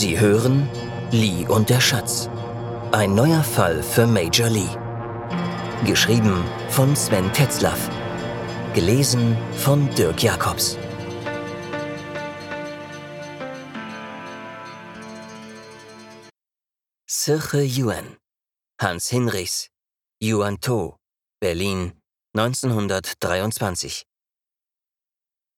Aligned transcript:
Sie 0.00 0.16
hören 0.20 0.70
Lee 1.10 1.44
und 1.48 1.70
der 1.70 1.80
Schatz. 1.80 2.28
Ein 2.92 3.16
neuer 3.16 3.42
Fall 3.42 3.82
für 3.82 4.06
Major 4.06 4.48
Lee. 4.48 4.70
Geschrieben 5.84 6.44
von 6.70 6.94
Sven 6.94 7.32
Tetzlaff. 7.32 7.90
Gelesen 8.74 9.36
von 9.56 9.92
Dirk 9.96 10.22
Jacobs. 10.22 10.78
Sirche 17.10 17.62
Yuan. 17.64 18.18
Hans 18.80 19.08
Hinrichs. 19.08 19.68
Yuan 20.22 20.60
To. 20.60 20.96
Berlin 21.40 22.00
1923. 22.36 24.06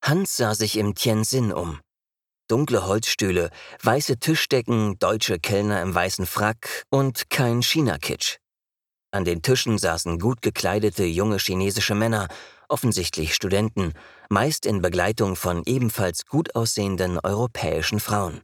Hans 0.03 0.35
sah 0.39 0.55
sich 0.55 0.79
im 0.79 0.95
Tianjin 0.95 1.53
um. 1.53 1.83
Dunkle 2.51 2.85
Holzstühle, 2.85 3.51
weiße 3.85 4.19
Tischdecken, 4.19 4.99
deutsche 4.99 5.39
Kellner 5.39 5.83
im 5.83 5.95
weißen 5.95 6.27
Frack 6.27 6.85
und 6.91 7.31
kein 7.31 7.63
China-Kitsch. 7.63 8.39
An 9.13 9.25
den 9.25 9.41
Tischen 9.41 9.79
saßen 9.79 10.19
gut 10.19 10.43
gekleidete 10.43 11.05
junge 11.05 11.39
chinesische 11.39 11.95
Männer, 11.95 12.27
offensichtlich 12.69 13.37
Studenten, 13.37 13.93
meist 14.29 14.67
in 14.67 14.83
Begleitung 14.83 15.37
von 15.37 15.63
ebenfalls 15.65 16.27
gut 16.27 16.57
aussehenden 16.57 17.21
europäischen 17.21 18.01
Frauen. 18.01 18.41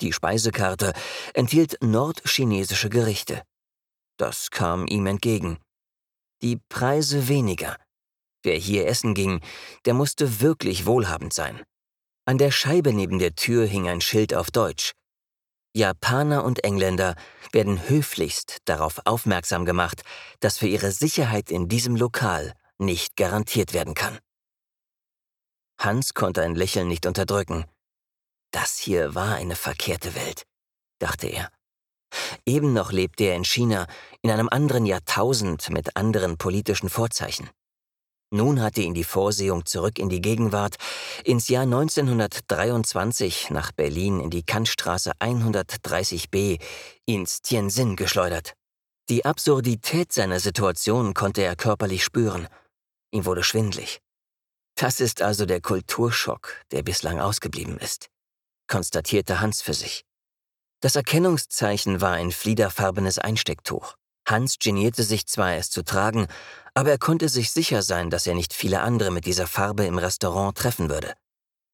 Die 0.00 0.14
Speisekarte 0.14 0.94
enthielt 1.34 1.76
nordchinesische 1.82 2.88
Gerichte. 2.88 3.42
Das 4.16 4.50
kam 4.50 4.86
ihm 4.86 5.04
entgegen. 5.04 5.58
Die 6.40 6.58
Preise 6.70 7.28
weniger. 7.28 7.76
Wer 8.42 8.56
hier 8.56 8.86
essen 8.86 9.12
ging, 9.12 9.42
der 9.84 9.92
musste 9.92 10.40
wirklich 10.40 10.86
wohlhabend 10.86 11.34
sein. 11.34 11.62
An 12.24 12.38
der 12.38 12.52
Scheibe 12.52 12.92
neben 12.92 13.18
der 13.18 13.34
Tür 13.34 13.66
hing 13.66 13.88
ein 13.88 14.00
Schild 14.00 14.32
auf 14.32 14.52
Deutsch. 14.52 14.92
Japaner 15.74 16.44
und 16.44 16.62
Engländer 16.62 17.16
werden 17.50 17.88
höflichst 17.88 18.58
darauf 18.66 19.00
aufmerksam 19.06 19.64
gemacht, 19.64 20.02
dass 20.38 20.58
für 20.58 20.68
ihre 20.68 20.92
Sicherheit 20.92 21.50
in 21.50 21.68
diesem 21.68 21.96
Lokal 21.96 22.52
nicht 22.78 23.16
garantiert 23.16 23.72
werden 23.72 23.94
kann. 23.94 24.18
Hans 25.80 26.14
konnte 26.14 26.42
ein 26.42 26.54
Lächeln 26.54 26.86
nicht 26.86 27.06
unterdrücken. 27.06 27.64
Das 28.52 28.78
hier 28.78 29.16
war 29.16 29.34
eine 29.34 29.56
verkehrte 29.56 30.14
Welt, 30.14 30.44
dachte 31.00 31.26
er. 31.26 31.50
Eben 32.46 32.72
noch 32.72 32.92
lebte 32.92 33.24
er 33.24 33.34
in 33.34 33.44
China, 33.44 33.86
in 34.20 34.30
einem 34.30 34.48
anderen 34.48 34.86
Jahrtausend 34.86 35.70
mit 35.70 35.96
anderen 35.96 36.36
politischen 36.36 36.88
Vorzeichen. 36.88 37.50
Nun 38.34 38.62
hatte 38.62 38.80
ihn 38.80 38.94
die 38.94 39.04
Vorsehung 39.04 39.66
zurück 39.66 39.98
in 39.98 40.08
die 40.08 40.22
Gegenwart, 40.22 40.76
ins 41.22 41.48
Jahr 41.48 41.64
1923 41.64 43.50
nach 43.50 43.72
Berlin 43.72 44.20
in 44.20 44.30
die 44.30 44.42
Kantstraße 44.42 45.12
130b, 45.20 46.58
ins 47.04 47.42
Tianjin 47.42 47.94
geschleudert. 47.94 48.54
Die 49.10 49.26
Absurdität 49.26 50.14
seiner 50.14 50.40
Situation 50.40 51.12
konnte 51.12 51.42
er 51.42 51.56
körperlich 51.56 52.04
spüren. 52.04 52.48
Ihm 53.10 53.26
wurde 53.26 53.44
schwindlig. 53.44 54.00
Das 54.76 55.00
ist 55.00 55.20
also 55.20 55.44
der 55.44 55.60
Kulturschock, 55.60 56.56
der 56.70 56.82
bislang 56.82 57.20
ausgeblieben 57.20 57.76
ist, 57.76 58.08
konstatierte 58.66 59.40
Hans 59.40 59.60
für 59.60 59.74
sich. 59.74 60.06
Das 60.80 60.96
Erkennungszeichen 60.96 62.00
war 62.00 62.12
ein 62.12 62.32
fliederfarbenes 62.32 63.18
Einstecktuch. 63.18 63.94
Hans 64.26 64.58
genierte 64.58 65.02
sich 65.02 65.26
zwar, 65.26 65.54
es 65.54 65.70
zu 65.70 65.82
tragen, 65.82 66.26
aber 66.74 66.90
er 66.90 66.98
konnte 66.98 67.28
sich 67.28 67.50
sicher 67.50 67.82
sein, 67.82 68.10
dass 68.10 68.26
er 68.26 68.34
nicht 68.34 68.54
viele 68.54 68.80
andere 68.80 69.10
mit 69.10 69.26
dieser 69.26 69.46
Farbe 69.46 69.84
im 69.84 69.98
Restaurant 69.98 70.56
treffen 70.56 70.88
würde. 70.88 71.14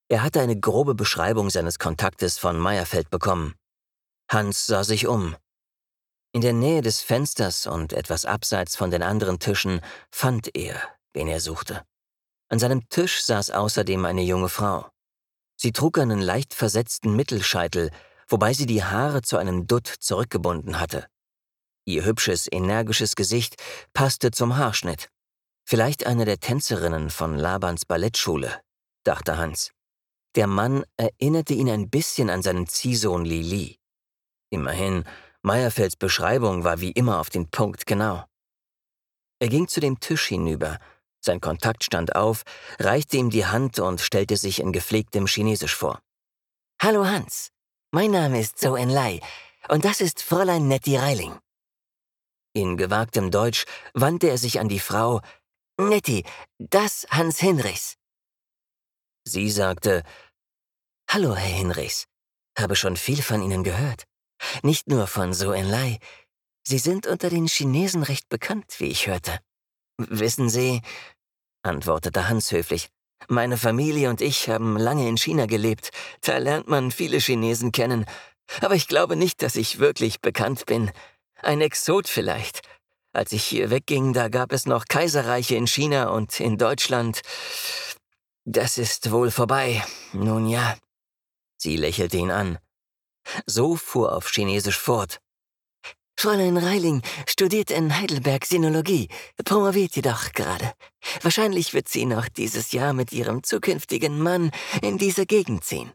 Er 0.08 0.22
hatte 0.22 0.40
eine 0.40 0.58
grobe 0.58 0.94
Beschreibung 0.94 1.50
seines 1.50 1.78
Kontaktes 1.78 2.38
von 2.38 2.58
Meyerfeld 2.58 3.10
bekommen. 3.10 3.54
Hans 4.30 4.66
sah 4.66 4.82
sich 4.82 5.06
um. 5.06 5.36
In 6.32 6.40
der 6.40 6.52
Nähe 6.52 6.82
des 6.82 7.00
Fensters 7.00 7.66
und 7.66 7.92
etwas 7.92 8.24
abseits 8.24 8.76
von 8.76 8.90
den 8.90 9.02
anderen 9.02 9.38
Tischen 9.38 9.80
fand 10.10 10.54
er, 10.56 10.80
wen 11.12 11.28
er 11.28 11.40
suchte. 11.40 11.82
An 12.48 12.58
seinem 12.58 12.88
Tisch 12.88 13.22
saß 13.24 13.50
außerdem 13.50 14.04
eine 14.04 14.22
junge 14.22 14.48
Frau. 14.48 14.88
Sie 15.56 15.72
trug 15.72 15.98
einen 15.98 16.20
leicht 16.20 16.54
versetzten 16.54 17.14
Mittelscheitel, 17.14 17.90
wobei 18.26 18.54
sie 18.54 18.66
die 18.66 18.84
Haare 18.84 19.22
zu 19.22 19.36
einem 19.36 19.66
Dutt 19.66 19.86
zurückgebunden 19.86 20.80
hatte. 20.80 21.06
Ihr 21.88 22.04
hübsches, 22.04 22.48
energisches 22.52 23.16
Gesicht 23.16 23.56
passte 23.94 24.30
zum 24.30 24.58
Haarschnitt. 24.58 25.08
Vielleicht 25.64 26.04
eine 26.04 26.26
der 26.26 26.38
Tänzerinnen 26.38 27.08
von 27.08 27.38
Labans 27.38 27.86
Ballettschule, 27.86 28.60
dachte 29.04 29.38
Hans. 29.38 29.72
Der 30.34 30.46
Mann 30.46 30.84
erinnerte 30.98 31.54
ihn 31.54 31.70
ein 31.70 31.88
bisschen 31.88 32.28
an 32.28 32.42
seinen 32.42 32.66
Ziehsohn 32.66 33.24
Lili. 33.24 33.78
Immerhin, 34.50 35.04
Meyerfelds 35.40 35.96
Beschreibung 35.96 36.62
war 36.62 36.82
wie 36.82 36.90
immer 36.90 37.20
auf 37.20 37.30
den 37.30 37.50
Punkt 37.50 37.86
genau. 37.86 38.22
Er 39.38 39.48
ging 39.48 39.66
zu 39.66 39.80
dem 39.80 39.98
Tisch 39.98 40.26
hinüber. 40.26 40.78
Sein 41.20 41.40
Kontakt 41.40 41.84
stand 41.84 42.14
auf, 42.14 42.42
reichte 42.78 43.16
ihm 43.16 43.30
die 43.30 43.46
Hand 43.46 43.78
und 43.78 44.02
stellte 44.02 44.36
sich 44.36 44.60
in 44.60 44.72
gepflegtem 44.72 45.26
Chinesisch 45.26 45.74
vor. 45.74 46.02
Hallo 46.82 47.06
Hans, 47.06 47.48
mein 47.92 48.10
Name 48.10 48.40
ist 48.40 48.58
Zhou 48.58 48.76
Enlai 48.76 49.20
und 49.68 49.86
das 49.86 50.02
ist 50.02 50.20
Fräulein 50.22 50.68
Nettie 50.68 50.96
Reiling. 50.96 51.40
In 52.58 52.76
gewagtem 52.76 53.30
Deutsch 53.30 53.66
wandte 53.94 54.28
er 54.28 54.36
sich 54.36 54.58
an 54.58 54.68
die 54.68 54.80
Frau 54.80 55.20
Nettie, 55.78 56.24
das 56.58 57.06
Hans 57.08 57.38
Hinrichs. 57.38 57.94
Sie 59.24 59.48
sagte 59.48 60.02
Hallo, 61.08 61.36
Herr 61.36 61.56
Hinrichs. 61.56 62.08
Habe 62.58 62.74
schon 62.74 62.96
viel 62.96 63.22
von 63.22 63.42
Ihnen 63.42 63.62
gehört. 63.62 64.06
Nicht 64.64 64.88
nur 64.88 65.06
von 65.06 65.32
So 65.34 65.52
Enlai. 65.52 66.00
Sie 66.66 66.78
sind 66.78 67.06
unter 67.06 67.30
den 67.30 67.46
Chinesen 67.46 68.02
recht 68.02 68.28
bekannt, 68.28 68.74
wie 68.78 68.86
ich 68.86 69.06
hörte. 69.06 69.38
Wissen 69.96 70.50
Sie, 70.50 70.82
antwortete 71.62 72.28
Hans 72.28 72.50
höflich, 72.50 72.88
meine 73.28 73.56
Familie 73.56 74.10
und 74.10 74.20
ich 74.20 74.48
haben 74.48 74.76
lange 74.76 75.08
in 75.08 75.16
China 75.16 75.46
gelebt. 75.46 75.92
Da 76.22 76.38
lernt 76.38 76.66
man 76.66 76.90
viele 76.90 77.18
Chinesen 77.18 77.70
kennen. 77.70 78.04
Aber 78.62 78.74
ich 78.74 78.88
glaube 78.88 79.14
nicht, 79.14 79.42
dass 79.42 79.54
ich 79.54 79.78
wirklich 79.78 80.20
bekannt 80.20 80.66
bin. 80.66 80.90
Ein 81.42 81.60
Exot 81.60 82.08
vielleicht. 82.08 82.62
Als 83.12 83.32
ich 83.32 83.44
hier 83.44 83.70
wegging, 83.70 84.12
da 84.12 84.28
gab 84.28 84.52
es 84.52 84.66
noch 84.66 84.86
Kaiserreiche 84.86 85.54
in 85.54 85.66
China 85.66 86.10
und 86.10 86.40
in 86.40 86.58
Deutschland. 86.58 87.22
Das 88.44 88.78
ist 88.78 89.10
wohl 89.10 89.30
vorbei. 89.30 89.84
Nun 90.12 90.46
ja. 90.46 90.76
Sie 91.56 91.76
lächelte 91.76 92.16
ihn 92.16 92.30
an. 92.30 92.58
So 93.46 93.76
fuhr 93.76 94.14
auf 94.14 94.30
Chinesisch 94.30 94.78
fort. 94.78 95.20
Fräulein 96.18 96.56
Reiling 96.56 97.02
studiert 97.26 97.70
in 97.70 97.96
Heidelberg 97.96 98.44
Sinologie, 98.44 99.08
promoviert 99.44 99.94
jedoch 99.94 100.32
gerade. 100.32 100.72
Wahrscheinlich 101.22 101.74
wird 101.74 101.88
sie 101.88 102.06
noch 102.06 102.28
dieses 102.28 102.72
Jahr 102.72 102.92
mit 102.92 103.12
ihrem 103.12 103.44
zukünftigen 103.44 104.20
Mann 104.20 104.50
in 104.82 104.98
diese 104.98 105.26
Gegend 105.26 105.64
ziehen. 105.64 105.92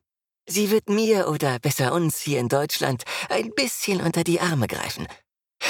Sie 0.48 0.72
wird 0.72 0.90
mir 0.90 1.28
oder 1.28 1.60
besser 1.60 1.94
uns 1.94 2.20
hier 2.20 2.40
in 2.40 2.50
Deutschland 2.50 3.04
ein 3.30 3.52
bisschen 3.52 4.02
unter 4.02 4.24
die 4.24 4.40
Arme 4.40 4.68
greifen 4.68 5.08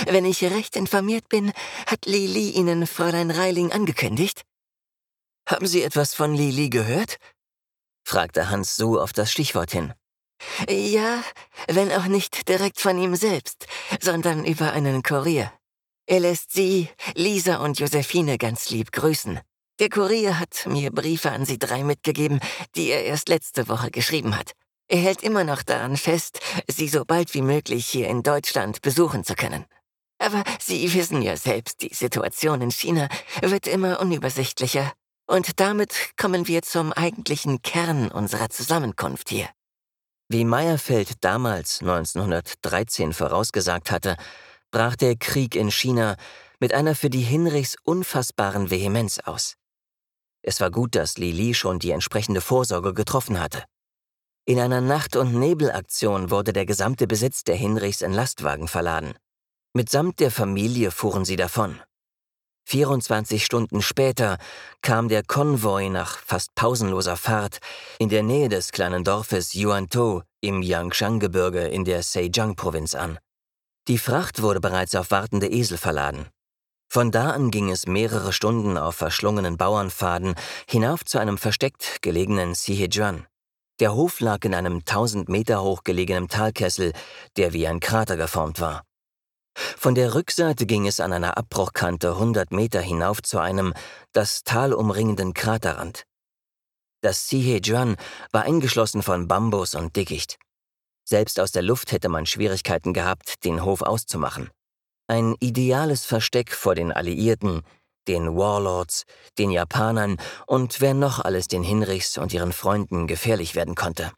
wenn 0.07 0.25
ich 0.25 0.43
recht 0.43 0.75
informiert 0.75 1.29
bin, 1.29 1.51
hat 1.87 2.05
Lili 2.05 2.51
Ihnen 2.51 2.87
Fräulein 2.87 3.31
Reiling 3.31 3.71
angekündigt? 3.71 4.43
Haben 5.47 5.67
Sie 5.67 5.83
etwas 5.83 6.13
von 6.13 6.33
Lili 6.33 6.69
gehört? 6.69 7.17
fragte 8.05 8.49
Hans 8.49 8.75
so 8.75 8.99
auf 8.99 9.13
das 9.13 9.31
Stichwort 9.31 9.71
hin. 9.71 9.93
Ja, 10.69 11.23
wenn 11.67 11.91
auch 11.91 12.05
nicht 12.05 12.47
direkt 12.49 12.79
von 12.79 12.97
ihm 12.97 13.15
selbst, 13.15 13.65
sondern 14.01 14.45
über 14.45 14.73
einen 14.73 15.03
Kurier. 15.03 15.51
Er 16.05 16.19
lässt 16.19 16.51
Sie, 16.51 16.89
Lisa 17.15 17.57
und 17.57 17.79
Josephine 17.79 18.37
ganz 18.37 18.69
lieb 18.69 18.91
grüßen. 18.91 19.39
Der 19.79 19.89
Kurier 19.89 20.39
hat 20.39 20.65
mir 20.67 20.91
Briefe 20.91 21.31
an 21.31 21.45
Sie 21.45 21.57
drei 21.57 21.83
mitgegeben, 21.83 22.39
die 22.75 22.89
er 22.89 23.05
erst 23.05 23.29
letzte 23.29 23.67
Woche 23.69 23.89
geschrieben 23.89 24.37
hat. 24.37 24.51
Er 24.87 24.99
hält 24.99 25.23
immer 25.23 25.43
noch 25.43 25.63
daran 25.63 25.97
fest, 25.97 26.39
Sie 26.67 26.89
so 26.89 27.05
bald 27.05 27.33
wie 27.33 27.41
möglich 27.41 27.87
hier 27.87 28.09
in 28.09 28.21
Deutschland 28.21 28.81
besuchen 28.81 29.23
zu 29.23 29.33
können. 29.33 29.65
Aber 30.23 30.43
Sie 30.57 30.93
wissen 30.93 31.21
ja 31.21 31.35
selbst, 31.35 31.81
die 31.81 31.93
Situation 31.93 32.61
in 32.61 32.71
China 32.71 33.09
wird 33.41 33.67
immer 33.67 33.99
unübersichtlicher. 33.99 34.93
Und 35.27 35.59
damit 35.59 35.93
kommen 36.15 36.47
wir 36.47 36.61
zum 36.61 36.93
eigentlichen 36.93 37.61
Kern 37.61 38.09
unserer 38.09 38.49
Zusammenkunft 38.49 39.29
hier. 39.29 39.49
Wie 40.29 40.45
Meyerfeld 40.45 41.23
damals 41.25 41.81
1913 41.81 43.11
vorausgesagt 43.11 43.91
hatte, 43.91 44.15
brach 44.71 44.95
der 44.95 45.17
Krieg 45.17 45.55
in 45.55 45.69
China 45.71 46.15
mit 46.59 46.73
einer 46.73 46.95
für 46.95 47.09
die 47.09 47.21
Hinrichs 47.21 47.75
unfassbaren 47.83 48.69
Vehemenz 48.69 49.19
aus. 49.19 49.55
Es 50.41 50.61
war 50.61 50.71
gut, 50.71 50.95
dass 50.95 51.17
Li 51.17 51.31
Li 51.31 51.53
schon 51.53 51.79
die 51.79 51.91
entsprechende 51.91 52.39
Vorsorge 52.39 52.93
getroffen 52.93 53.41
hatte. 53.41 53.65
In 54.45 54.59
einer 54.59 54.79
Nacht- 54.79 55.17
und 55.17 55.33
Nebelaktion 55.33 56.31
wurde 56.31 56.53
der 56.53 56.65
gesamte 56.65 57.07
Besitz 57.07 57.43
der 57.43 57.55
Hinrichs 57.55 58.01
in 58.01 58.13
Lastwagen 58.13 58.69
verladen. 58.69 59.15
Mitsamt 59.75 60.19
der 60.19 60.29
Familie 60.29 60.91
fuhren 60.91 61.25
sie 61.25 61.35
davon. 61.35 61.79
24 62.69 63.43
Stunden 63.43 63.81
später 63.81 64.37
kam 64.83 65.09
der 65.09 65.23
Konvoi 65.23 65.89
nach 65.89 66.19
fast 66.19 66.53
pausenloser 66.53 67.17
Fahrt 67.17 67.57
in 67.97 68.09
der 68.09 68.21
Nähe 68.21 68.49
des 68.49 68.71
kleinen 68.71 69.03
Dorfes 69.03 69.55
Yuantou 69.55 70.21
im 70.41 70.61
Yangshan-Gebirge 70.61 71.67
in 71.69 71.85
der 71.85 72.03
Zhejiang-Provinz 72.03 72.93
an. 72.93 73.17
Die 73.87 73.97
Fracht 73.97 74.43
wurde 74.43 74.61
bereits 74.61 74.93
auf 74.93 75.09
wartende 75.09 75.47
Esel 75.47 75.79
verladen. 75.79 76.27
Von 76.87 77.09
da 77.09 77.31
an 77.31 77.49
ging 77.49 77.71
es 77.71 77.87
mehrere 77.87 78.31
Stunden 78.31 78.77
auf 78.77 78.93
verschlungenen 78.93 79.57
Bauernpfaden 79.57 80.35
hinauf 80.69 81.03
zu 81.03 81.17
einem 81.17 81.39
versteckt 81.39 82.03
gelegenen 82.03 82.53
Sihejuan. 82.53 83.25
Der 83.79 83.95
Hof 83.95 84.19
lag 84.19 84.45
in 84.45 84.53
einem 84.53 84.83
1000 84.85 85.29
Meter 85.29 85.63
hoch 85.63 85.83
gelegenen 85.83 86.27
Talkessel, 86.29 86.93
der 87.37 87.53
wie 87.53 87.65
ein 87.67 87.79
Krater 87.79 88.17
geformt 88.17 88.61
war. 88.61 88.83
Von 89.55 89.95
der 89.95 90.15
Rückseite 90.15 90.65
ging 90.65 90.87
es 90.87 90.99
an 90.99 91.13
einer 91.13 91.37
Abbruchkante 91.37 92.11
100 92.11 92.51
Meter 92.51 92.81
hinauf 92.81 93.21
zu 93.21 93.39
einem 93.39 93.73
das 94.11 94.43
Tal 94.43 94.73
umringenden 94.73 95.33
Kraterrand. 95.33 96.05
Das 97.01 97.27
Sihejuan 97.27 97.97
war 98.31 98.43
eingeschlossen 98.43 99.03
von 99.03 99.27
Bambus 99.27 99.75
und 99.75 99.95
Dickicht. 99.95 100.37
Selbst 101.05 101.39
aus 101.39 101.51
der 101.51 101.61
Luft 101.61 101.91
hätte 101.91 102.07
man 102.07 102.25
Schwierigkeiten 102.25 102.93
gehabt, 102.93 103.43
den 103.43 103.65
Hof 103.65 103.81
auszumachen. 103.81 104.49
Ein 105.07 105.35
ideales 105.41 106.05
Versteck 106.05 106.53
vor 106.53 106.75
den 106.75 106.93
Alliierten, 106.93 107.61
den 108.07 108.35
Warlords, 108.37 109.03
den 109.37 109.51
Japanern 109.51 110.17
und 110.47 110.79
wer 110.79 110.93
noch 110.93 111.19
alles 111.19 111.47
den 111.47 111.63
Hinrichs 111.63 112.17
und 112.17 112.33
ihren 112.33 112.53
Freunden 112.53 113.07
gefährlich 113.07 113.53
werden 113.53 113.75
konnte. 113.75 114.11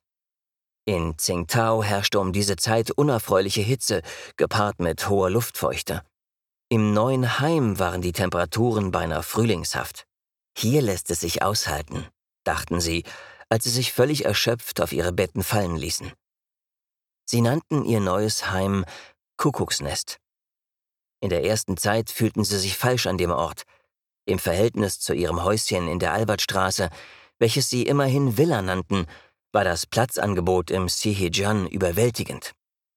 In 0.87 1.17
Tsingtao 1.17 1.81
herrschte 1.81 2.19
um 2.19 2.31
diese 2.31 2.57
Zeit 2.57 2.91
unerfreuliche 2.91 3.61
Hitze, 3.61 4.03
gepaart 4.37 4.79
mit 4.79 5.09
hoher 5.09 5.31
Luftfeuchte. 5.31 6.03
Im 6.69 6.93
neuen 6.93 7.39
Heim 7.39 7.79
waren 7.79 8.03
die 8.03 8.11
Temperaturen 8.11 8.91
beinahe 8.91 9.23
frühlingshaft. 9.23 10.05
Hier 10.55 10.83
lässt 10.83 11.09
es 11.09 11.21
sich 11.21 11.41
aushalten, 11.41 12.05
dachten 12.43 12.79
sie, 12.79 13.03
als 13.49 13.63
sie 13.63 13.71
sich 13.71 13.93
völlig 13.93 14.25
erschöpft 14.25 14.79
auf 14.79 14.91
ihre 14.93 15.11
Betten 15.11 15.43
fallen 15.43 15.75
ließen. 15.75 16.11
Sie 17.25 17.41
nannten 17.41 17.83
ihr 17.85 17.99
neues 17.99 18.51
Heim 18.51 18.85
Kuckucksnest. 19.37 20.19
In 21.19 21.29
der 21.29 21.43
ersten 21.43 21.77
Zeit 21.77 22.11
fühlten 22.11 22.43
sie 22.43 22.59
sich 22.59 22.77
falsch 22.77 23.07
an 23.07 23.17
dem 23.17 23.31
Ort. 23.31 23.63
Im 24.25 24.37
Verhältnis 24.37 24.99
zu 24.99 25.13
ihrem 25.13 25.43
Häuschen 25.43 25.87
in 25.87 25.97
der 25.97 26.13
Albertstraße, 26.13 26.89
welches 27.39 27.69
sie 27.69 27.83
immerhin 27.83 28.37
Villa 28.37 28.61
nannten, 28.61 29.07
war 29.55 29.63
das 29.63 29.85
Platzangebot 29.85 30.69
im 30.69 30.89
Sihejan 30.89 31.65
überwältigend. 31.65 32.51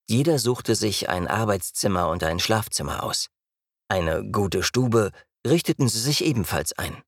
Jeder 0.09 0.41
suchte 0.41 0.75
sich 0.75 1.09
ein 1.09 1.29
Arbeitszimmer 1.29 2.09
und 2.09 2.25
ein 2.25 2.41
Schlafzimmer 2.41 3.05
aus. 3.05 3.29
Eine 3.89 4.29
gute 4.29 4.65
Stube 4.65 5.13
richteten 5.47 5.89
sie 5.89 6.01
sich 6.01 6.25
ebenfalls 6.25 6.77
ein. 6.77 7.01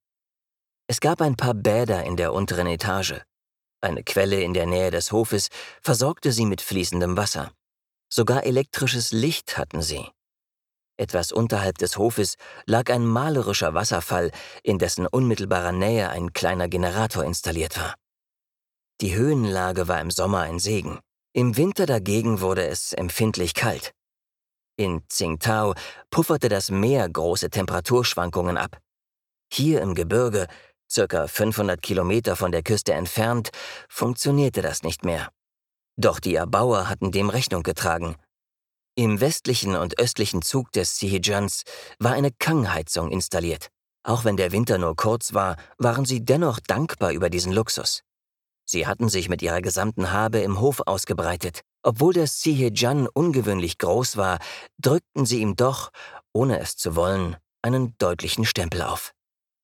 Es 0.86 1.00
gab 1.00 1.20
ein 1.20 1.34
paar 1.34 1.54
Bäder 1.54 2.04
in 2.04 2.16
der 2.16 2.32
unteren 2.32 2.68
Etage. 2.68 3.22
Eine 3.80 4.04
Quelle 4.04 4.40
in 4.40 4.54
der 4.54 4.66
Nähe 4.66 4.92
des 4.92 5.10
Hofes 5.10 5.48
versorgte 5.82 6.30
sie 6.30 6.46
mit 6.46 6.60
fließendem 6.60 7.16
Wasser. 7.16 7.50
Sogar 8.08 8.44
elektrisches 8.44 9.10
Licht 9.10 9.58
hatten 9.58 9.82
sie. 9.82 10.06
Etwas 10.96 11.32
unterhalb 11.32 11.78
des 11.78 11.96
Hofes 11.96 12.36
lag 12.66 12.88
ein 12.88 13.04
malerischer 13.04 13.74
Wasserfall, 13.74 14.30
in 14.62 14.78
dessen 14.78 15.08
unmittelbarer 15.08 15.72
Nähe 15.72 16.08
ein 16.10 16.32
kleiner 16.32 16.68
Generator 16.68 17.24
installiert 17.24 17.76
war. 17.76 17.96
Die 19.00 19.14
Höhenlage 19.14 19.88
war 19.88 19.98
im 20.00 20.10
Sommer 20.10 20.40
ein 20.40 20.58
Segen. 20.58 20.98
Im 21.32 21.56
Winter 21.56 21.86
dagegen 21.86 22.42
wurde 22.42 22.66
es 22.66 22.92
empfindlich 22.92 23.54
kalt. 23.54 23.94
In 24.76 25.02
Tsingtao 25.08 25.74
pufferte 26.10 26.50
das 26.50 26.70
Meer 26.70 27.08
große 27.08 27.48
Temperaturschwankungen 27.48 28.58
ab. 28.58 28.78
Hier 29.50 29.80
im 29.80 29.94
Gebirge, 29.94 30.48
circa 30.90 31.28
500 31.28 31.80
Kilometer 31.80 32.36
von 32.36 32.52
der 32.52 32.62
Küste 32.62 32.92
entfernt, 32.92 33.50
funktionierte 33.88 34.60
das 34.60 34.82
nicht 34.82 35.02
mehr. 35.02 35.30
Doch 35.96 36.20
die 36.20 36.34
Erbauer 36.34 36.90
hatten 36.90 37.10
dem 37.10 37.30
Rechnung 37.30 37.62
getragen. 37.62 38.16
Im 38.96 39.20
westlichen 39.20 39.76
und 39.76 39.98
östlichen 39.98 40.42
Zug 40.42 40.72
des 40.72 40.98
Sihijans 40.98 41.62
war 41.98 42.12
eine 42.12 42.32
Kangheizung 42.32 43.10
installiert. 43.10 43.68
Auch 44.02 44.24
wenn 44.24 44.36
der 44.36 44.52
Winter 44.52 44.76
nur 44.76 44.94
kurz 44.94 45.32
war, 45.32 45.56
waren 45.78 46.04
sie 46.04 46.22
dennoch 46.22 46.60
dankbar 46.60 47.12
über 47.12 47.30
diesen 47.30 47.52
Luxus. 47.52 48.02
Sie 48.70 48.86
hatten 48.86 49.08
sich 49.08 49.28
mit 49.28 49.42
ihrer 49.42 49.62
gesamten 49.62 50.12
Habe 50.12 50.38
im 50.38 50.60
Hof 50.60 50.82
ausgebreitet. 50.86 51.62
Obwohl 51.82 52.12
der 52.12 52.28
Sihejan 52.28 53.08
ungewöhnlich 53.08 53.78
groß 53.78 54.16
war, 54.16 54.38
drückten 54.78 55.26
sie 55.26 55.40
ihm 55.40 55.56
doch, 55.56 55.90
ohne 56.32 56.60
es 56.60 56.76
zu 56.76 56.94
wollen, 56.94 57.36
einen 57.62 57.96
deutlichen 57.98 58.44
Stempel 58.44 58.82
auf. 58.82 59.12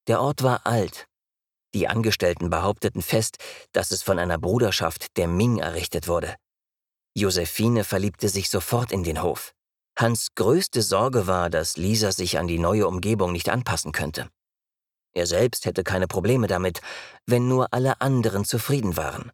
Der 0.08 0.20
Ort 0.20 0.43
war 0.43 0.67
alt. 0.67 1.06
Die 1.73 1.87
Angestellten 1.87 2.50
behaupteten 2.50 3.00
fest, 3.00 3.37
dass 3.70 3.93
es 3.93 4.03
von 4.03 4.19
einer 4.19 4.38
Bruderschaft 4.38 5.17
der 5.17 5.29
Ming 5.29 5.58
errichtet 5.58 6.08
wurde. 6.08 6.35
Josephine 7.14 7.85
verliebte 7.85 8.29
sich 8.29 8.50
sofort 8.50 8.91
in 8.91 9.05
den 9.05 9.23
Hof. 9.23 9.53
Hans 9.97 10.35
größte 10.35 10.82
Sorge 10.82 11.29
war, 11.29 11.49
dass 11.49 11.76
Lisa 11.76 12.11
sich 12.11 12.41
an 12.41 12.49
die 12.49 12.58
neue 12.58 12.88
Umgebung 12.88 13.31
nicht 13.31 13.50
anpassen 13.50 13.93
könnte. 13.93 14.29
Er 15.16 15.26
selbst 15.26 15.64
hätte 15.64 15.82
keine 15.82 16.08
Probleme 16.08 16.46
damit, 16.46 16.82
wenn 17.24 17.48
nur 17.48 17.72
alle 17.72 18.02
anderen 18.02 18.44
zufrieden 18.44 18.98
waren. 18.98 19.32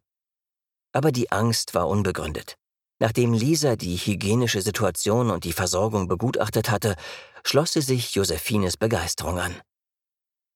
Aber 0.93 1.11
die 1.11 1.29
Angst 1.33 1.75
war 1.75 1.89
unbegründet. 1.89 2.55
Nachdem 2.99 3.33
Lisa 3.33 3.75
die 3.75 3.97
hygienische 3.97 4.61
Situation 4.61 5.29
und 5.29 5.43
die 5.43 5.51
Versorgung 5.51 6.07
begutachtet 6.07 6.71
hatte, 6.71 6.95
schloss 7.43 7.73
sie 7.73 7.81
sich 7.81 8.15
Josephines 8.15 8.77
Begeisterung 8.77 9.39
an. 9.39 9.53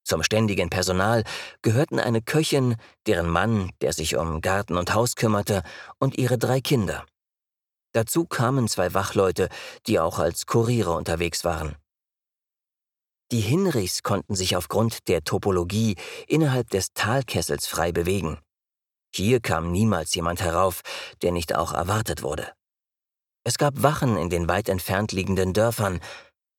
Zum 0.06 0.24
ständigen 0.24 0.70
Personal 0.70 1.26
gehörten 1.62 2.00
eine 2.00 2.22
Köchin, 2.22 2.78
deren 3.06 3.28
Mann, 3.28 3.72
der 3.82 3.92
sich 3.92 4.16
um 4.16 4.40
Garten 4.40 4.78
und 4.78 4.94
Haus 4.94 5.16
kümmerte, 5.16 5.62
und 6.00 6.18
ihre 6.18 6.38
drei 6.38 6.62
Kinder. 6.62 7.06
Dazu 7.92 8.24
kamen 8.24 8.70
zwei 8.70 8.94
Wachleute, 8.94 9.50
die 9.88 10.00
auch 10.00 10.20
als 10.20 10.46
Kuriere 10.46 10.94
unterwegs 10.94 11.44
waren. 11.44 11.76
Die 13.32 13.42
Hinrichs 13.42 14.04
konnten 14.04 14.36
sich 14.36 14.56
aufgrund 14.56 15.08
der 15.10 15.24
Topologie 15.24 15.96
innerhalb 16.28 16.70
des 16.70 16.94
Talkessels 16.94 17.68
frei 17.68 17.92
bewegen. 17.92 18.40
Hier 19.14 19.42
kam 19.42 19.72
niemals 19.72 20.16
jemand 20.16 20.42
herauf, 20.42 20.82
der 21.22 21.32
nicht 21.32 21.56
auch 21.56 21.74
erwartet 21.74 22.24
wurde. 22.24 22.54
Es 23.44 23.58
gab 23.58 23.82
Wachen 23.82 24.18
in 24.18 24.30
den 24.30 24.48
weit 24.48 24.70
entfernt 24.70 25.12
liegenden 25.12 25.54
Dörfern, 25.54 26.00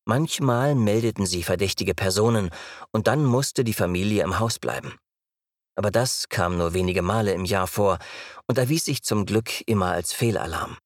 manchmal 0.04 0.74
meldeten 0.74 1.26
sie 1.26 1.42
verdächtige 1.42 1.94
Personen, 1.94 2.50
und 2.92 3.06
dann 3.06 3.24
musste 3.24 3.64
die 3.64 3.74
Familie 3.74 4.22
im 4.22 4.38
Haus 4.38 4.58
bleiben. 4.58 4.96
Aber 5.74 5.90
das 5.90 6.28
kam 6.28 6.58
nur 6.58 6.74
wenige 6.74 7.02
Male 7.02 7.32
im 7.32 7.44
Jahr 7.44 7.66
vor 7.66 7.98
und 8.46 8.58
erwies 8.58 8.84
sich 8.84 9.02
zum 9.02 9.26
Glück 9.26 9.62
immer 9.66 9.92
als 9.92 10.12
Fehlalarm. 10.12 10.76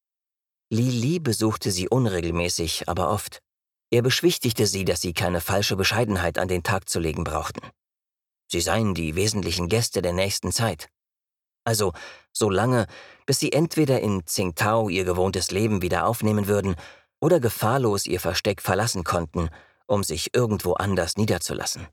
Lili 0.71 1.19
besuchte 1.19 1.71
sie 1.71 1.89
unregelmäßig, 1.89 2.89
aber 2.89 3.11
oft. 3.11 3.41
Er 3.93 4.01
beschwichtigte 4.01 4.67
sie, 4.67 4.87
dass 4.87 5.03
sie 5.03 5.13
keine 5.13 5.43
falsche 5.43 5.77
Bescheidenheit 5.77 6.39
an 6.39 6.49
den 6.49 6.63
Tag 6.63 6.89
zu 6.89 6.99
legen 6.99 7.25
brauchten. 7.25 7.61
Sie 8.51 8.63
seien 8.63 8.95
die 8.95 9.17
wesentlichen 9.17 9.69
Gäste 9.69 10.01
der 10.01 10.15
nächsten 10.15 10.51
Zeit. 10.51 10.89
Also 11.65 11.93
so 12.33 12.49
lange, 12.49 12.87
bis 13.27 13.39
sie 13.39 13.53
entweder 13.53 14.01
in 14.01 14.25
Tsingtao 14.25 14.89
ihr 14.89 15.05
gewohntes 15.05 15.51
Leben 15.51 15.83
wieder 15.83 16.07
aufnehmen 16.07 16.47
würden 16.47 16.75
oder 17.21 17.39
gefahrlos 17.39 18.07
ihr 18.07 18.19
Versteck 18.19 18.63
verlassen 18.63 19.05
konnten, 19.05 19.51
um 19.87 20.05
sich 20.05 20.35
irgendwo 20.35 20.73
anders 20.73 21.19
niederzulassen. 21.19 21.87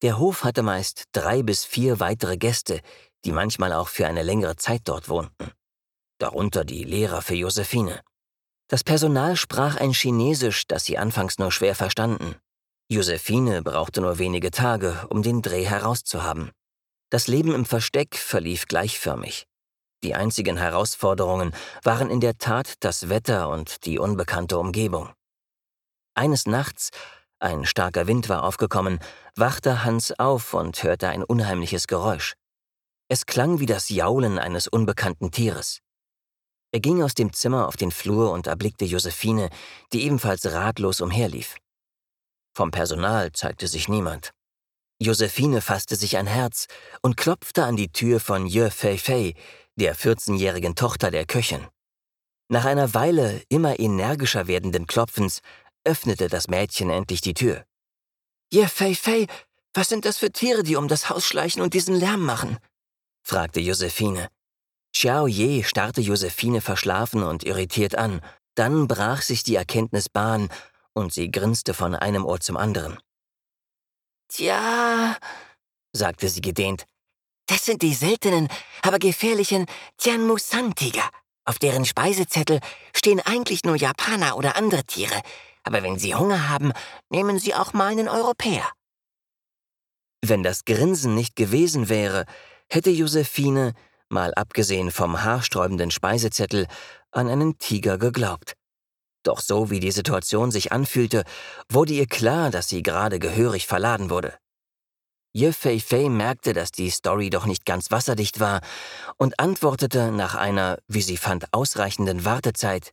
Der 0.00 0.18
Hof 0.18 0.42
hatte 0.42 0.62
meist 0.62 1.04
drei 1.12 1.42
bis 1.42 1.66
vier 1.66 2.00
weitere 2.00 2.38
Gäste, 2.38 2.80
die 3.26 3.32
manchmal 3.32 3.74
auch 3.74 3.88
für 3.88 4.06
eine 4.06 4.22
längere 4.22 4.56
Zeit 4.56 4.82
dort 4.84 5.10
wohnten. 5.10 5.50
Darunter 6.16 6.64
die 6.64 6.84
Lehrer 6.84 7.20
für 7.20 7.34
Josephine. 7.34 8.00
Das 8.68 8.82
Personal 8.82 9.36
sprach 9.36 9.76
ein 9.76 9.92
Chinesisch, 9.92 10.66
das 10.66 10.84
sie 10.84 10.98
anfangs 10.98 11.38
nur 11.38 11.52
schwer 11.52 11.74
verstanden. 11.74 12.36
Josephine 12.88 13.62
brauchte 13.62 14.00
nur 14.00 14.18
wenige 14.18 14.50
Tage, 14.50 15.06
um 15.10 15.22
den 15.22 15.42
Dreh 15.42 15.64
herauszuhaben. 15.64 16.50
Das 17.10 17.28
Leben 17.28 17.54
im 17.54 17.64
Versteck 17.64 18.16
verlief 18.16 18.66
gleichförmig. 18.66 19.46
Die 20.02 20.14
einzigen 20.14 20.56
Herausforderungen 20.56 21.54
waren 21.82 22.10
in 22.10 22.20
der 22.20 22.36
Tat 22.36 22.74
das 22.80 23.08
Wetter 23.08 23.48
und 23.48 23.84
die 23.86 23.98
unbekannte 23.98 24.58
Umgebung. 24.58 25.12
Eines 26.14 26.46
Nachts, 26.46 26.90
ein 27.38 27.64
starker 27.66 28.06
Wind 28.06 28.28
war 28.28 28.44
aufgekommen, 28.44 28.98
wachte 29.34 29.84
Hans 29.84 30.18
auf 30.18 30.54
und 30.54 30.82
hörte 30.82 31.08
ein 31.08 31.24
unheimliches 31.24 31.86
Geräusch. 31.86 32.34
Es 33.08 33.26
klang 33.26 33.60
wie 33.60 33.66
das 33.66 33.90
Jaulen 33.90 34.38
eines 34.38 34.68
unbekannten 34.68 35.30
Tieres. 35.30 35.80
Er 36.74 36.80
ging 36.80 37.04
aus 37.04 37.14
dem 37.14 37.32
Zimmer 37.32 37.68
auf 37.68 37.76
den 37.76 37.92
Flur 37.92 38.32
und 38.32 38.48
erblickte 38.48 38.84
Josephine, 38.84 39.48
die 39.92 40.02
ebenfalls 40.02 40.44
ratlos 40.44 41.00
umherlief. 41.00 41.54
Vom 42.52 42.72
Personal 42.72 43.30
zeigte 43.30 43.68
sich 43.68 43.86
niemand. 43.88 44.32
Josephine 45.00 45.60
fasste 45.60 45.94
sich 45.94 46.16
ein 46.16 46.26
Herz 46.26 46.66
und 47.00 47.16
klopfte 47.16 47.62
an 47.62 47.76
die 47.76 47.92
Tür 47.92 48.18
von 48.18 48.48
Ye 48.48 48.72
Fei 48.72 48.98
Fei, 48.98 49.34
der 49.76 49.94
14-jährigen 49.94 50.74
Tochter 50.74 51.12
der 51.12 51.26
Köchin. 51.26 51.64
Nach 52.48 52.64
einer 52.64 52.92
Weile 52.92 53.44
immer 53.48 53.78
energischer 53.78 54.48
werdenden 54.48 54.88
Klopfens 54.88 55.42
öffnete 55.84 56.26
das 56.26 56.48
Mädchen 56.48 56.90
endlich 56.90 57.20
die 57.20 57.34
Tür. 57.34 57.64
Ye 58.52 58.66
Fei 58.66 58.96
Fei, 58.96 59.28
was 59.74 59.90
sind 59.90 60.06
das 60.06 60.18
für 60.18 60.32
Tiere, 60.32 60.64
die 60.64 60.74
um 60.74 60.88
das 60.88 61.08
Haus 61.08 61.24
schleichen 61.24 61.62
und 61.62 61.72
diesen 61.72 61.94
Lärm 61.94 62.24
machen? 62.24 62.58
fragte 63.22 63.60
Josephine. 63.60 64.28
Xiao 64.94 65.26
Ye 65.26 65.62
starrte 65.64 66.00
Josephine 66.00 66.60
verschlafen 66.60 67.22
und 67.22 67.44
irritiert 67.44 67.96
an. 67.96 68.20
Dann 68.54 68.86
brach 68.86 69.22
sich 69.22 69.42
die 69.42 69.56
Erkenntnis 69.56 70.08
Bahn 70.08 70.48
und 70.92 71.12
sie 71.12 71.30
grinste 71.30 71.74
von 71.74 71.94
einem 71.94 72.24
Ohr 72.24 72.40
zum 72.40 72.56
anderen. 72.56 72.98
Tja, 74.28 75.16
sagte 75.92 76.28
sie 76.28 76.40
gedehnt, 76.40 76.86
das 77.46 77.64
sind 77.64 77.82
die 77.82 77.94
seltenen, 77.94 78.48
aber 78.82 78.98
gefährlichen 78.98 79.66
Tianmusan-Tiger. 79.98 81.08
Auf 81.44 81.58
deren 81.58 81.84
Speisezettel 81.84 82.60
stehen 82.96 83.20
eigentlich 83.20 83.64
nur 83.64 83.76
Japaner 83.76 84.36
oder 84.36 84.56
andere 84.56 84.84
Tiere, 84.84 85.20
aber 85.62 85.82
wenn 85.82 85.98
sie 85.98 86.14
Hunger 86.14 86.48
haben, 86.48 86.72
nehmen 87.10 87.38
sie 87.38 87.54
auch 87.54 87.74
mal 87.74 87.88
einen 87.88 88.08
Europäer. 88.08 88.66
Wenn 90.24 90.42
das 90.42 90.64
Grinsen 90.64 91.14
nicht 91.14 91.36
gewesen 91.36 91.90
wäre, 91.90 92.24
hätte 92.70 92.90
Josephine, 92.90 93.74
mal 94.08 94.34
abgesehen 94.34 94.90
vom 94.90 95.22
haarsträubenden 95.22 95.90
Speisezettel, 95.90 96.66
an 97.10 97.28
einen 97.28 97.58
Tiger 97.58 97.98
geglaubt. 97.98 98.54
Doch 99.22 99.40
so 99.40 99.70
wie 99.70 99.80
die 99.80 99.90
Situation 99.90 100.50
sich 100.50 100.72
anfühlte, 100.72 101.24
wurde 101.70 101.94
ihr 101.94 102.06
klar, 102.06 102.50
dass 102.50 102.68
sie 102.68 102.82
gerade 102.82 103.18
gehörig 103.18 103.66
verladen 103.66 104.10
wurde. 104.10 104.36
Ye 105.32 105.52
Fei 105.52 105.80
Fei 105.80 106.08
merkte, 106.08 106.52
dass 106.52 106.70
die 106.70 106.90
Story 106.90 107.28
doch 107.28 107.46
nicht 107.46 107.66
ganz 107.66 107.90
wasserdicht 107.90 108.38
war 108.38 108.60
und 109.16 109.40
antwortete 109.40 110.12
nach 110.12 110.36
einer, 110.36 110.78
wie 110.86 111.02
sie 111.02 111.16
fand, 111.16 111.52
ausreichenden 111.52 112.24
Wartezeit. 112.24 112.92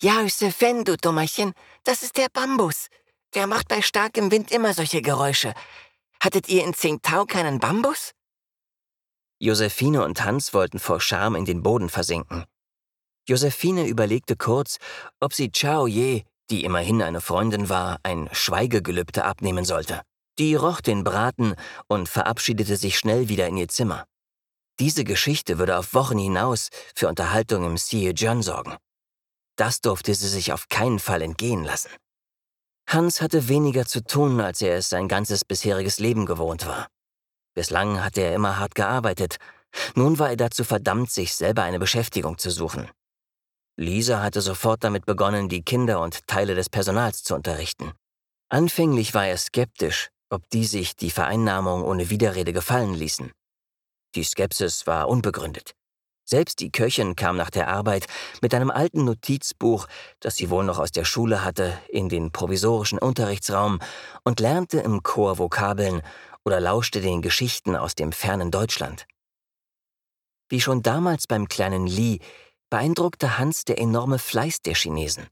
Ja, 0.00 0.22
Yusefen, 0.22 0.84
du 0.84 0.96
Dummerchen, 0.96 1.52
das 1.84 2.02
ist 2.02 2.16
der 2.16 2.28
Bambus. 2.32 2.88
Der 3.34 3.46
macht 3.46 3.68
bei 3.68 3.82
starkem 3.82 4.30
Wind 4.30 4.50
immer 4.50 4.72
solche 4.72 5.02
Geräusche. 5.02 5.52
Hattet 6.22 6.48
ihr 6.48 6.64
in 6.64 6.72
Tsingtao 6.72 7.26
keinen 7.26 7.58
Bambus? 7.58 8.12
Josephine 9.40 10.04
und 10.04 10.24
Hans 10.24 10.54
wollten 10.54 10.78
vor 10.78 11.00
Scham 11.00 11.34
in 11.34 11.44
den 11.44 11.62
Boden 11.62 11.88
versinken. 11.88 12.44
Josephine 13.26 13.86
überlegte 13.86 14.36
kurz, 14.36 14.78
ob 15.20 15.32
sie 15.32 15.50
Chao 15.50 15.86
Ye, 15.86 16.24
die 16.50 16.64
immerhin 16.64 17.02
eine 17.02 17.20
Freundin 17.20 17.68
war, 17.68 17.98
ein 18.02 18.28
Schweigegelübde 18.32 19.24
abnehmen 19.24 19.64
sollte. 19.64 20.02
Die 20.38 20.54
roch 20.54 20.80
den 20.80 21.04
Braten 21.04 21.54
und 21.88 22.08
verabschiedete 22.08 22.76
sich 22.76 22.98
schnell 22.98 23.28
wieder 23.28 23.46
in 23.46 23.56
ihr 23.56 23.68
Zimmer. 23.68 24.04
Diese 24.80 25.04
Geschichte 25.04 25.58
würde 25.58 25.78
auf 25.78 25.94
Wochen 25.94 26.18
hinaus 26.18 26.68
für 26.94 27.08
Unterhaltung 27.08 27.64
im 27.64 27.76
John 28.14 28.42
sorgen. 28.42 28.76
Das 29.56 29.80
durfte 29.80 30.14
sie 30.14 30.28
sich 30.28 30.52
auf 30.52 30.68
keinen 30.68 30.98
Fall 30.98 31.22
entgehen 31.22 31.64
lassen. 31.64 31.90
Hans 32.88 33.20
hatte 33.20 33.48
weniger 33.48 33.86
zu 33.86 34.02
tun, 34.02 34.40
als 34.40 34.60
er 34.60 34.76
es 34.76 34.88
sein 34.88 35.08
ganzes 35.08 35.44
bisheriges 35.44 36.00
Leben 36.00 36.26
gewohnt 36.26 36.66
war. 36.66 36.88
Bislang 37.54 38.02
hatte 38.02 38.20
er 38.20 38.34
immer 38.34 38.58
hart 38.58 38.74
gearbeitet, 38.74 39.36
nun 39.94 40.18
war 40.18 40.30
er 40.30 40.36
dazu 40.36 40.64
verdammt, 40.64 41.10
sich 41.10 41.34
selber 41.34 41.62
eine 41.62 41.78
Beschäftigung 41.78 42.38
zu 42.38 42.50
suchen. 42.50 42.90
Lisa 43.76 44.22
hatte 44.22 44.40
sofort 44.40 44.84
damit 44.84 45.04
begonnen, 45.04 45.48
die 45.48 45.62
Kinder 45.62 46.00
und 46.00 46.26
Teile 46.26 46.54
des 46.54 46.68
Personals 46.68 47.24
zu 47.24 47.34
unterrichten. 47.34 47.92
Anfänglich 48.48 49.14
war 49.14 49.26
er 49.26 49.36
skeptisch, 49.36 50.10
ob 50.30 50.48
die 50.50 50.64
sich 50.64 50.96
die 50.96 51.10
Vereinnahmung 51.10 51.82
ohne 51.82 52.10
Widerrede 52.10 52.52
gefallen 52.52 52.94
ließen. 52.94 53.32
Die 54.14 54.24
Skepsis 54.24 54.86
war 54.86 55.08
unbegründet. 55.08 55.74
Selbst 56.26 56.60
die 56.60 56.72
Köchin 56.72 57.16
kam 57.16 57.36
nach 57.36 57.50
der 57.50 57.68
Arbeit 57.68 58.06
mit 58.40 58.54
einem 58.54 58.70
alten 58.70 59.04
Notizbuch, 59.04 59.86
das 60.20 60.36
sie 60.36 60.48
wohl 60.48 60.64
noch 60.64 60.78
aus 60.78 60.90
der 60.90 61.04
Schule 61.04 61.44
hatte, 61.44 61.78
in 61.88 62.08
den 62.08 62.32
provisorischen 62.32 62.98
Unterrichtsraum 62.98 63.80
und 64.22 64.40
lernte 64.40 64.80
im 64.80 65.02
Chor 65.02 65.38
Vokabeln 65.38 66.00
oder 66.44 66.60
lauschte 66.60 67.00
den 67.00 67.22
Geschichten 67.22 67.76
aus 67.76 67.94
dem 67.94 68.12
fernen 68.12 68.50
Deutschland. 68.50 69.06
Wie 70.48 70.60
schon 70.60 70.82
damals 70.82 71.26
beim 71.26 71.48
kleinen 71.48 71.86
Li 71.86 72.20
beeindruckte 72.70 73.38
Hans 73.38 73.64
der 73.64 73.78
enorme 73.78 74.18
Fleiß 74.18 74.60
der 74.62 74.74
Chinesen. 74.74 75.28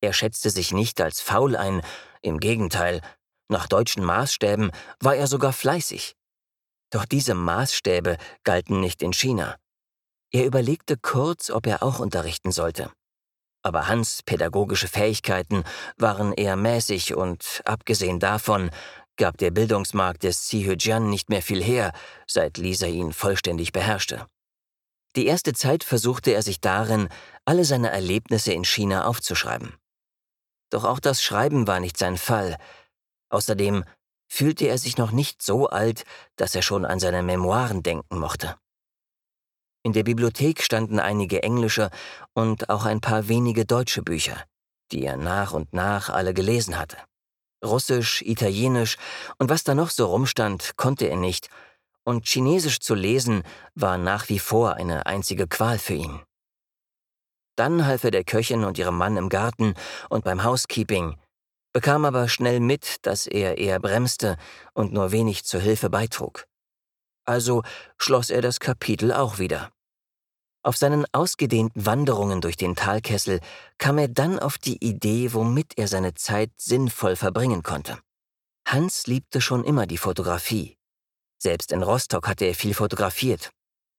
Er 0.00 0.12
schätzte 0.12 0.50
sich 0.50 0.72
nicht 0.72 1.00
als 1.00 1.20
faul 1.20 1.56
ein, 1.56 1.82
im 2.22 2.40
Gegenteil, 2.40 3.00
nach 3.48 3.68
deutschen 3.68 4.04
Maßstäben 4.04 4.72
war 5.00 5.14
er 5.14 5.28
sogar 5.28 5.52
fleißig. 5.52 6.16
Doch 6.90 7.04
diese 7.04 7.34
Maßstäbe 7.34 8.16
galten 8.42 8.80
nicht 8.80 9.02
in 9.02 9.12
China. 9.12 9.56
Er 10.32 10.44
überlegte 10.44 10.96
kurz, 10.96 11.50
ob 11.50 11.66
er 11.66 11.82
auch 11.82 12.00
unterrichten 12.00 12.50
sollte. 12.50 12.90
Aber 13.62 13.88
Hans' 13.88 14.22
pädagogische 14.22 14.88
Fähigkeiten 14.88 15.64
waren 15.96 16.32
eher 16.32 16.56
mäßig 16.56 17.14
und 17.14 17.62
abgesehen 17.64 18.20
davon 18.20 18.70
gab 19.16 19.38
der 19.38 19.50
Bildungsmarkt 19.50 20.22
des 20.22 20.40
Xihujian 20.42 21.08
nicht 21.10 21.28
mehr 21.28 21.42
viel 21.42 21.62
her, 21.62 21.92
seit 22.26 22.58
Lisa 22.58 22.86
ihn 22.86 23.12
vollständig 23.12 23.72
beherrschte. 23.72 24.26
Die 25.16 25.26
erste 25.26 25.52
Zeit 25.54 25.84
versuchte 25.84 26.32
er 26.32 26.42
sich 26.42 26.60
darin, 26.60 27.08
alle 27.44 27.64
seine 27.64 27.90
Erlebnisse 27.90 28.52
in 28.52 28.64
China 28.64 29.06
aufzuschreiben. 29.06 29.74
Doch 30.70 30.84
auch 30.84 31.00
das 31.00 31.22
Schreiben 31.22 31.66
war 31.66 31.80
nicht 31.80 31.96
sein 31.96 32.18
Fall, 32.18 32.58
Außerdem 33.28 33.84
fühlte 34.28 34.66
er 34.66 34.78
sich 34.78 34.98
noch 34.98 35.12
nicht 35.12 35.42
so 35.42 35.68
alt, 35.68 36.04
dass 36.36 36.54
er 36.54 36.62
schon 36.62 36.84
an 36.84 37.00
seine 37.00 37.22
Memoiren 37.22 37.82
denken 37.82 38.18
mochte. 38.18 38.56
In 39.82 39.92
der 39.92 40.02
Bibliothek 40.02 40.62
standen 40.62 40.98
einige 40.98 41.42
englische 41.42 41.90
und 42.34 42.70
auch 42.70 42.86
ein 42.86 43.00
paar 43.00 43.28
wenige 43.28 43.64
deutsche 43.66 44.02
Bücher, 44.02 44.42
die 44.90 45.04
er 45.04 45.16
nach 45.16 45.52
und 45.52 45.72
nach 45.72 46.08
alle 46.08 46.34
gelesen 46.34 46.76
hatte. 46.76 46.96
Russisch, 47.64 48.22
Italienisch 48.22 48.96
und 49.38 49.50
was 49.50 49.64
da 49.64 49.74
noch 49.74 49.90
so 49.90 50.06
rumstand, 50.06 50.76
konnte 50.76 51.06
er 51.06 51.16
nicht, 51.16 51.48
und 52.04 52.26
Chinesisch 52.26 52.80
zu 52.80 52.94
lesen 52.94 53.42
war 53.74 53.98
nach 53.98 54.28
wie 54.28 54.38
vor 54.38 54.74
eine 54.74 55.06
einzige 55.06 55.48
Qual 55.48 55.78
für 55.78 55.94
ihn. 55.94 56.20
Dann 57.56 57.86
half 57.86 58.04
er 58.04 58.10
der 58.10 58.24
Köchin 58.24 58.64
und 58.64 58.78
ihrem 58.78 58.96
Mann 58.96 59.16
im 59.16 59.28
Garten 59.28 59.74
und 60.10 60.24
beim 60.24 60.44
Housekeeping, 60.44 61.16
bekam 61.72 62.04
aber 62.04 62.28
schnell 62.28 62.60
mit, 62.60 63.04
dass 63.06 63.26
er 63.26 63.58
eher 63.58 63.80
bremste 63.80 64.36
und 64.74 64.92
nur 64.92 65.10
wenig 65.10 65.44
zur 65.44 65.60
Hilfe 65.60 65.90
beitrug. 65.90 66.46
Also 67.24 67.62
schloss 67.98 68.30
er 68.30 68.40
das 68.40 68.60
Kapitel 68.60 69.12
auch 69.12 69.38
wieder. 69.38 69.72
Auf 70.66 70.76
seinen 70.76 71.06
ausgedehnten 71.12 71.86
Wanderungen 71.86 72.40
durch 72.40 72.56
den 72.56 72.74
Talkessel 72.74 73.38
kam 73.78 73.98
er 73.98 74.08
dann 74.08 74.40
auf 74.40 74.58
die 74.58 74.84
Idee, 74.84 75.32
womit 75.32 75.78
er 75.78 75.86
seine 75.86 76.14
Zeit 76.14 76.50
sinnvoll 76.56 77.14
verbringen 77.14 77.62
konnte. 77.62 78.00
Hans 78.66 79.06
liebte 79.06 79.40
schon 79.40 79.62
immer 79.62 79.86
die 79.86 79.96
Fotografie. 79.96 80.76
Selbst 81.40 81.70
in 81.70 81.84
Rostock 81.84 82.26
hatte 82.26 82.46
er 82.46 82.54
viel 82.56 82.74
fotografiert. 82.74 83.52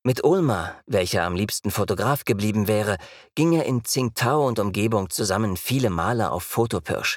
Mit 0.04 0.26
Ulma, 0.26 0.76
welcher 0.88 1.24
am 1.24 1.36
liebsten 1.36 1.72
Fotograf 1.72 2.26
geblieben 2.26 2.68
wäre, 2.68 2.98
ging 3.34 3.54
er 3.54 3.64
in 3.64 3.86
Tsingtao 3.86 4.46
und 4.46 4.60
Umgebung 4.60 5.10
zusammen 5.10 5.56
viele 5.56 5.90
Male 5.90 6.32
auf 6.32 6.44
Fotopirsch. 6.44 7.16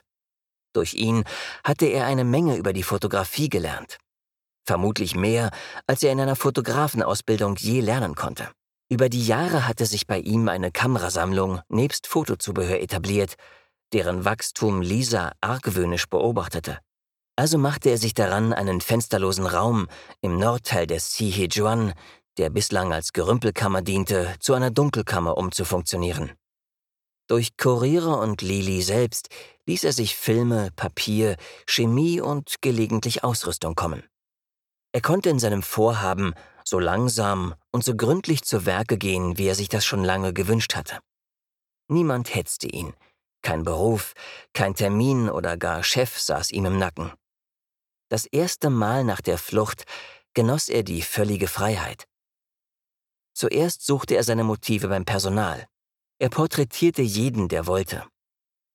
Durch 0.75 0.95
ihn 0.95 1.25
hatte 1.65 1.87
er 1.87 2.07
eine 2.07 2.23
Menge 2.23 2.57
über 2.57 2.73
die 2.73 2.85
Fotografie 2.85 3.49
gelernt. 3.49 3.99
Vermutlich 4.65 5.17
mehr, 5.17 5.51
als 5.89 6.05
er 6.05 6.13
in 6.13 6.21
einer 6.21 6.37
Fotografenausbildung 6.37 7.57
je 7.57 7.81
lernen 7.81 8.15
konnte. 8.15 8.49
Über 8.93 9.09
die 9.09 9.25
Jahre 9.25 9.69
hatte 9.69 9.87
sich 9.87 10.09
bei 10.09 10.19
ihm 10.19 10.49
eine 10.49 10.73
Kamerasammlung 10.73 11.61
nebst 11.69 12.09
Fotozubehör 12.09 12.81
etabliert, 12.81 13.37
deren 13.93 14.25
Wachstum 14.25 14.83
Lisa 14.83 15.33
argwöhnisch 15.41 16.07
beobachtete. 16.09 16.79
Also 17.37 17.57
machte 17.57 17.89
er 17.91 17.99
sich 17.99 18.15
daran, 18.15 18.53
einen 18.53 18.81
fensterlosen 18.81 19.47
Raum 19.47 19.87
im 20.23 20.39
Nordteil 20.39 20.89
des 20.89 21.15
Sihejuan, 21.15 21.93
der 22.37 22.51
bislang 22.51 22.93
als 22.93 23.13
Gerümpelkammer 23.13 23.81
diente, 23.81 24.35
zu 24.41 24.55
einer 24.55 24.73
Dunkelkammer 24.73 25.39
umzufunktionieren. 25.39 26.33
Durch 27.29 27.57
Kuriere 27.57 28.17
und 28.17 28.43
Lili 28.43 28.83
selbst 28.83 29.29
ließ 29.67 29.85
er 29.85 29.93
sich 29.93 30.17
Filme, 30.17 30.71
Papier, 30.75 31.37
Chemie 31.65 32.21
und 32.21 32.61
gelegentlich 32.61 33.23
Ausrüstung 33.23 33.77
kommen. 33.77 34.03
Er 34.93 35.01
konnte 35.01 35.31
in 35.31 35.39
seinem 35.39 35.63
Vorhaben 35.63 36.35
so 36.65 36.79
langsam 36.79 37.55
und 37.71 37.85
so 37.85 37.95
gründlich 37.95 38.43
zu 38.43 38.67
Werke 38.67 38.99
gehen, 38.99 39.39
wie 39.39 39.47
er 39.47 39.55
sich 39.55 39.69
das 39.69 39.85
schon 39.85 40.05
lange 40.05 40.33
gewünscht 40.33 40.75
hatte. 40.75 40.99
Niemand 41.89 42.35
hetzte 42.35 42.67
ihn, 42.67 42.95
kein 43.43 43.65
Beruf, 43.65 44.15
kein 44.53 44.75
Termin 44.75 45.31
oder 45.31 45.57
gar 45.57 45.83
Chef 45.83 46.19
saß 46.19 46.51
ihm 46.51 46.67
im 46.67 46.79
Nacken. 46.79 47.13
Das 48.09 48.27
erste 48.27 48.71
Mal 48.71 49.05
nach 49.05 49.21
der 49.21 49.39
Flucht 49.39 49.85
genoss 50.35 50.69
er 50.69 50.83
die 50.83 51.03
völlige 51.03 51.49
Freiheit. 51.49 52.07
Zuerst 53.35 53.87
suchte 53.87 54.17
er 54.17 54.25
seine 54.25 54.45
Motive 54.45 54.89
beim 54.89 55.05
Personal. 55.05 55.67
Er 56.19 56.29
porträtierte 56.29 57.03
jeden, 57.03 57.49
der 57.49 57.67
wollte. 57.67 58.05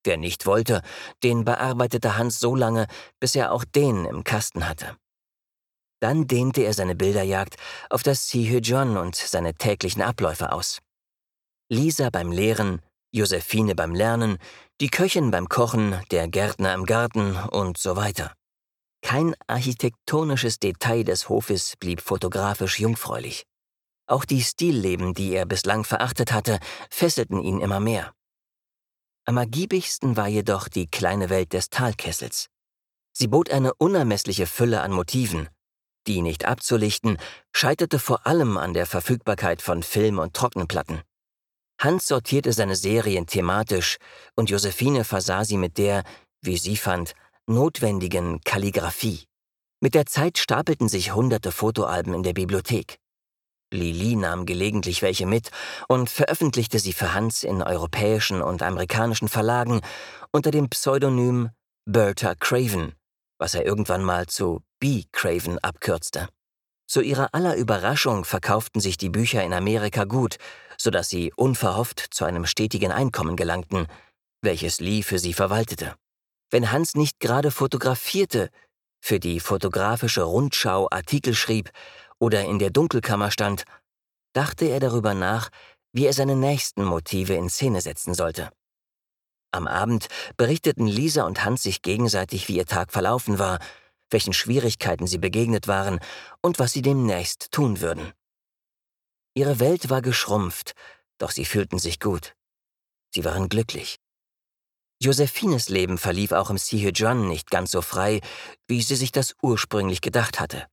Wer 0.03 0.17
nicht 0.17 0.45
wollte, 0.45 0.81
den 1.23 1.45
bearbeitete 1.45 2.17
Hans 2.17 2.39
so 2.39 2.55
lange, 2.55 2.87
bis 3.19 3.35
er 3.35 3.51
auch 3.51 3.65
den 3.65 4.05
im 4.05 4.23
Kasten 4.23 4.67
hatte. 4.67 4.97
Dann 6.05 6.27
dehnte 6.27 6.61
er 6.61 6.71
seine 6.71 6.93
Bilderjagd 6.93 7.55
auf 7.89 8.03
das 8.03 8.29
Sihejon 8.29 8.95
und 8.95 9.15
seine 9.15 9.55
täglichen 9.55 10.03
Abläufe 10.03 10.51
aus. 10.51 10.77
Lisa 11.67 12.11
beim 12.11 12.31
Lehren, 12.31 12.83
Josephine 13.11 13.73
beim 13.73 13.95
Lernen, 13.95 14.37
die 14.81 14.89
Köchin 14.89 15.31
beim 15.31 15.49
Kochen, 15.49 15.99
der 16.11 16.27
Gärtner 16.27 16.75
im 16.75 16.85
Garten 16.85 17.35
und 17.35 17.79
so 17.79 17.95
weiter. 17.95 18.35
Kein 19.01 19.33
architektonisches 19.47 20.59
Detail 20.59 21.05
des 21.05 21.27
Hofes 21.27 21.73
blieb 21.79 22.01
fotografisch 22.01 22.79
jungfräulich. 22.79 23.47
Auch 24.05 24.25
die 24.25 24.43
Stilleben, 24.43 25.15
die 25.15 25.33
er 25.33 25.47
bislang 25.47 25.85
verachtet 25.85 26.31
hatte, 26.31 26.59
fesselten 26.91 27.41
ihn 27.41 27.61
immer 27.61 27.79
mehr. 27.79 28.13
Am 29.25 29.37
ergiebigsten 29.37 30.17
war 30.17 30.27
jedoch 30.27 30.67
die 30.67 30.85
kleine 30.85 31.31
Welt 31.31 31.53
des 31.53 31.71
Talkessels. 31.71 32.51
Sie 33.11 33.27
bot 33.27 33.49
eine 33.49 33.73
unermessliche 33.73 34.45
Fülle 34.45 34.81
an 34.81 34.91
Motiven. 34.91 35.49
Die 36.07 36.21
nicht 36.21 36.45
abzulichten, 36.45 37.17
scheiterte 37.51 37.99
vor 37.99 38.27
allem 38.27 38.57
an 38.57 38.73
der 38.73 38.85
Verfügbarkeit 38.85 39.61
von 39.61 39.81
Film- 39.81 40.19
und 40.19 40.33
Trockenplatten. 40.35 41.01
Hans 41.79 42.07
sortierte 42.07 42.53
seine 42.53 42.75
Serien 42.75 43.27
thematisch 43.27 43.97
und 44.35 44.49
Josephine 44.49 45.03
versah 45.03 45.43
sie 45.43 45.57
mit 45.57 45.77
der, 45.77 46.03
wie 46.41 46.57
sie 46.57 46.77
fand, 46.77 47.15
notwendigen 47.47 48.41
Kalligraphie. 48.41 49.25
Mit 49.81 49.93
der 49.93 50.05
Zeit 50.05 50.37
stapelten 50.37 50.87
sich 50.87 51.13
hunderte 51.13 51.51
Fotoalben 51.51 52.13
in 52.13 52.23
der 52.23 52.33
Bibliothek. 52.33 52.97
Lili 53.71 54.15
nahm 54.15 54.45
gelegentlich 54.45 55.01
welche 55.01 55.25
mit 55.25 55.51
und 55.87 56.09
veröffentlichte 56.09 56.79
sie 56.79 56.93
für 56.93 57.13
Hans 57.13 57.43
in 57.43 57.61
europäischen 57.61 58.41
und 58.41 58.61
amerikanischen 58.61 59.27
Verlagen 59.27 59.81
unter 60.31 60.51
dem 60.51 60.69
Pseudonym 60.69 61.49
Bertha 61.85 62.35
Craven, 62.35 62.93
was 63.37 63.53
er 63.53 63.65
irgendwann 63.65 64.03
mal 64.03 64.27
zu 64.27 64.61
B. 64.79 65.03
Craven 65.11 65.59
abkürzte. 65.59 66.27
Zu 66.87 67.01
ihrer 67.01 67.33
aller 67.33 67.55
Überraschung 67.55 68.25
verkauften 68.25 68.79
sich 68.79 68.97
die 68.97 69.09
Bücher 69.09 69.43
in 69.43 69.53
Amerika 69.53 70.03
gut, 70.03 70.37
sodass 70.77 71.09
sie 71.09 71.33
unverhofft 71.35 71.99
zu 72.11 72.25
einem 72.25 72.45
stetigen 72.45 72.91
Einkommen 72.91 73.35
gelangten, 73.35 73.87
welches 74.41 74.79
Lee 74.79 75.01
für 75.01 75.19
sie 75.19 75.33
verwaltete. 75.33 75.95
Wenn 76.51 76.71
Hans 76.71 76.95
nicht 76.95 77.19
gerade 77.19 77.51
fotografierte, 77.51 78.49
für 79.01 79.19
die 79.19 79.39
fotografische 79.39 80.23
Rundschau 80.23 80.87
Artikel 80.89 81.35
schrieb 81.35 81.71
oder 82.19 82.43
in 82.45 82.59
der 82.59 82.69
Dunkelkammer 82.69 83.31
stand, 83.31 83.63
dachte 84.33 84.65
er 84.65 84.79
darüber 84.79 85.13
nach, 85.13 85.49
wie 85.93 86.05
er 86.05 86.13
seine 86.13 86.35
nächsten 86.35 86.83
Motive 86.83 87.35
in 87.35 87.49
Szene 87.49 87.81
setzen 87.81 88.13
sollte. 88.13 88.51
Am 89.51 89.67
Abend 89.67 90.07
berichteten 90.37 90.87
Lisa 90.87 91.23
und 91.23 91.45
Hans 91.45 91.63
sich 91.63 91.81
gegenseitig, 91.81 92.47
wie 92.47 92.57
ihr 92.57 92.65
Tag 92.65 92.91
verlaufen 92.91 93.39
war, 93.39 93.59
welchen 94.09 94.33
Schwierigkeiten 94.33 95.07
sie 95.07 95.17
begegnet 95.17 95.67
waren 95.67 95.99
und 96.41 96.59
was 96.59 96.73
sie 96.73 96.81
demnächst 96.81 97.51
tun 97.51 97.81
würden. 97.81 98.13
Ihre 99.33 99.59
Welt 99.59 99.89
war 99.89 100.01
geschrumpft, 100.01 100.73
doch 101.17 101.31
sie 101.31 101.45
fühlten 101.45 101.79
sich 101.79 101.99
gut. 101.99 102.35
Sie 103.13 103.25
waren 103.25 103.49
glücklich. 103.49 103.97
Josephines 105.01 105.69
Leben 105.69 105.97
verlief 105.97 106.31
auch 106.31 106.49
im 106.49 106.57
Sihejuan 106.57 107.27
nicht 107.27 107.51
ganz 107.51 107.71
so 107.71 107.81
frei, 107.81 108.21
wie 108.67 108.81
sie 108.81 108.95
sich 108.95 109.11
das 109.11 109.35
ursprünglich 109.41 110.01
gedacht 110.01 110.39
hatte. 110.39 110.67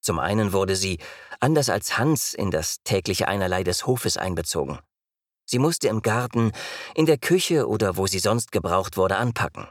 Zum 0.00 0.18
einen 0.18 0.52
wurde 0.52 0.74
sie, 0.74 0.98
anders 1.38 1.68
als 1.68 1.96
Hans, 1.98 2.34
in 2.34 2.50
das 2.50 2.82
tägliche 2.82 3.28
Einerlei 3.28 3.62
des 3.62 3.86
Hofes 3.86 4.16
einbezogen. 4.16 4.78
Sie 5.44 5.58
musste 5.58 5.88
im 5.88 6.02
Garten, 6.02 6.52
in 6.94 7.06
der 7.06 7.18
Küche 7.18 7.68
oder 7.68 7.96
wo 7.96 8.06
sie 8.06 8.18
sonst 8.18 8.52
gebraucht 8.52 8.96
wurde, 8.96 9.16
anpacken. 9.16 9.68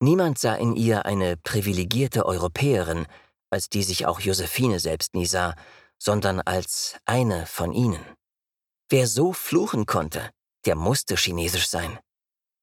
Niemand 0.00 0.38
sah 0.38 0.54
in 0.54 0.76
ihr 0.76 1.06
eine 1.06 1.36
privilegierte 1.36 2.26
Europäerin, 2.26 3.06
als 3.50 3.68
die 3.68 3.82
sich 3.82 4.06
auch 4.06 4.20
Josephine 4.20 4.78
selbst 4.78 5.14
nie 5.14 5.26
sah, 5.26 5.54
sondern 5.98 6.40
als 6.40 6.96
eine 7.06 7.46
von 7.46 7.72
ihnen. 7.72 8.04
Wer 8.90 9.06
so 9.06 9.32
fluchen 9.32 9.86
konnte, 9.86 10.30
der 10.66 10.76
musste 10.76 11.16
chinesisch 11.16 11.68
sein. 11.68 11.98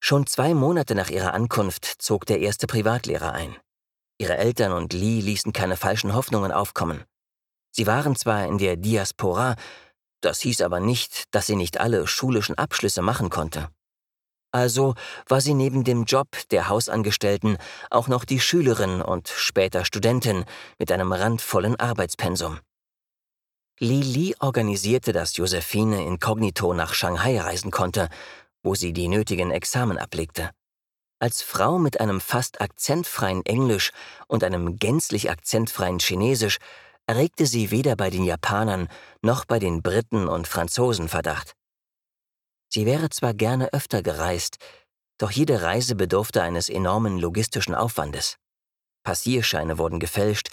Schon 0.00 0.26
zwei 0.26 0.54
Monate 0.54 0.94
nach 0.94 1.10
ihrer 1.10 1.34
Ankunft 1.34 1.86
zog 1.98 2.26
der 2.26 2.38
erste 2.38 2.66
Privatlehrer 2.66 3.32
ein. 3.32 3.56
Ihre 4.18 4.36
Eltern 4.36 4.72
und 4.72 4.92
Lee 4.92 5.20
ließen 5.20 5.52
keine 5.52 5.76
falschen 5.76 6.14
Hoffnungen 6.14 6.52
aufkommen. 6.52 7.04
Sie 7.72 7.86
waren 7.86 8.14
zwar 8.14 8.46
in 8.46 8.58
der 8.58 8.76
Diaspora, 8.76 9.56
das 10.20 10.40
hieß 10.40 10.60
aber 10.60 10.78
nicht, 10.78 11.24
dass 11.32 11.46
sie 11.46 11.56
nicht 11.56 11.80
alle 11.80 12.06
schulischen 12.06 12.56
Abschlüsse 12.56 13.02
machen 13.02 13.30
konnte. 13.30 13.68
Also 14.54 14.94
war 15.26 15.40
sie 15.40 15.52
neben 15.52 15.82
dem 15.82 16.04
Job 16.04 16.28
der 16.52 16.68
Hausangestellten 16.68 17.58
auch 17.90 18.06
noch 18.06 18.24
die 18.24 18.38
Schülerin 18.38 19.02
und 19.02 19.28
später 19.28 19.84
Studentin 19.84 20.44
mit 20.78 20.92
einem 20.92 21.12
randvollen 21.12 21.74
Arbeitspensum. 21.74 22.60
Li 23.80 24.00
Li 24.00 24.36
organisierte, 24.38 25.12
dass 25.12 25.36
Josephine 25.36 26.04
inkognito 26.04 26.72
nach 26.72 26.94
Shanghai 26.94 27.40
reisen 27.40 27.72
konnte, 27.72 28.08
wo 28.62 28.76
sie 28.76 28.92
die 28.92 29.08
nötigen 29.08 29.50
Examen 29.50 29.98
ablegte. 29.98 30.50
Als 31.18 31.42
Frau 31.42 31.80
mit 31.80 31.98
einem 31.98 32.20
fast 32.20 32.60
akzentfreien 32.60 33.44
Englisch 33.44 33.90
und 34.28 34.44
einem 34.44 34.78
gänzlich 34.78 35.32
akzentfreien 35.32 35.98
Chinesisch 35.98 36.58
erregte 37.08 37.46
sie 37.46 37.72
weder 37.72 37.96
bei 37.96 38.08
den 38.08 38.22
Japanern 38.22 38.86
noch 39.20 39.46
bei 39.46 39.58
den 39.58 39.82
Briten 39.82 40.28
und 40.28 40.46
Franzosen 40.46 41.08
Verdacht. 41.08 41.56
Sie 42.74 42.86
wäre 42.86 43.08
zwar 43.08 43.34
gerne 43.34 43.72
öfter 43.72 44.02
gereist, 44.02 44.58
doch 45.18 45.30
jede 45.30 45.62
Reise 45.62 45.94
bedurfte 45.94 46.42
eines 46.42 46.68
enormen 46.68 47.18
logistischen 47.18 47.72
Aufwandes. 47.72 48.36
Passierscheine 49.04 49.78
wurden 49.78 50.00
gefälscht, 50.00 50.48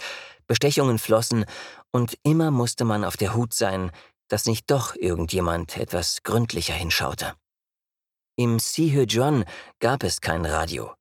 Bestechungen 0.46 1.00
flossen 1.00 1.46
und 1.90 2.16
immer 2.22 2.52
musste 2.52 2.84
man 2.84 3.04
auf 3.04 3.16
der 3.16 3.34
Hut 3.34 3.54
sein, 3.54 3.90
dass 4.28 4.46
nicht 4.46 4.70
doch 4.70 4.94
irgendjemand 4.94 5.76
etwas 5.76 6.22
gründlicher 6.22 6.74
hinschaute. 6.74 7.34
Im 8.36 8.60
Sihejuan 8.60 9.44
gab 9.80 10.04
es 10.04 10.20
kein 10.20 10.46
Radio. 10.46 10.94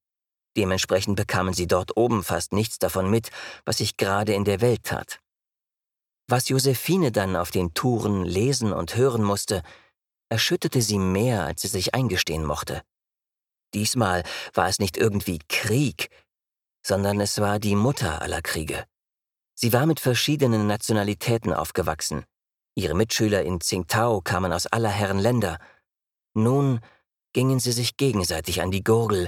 Dementsprechend 0.57 1.17
bekamen 1.17 1.53
sie 1.53 1.67
dort 1.67 1.97
oben 1.97 2.23
fast 2.23 2.51
nichts 2.51 2.79
davon 2.79 3.12
mit, 3.12 3.29
was 3.63 3.77
sich 3.77 3.95
gerade 3.95 4.34
in 4.34 4.43
der 4.43 4.60
Welt 4.60 4.86
tat. 4.86 5.19
Was 6.27 6.49
Josephine 6.49 7.12
dann 7.12 7.36
auf 7.36 7.51
den 7.51 7.75
Touren 7.75 8.25
lesen 8.25 8.73
und 8.73 8.95
hören 8.95 9.21
musste, 9.21 9.62
erschütterte 10.31 10.81
sie 10.81 10.97
mehr, 10.97 11.45
als 11.45 11.61
sie 11.61 11.67
sich 11.67 11.93
eingestehen 11.93 12.45
mochte. 12.45 12.81
Diesmal 13.73 14.23
war 14.53 14.69
es 14.69 14.79
nicht 14.79 14.95
irgendwie 14.97 15.39
Krieg, 15.49 16.09
sondern 16.85 17.19
es 17.19 17.39
war 17.39 17.59
die 17.59 17.75
Mutter 17.75 18.21
aller 18.21 18.41
Kriege. 18.41 18.85
Sie 19.53 19.73
war 19.73 19.85
mit 19.85 19.99
verschiedenen 19.99 20.67
Nationalitäten 20.67 21.53
aufgewachsen. 21.53 22.25
Ihre 22.75 22.95
Mitschüler 22.95 23.43
in 23.43 23.59
Tsingtao 23.59 24.21
kamen 24.21 24.53
aus 24.53 24.67
aller 24.67 24.89
Herren 24.89 25.19
Länder. 25.19 25.59
Nun 26.33 26.79
gingen 27.33 27.59
sie 27.59 27.73
sich 27.73 27.97
gegenseitig 27.97 28.61
an 28.61 28.71
die 28.71 28.83
Gurgel, 28.83 29.27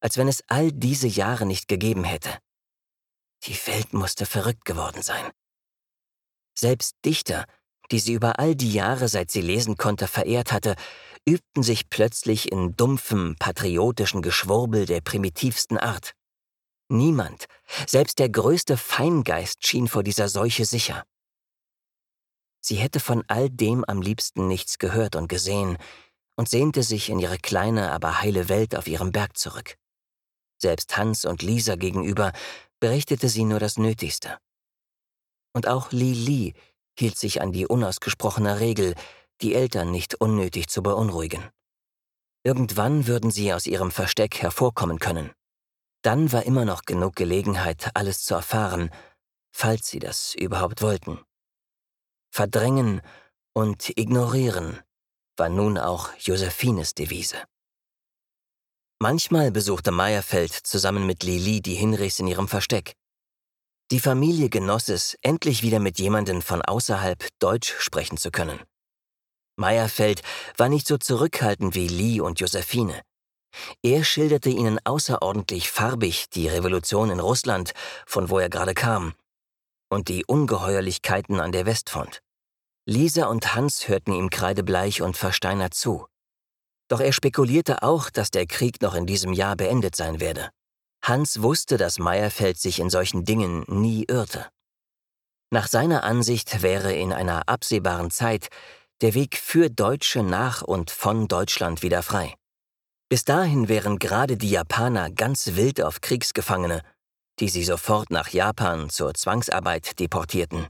als 0.00 0.16
wenn 0.16 0.28
es 0.28 0.42
all 0.48 0.72
diese 0.72 1.06
Jahre 1.06 1.46
nicht 1.46 1.68
gegeben 1.68 2.02
hätte. 2.02 2.36
Die 3.44 3.56
Welt 3.68 3.92
musste 3.92 4.26
verrückt 4.26 4.64
geworden 4.64 5.02
sein. 5.02 5.30
Selbst 6.58 6.96
Dichter, 7.04 7.46
die 7.90 7.98
sie 7.98 8.12
über 8.12 8.38
all 8.38 8.54
die 8.54 8.72
Jahre, 8.72 9.08
seit 9.08 9.30
sie 9.30 9.40
lesen 9.40 9.76
konnte, 9.76 10.06
verehrt 10.06 10.52
hatte, 10.52 10.76
übten 11.26 11.62
sich 11.62 11.90
plötzlich 11.90 12.50
in 12.50 12.76
dumpfem, 12.76 13.36
patriotischen 13.38 14.22
Geschwurbel 14.22 14.86
der 14.86 15.00
primitivsten 15.00 15.78
Art. 15.78 16.12
Niemand, 16.88 17.46
selbst 17.86 18.18
der 18.18 18.28
größte 18.28 18.76
Feingeist 18.76 19.66
schien 19.66 19.86
vor 19.86 20.02
dieser 20.02 20.28
Seuche 20.28 20.64
sicher. 20.64 21.04
Sie 22.60 22.76
hätte 22.76 23.00
von 23.00 23.24
all 23.28 23.48
dem 23.48 23.84
am 23.84 24.02
liebsten 24.02 24.48
nichts 24.48 24.78
gehört 24.78 25.16
und 25.16 25.28
gesehen, 25.28 25.78
und 26.36 26.48
sehnte 26.48 26.82
sich 26.82 27.10
in 27.10 27.18
ihre 27.18 27.36
kleine, 27.36 27.92
aber 27.92 28.22
heile 28.22 28.48
Welt 28.48 28.74
auf 28.74 28.86
ihrem 28.86 29.12
Berg 29.12 29.36
zurück. 29.36 29.76
Selbst 30.56 30.96
Hans 30.96 31.26
und 31.26 31.42
Lisa 31.42 31.76
gegenüber 31.76 32.32
berichtete 32.80 33.28
sie 33.28 33.44
nur 33.44 33.60
das 33.60 33.76
Nötigste. 33.76 34.38
Und 35.52 35.68
auch 35.68 35.92
Li 35.92 36.14
Li 36.14 36.54
hielt 37.00 37.18
sich 37.18 37.42
an 37.42 37.50
die 37.50 37.66
unausgesprochene 37.66 38.60
Regel, 38.60 38.94
die 39.40 39.54
Eltern 39.54 39.90
nicht 39.90 40.14
unnötig 40.14 40.68
zu 40.68 40.82
beunruhigen. 40.82 41.42
Irgendwann 42.44 43.06
würden 43.06 43.30
sie 43.30 43.52
aus 43.52 43.66
ihrem 43.66 43.90
Versteck 43.90 44.40
hervorkommen 44.40 44.98
können. 44.98 45.32
Dann 46.02 46.32
war 46.32 46.44
immer 46.44 46.64
noch 46.64 46.82
genug 46.82 47.16
Gelegenheit, 47.16 47.90
alles 47.94 48.22
zu 48.22 48.34
erfahren, 48.34 48.90
falls 49.50 49.88
sie 49.88 49.98
das 49.98 50.34
überhaupt 50.34 50.80
wollten. 50.80 51.20
Verdrängen 52.30 53.02
und 53.52 53.98
ignorieren 53.98 54.78
war 55.36 55.48
nun 55.48 55.78
auch 55.78 56.10
Josephines 56.18 56.94
Devise. 56.94 57.42
Manchmal 59.02 59.50
besuchte 59.50 59.90
Meyerfeld 59.90 60.52
zusammen 60.52 61.06
mit 61.06 61.22
Lili 61.22 61.62
die 61.62 61.74
Hinrichs 61.74 62.18
in 62.18 62.26
ihrem 62.26 62.48
Versteck. 62.48 62.92
Die 63.92 63.98
Familie 63.98 64.50
genoss 64.50 64.88
es, 64.88 65.16
endlich 65.20 65.62
wieder 65.62 65.80
mit 65.80 65.98
jemandem 65.98 66.42
von 66.42 66.62
außerhalb 66.62 67.26
Deutsch 67.40 67.74
sprechen 67.80 68.16
zu 68.16 68.30
können. 68.30 68.60
Meyerfeld 69.56 70.22
war 70.56 70.68
nicht 70.68 70.86
so 70.86 70.96
zurückhaltend 70.96 71.74
wie 71.74 71.88
Lee 71.88 72.20
und 72.20 72.38
Josephine. 72.38 73.02
Er 73.82 74.04
schilderte 74.04 74.48
ihnen 74.48 74.78
außerordentlich 74.84 75.70
farbig 75.70 76.30
die 76.30 76.46
Revolution 76.46 77.10
in 77.10 77.18
Russland, 77.18 77.72
von 78.06 78.30
wo 78.30 78.38
er 78.38 78.48
gerade 78.48 78.74
kam, 78.74 79.14
und 79.90 80.08
die 80.08 80.24
Ungeheuerlichkeiten 80.24 81.40
an 81.40 81.50
der 81.50 81.66
Westfront. 81.66 82.22
Lisa 82.86 83.26
und 83.26 83.56
Hans 83.56 83.88
hörten 83.88 84.12
ihm 84.12 84.30
kreidebleich 84.30 85.02
und 85.02 85.16
versteinert 85.16 85.74
zu. 85.74 86.06
Doch 86.88 87.00
er 87.00 87.12
spekulierte 87.12 87.82
auch, 87.82 88.08
dass 88.08 88.30
der 88.30 88.46
Krieg 88.46 88.80
noch 88.82 88.94
in 88.94 89.06
diesem 89.06 89.32
Jahr 89.32 89.56
beendet 89.56 89.96
sein 89.96 90.20
werde. 90.20 90.50
Hans 91.02 91.42
wusste, 91.42 91.76
dass 91.76 91.98
Meyerfeld 91.98 92.58
sich 92.58 92.78
in 92.78 92.90
solchen 92.90 93.24
Dingen 93.24 93.64
nie 93.68 94.04
irrte. 94.04 94.46
Nach 95.50 95.66
seiner 95.66 96.04
Ansicht 96.04 96.62
wäre 96.62 96.92
in 96.92 97.12
einer 97.12 97.48
absehbaren 97.48 98.10
Zeit 98.10 98.48
der 99.00 99.14
Weg 99.14 99.36
für 99.36 99.70
Deutsche 99.70 100.22
nach 100.22 100.62
und 100.62 100.90
von 100.90 101.26
Deutschland 101.26 101.82
wieder 101.82 102.02
frei. 102.02 102.34
Bis 103.08 103.24
dahin 103.24 103.68
wären 103.68 103.98
gerade 103.98 104.36
die 104.36 104.50
Japaner 104.50 105.10
ganz 105.10 105.56
wild 105.56 105.82
auf 105.82 106.00
Kriegsgefangene, 106.00 106.82
die 107.40 107.48
sie 107.48 107.64
sofort 107.64 108.10
nach 108.10 108.28
Japan 108.28 108.90
zur 108.90 109.14
Zwangsarbeit 109.14 109.98
deportierten. 109.98 110.68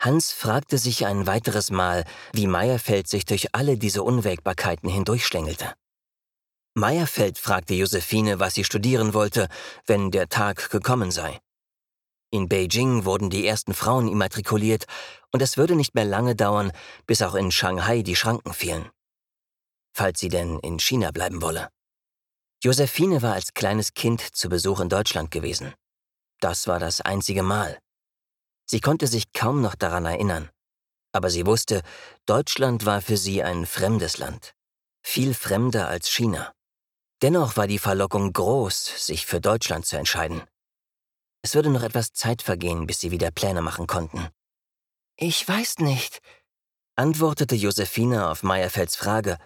Hans 0.00 0.32
fragte 0.32 0.78
sich 0.78 1.06
ein 1.06 1.26
weiteres 1.26 1.70
Mal, 1.70 2.04
wie 2.32 2.46
Meyerfeld 2.46 3.08
sich 3.08 3.24
durch 3.24 3.54
alle 3.54 3.78
diese 3.78 4.02
Unwägbarkeiten 4.02 4.88
hindurchschlängelte. 4.88 5.72
Meyerfeld 6.74 7.38
fragte 7.38 7.74
Josephine, 7.74 8.40
was 8.40 8.54
sie 8.54 8.64
studieren 8.64 9.12
wollte, 9.12 9.48
wenn 9.86 10.10
der 10.10 10.28
Tag 10.28 10.70
gekommen 10.70 11.10
sei. 11.10 11.40
In 12.30 12.48
Beijing 12.48 13.04
wurden 13.04 13.28
die 13.28 13.46
ersten 13.46 13.74
Frauen 13.74 14.08
immatrikuliert, 14.08 14.86
und 15.32 15.42
es 15.42 15.58
würde 15.58 15.76
nicht 15.76 15.94
mehr 15.94 16.06
lange 16.06 16.34
dauern, 16.34 16.72
bis 17.06 17.20
auch 17.20 17.34
in 17.34 17.52
Shanghai 17.52 18.02
die 18.02 18.16
Schranken 18.16 18.54
fielen. 18.54 18.88
Falls 19.92 20.18
sie 20.18 20.30
denn 20.30 20.58
in 20.60 20.78
China 20.78 21.10
bleiben 21.10 21.42
wolle. 21.42 21.68
Josephine 22.64 23.20
war 23.20 23.34
als 23.34 23.52
kleines 23.52 23.92
Kind 23.92 24.22
zu 24.34 24.48
Besuch 24.48 24.80
in 24.80 24.88
Deutschland 24.88 25.30
gewesen. 25.30 25.74
Das 26.40 26.66
war 26.68 26.78
das 26.78 27.02
einzige 27.02 27.42
Mal. 27.42 27.78
Sie 28.64 28.80
konnte 28.80 29.08
sich 29.08 29.32
kaum 29.34 29.60
noch 29.60 29.74
daran 29.74 30.06
erinnern. 30.06 30.48
Aber 31.12 31.28
sie 31.28 31.44
wusste, 31.44 31.82
Deutschland 32.24 32.86
war 32.86 33.02
für 33.02 33.18
sie 33.18 33.42
ein 33.42 33.66
fremdes 33.66 34.16
Land. 34.16 34.54
Viel 35.02 35.34
fremder 35.34 35.88
als 35.88 36.08
China. 36.08 36.54
Dennoch 37.22 37.56
war 37.56 37.68
die 37.68 37.78
Verlockung 37.78 38.32
groß, 38.32 39.06
sich 39.06 39.26
für 39.26 39.40
Deutschland 39.40 39.86
zu 39.86 39.96
entscheiden. 39.96 40.42
Es 41.42 41.54
würde 41.54 41.70
noch 41.70 41.84
etwas 41.84 42.12
Zeit 42.12 42.42
vergehen, 42.42 42.86
bis 42.86 42.98
sie 42.98 43.12
wieder 43.12 43.30
Pläne 43.30 43.62
machen 43.62 43.86
konnten. 43.86 44.28
Ich 45.16 45.46
weiß 45.46 45.78
nicht, 45.78 46.18
antwortete 46.96 47.54
Josephine 47.54 48.28
auf 48.28 48.42
Meyerfelds 48.42 48.96
Frage. 48.96 49.38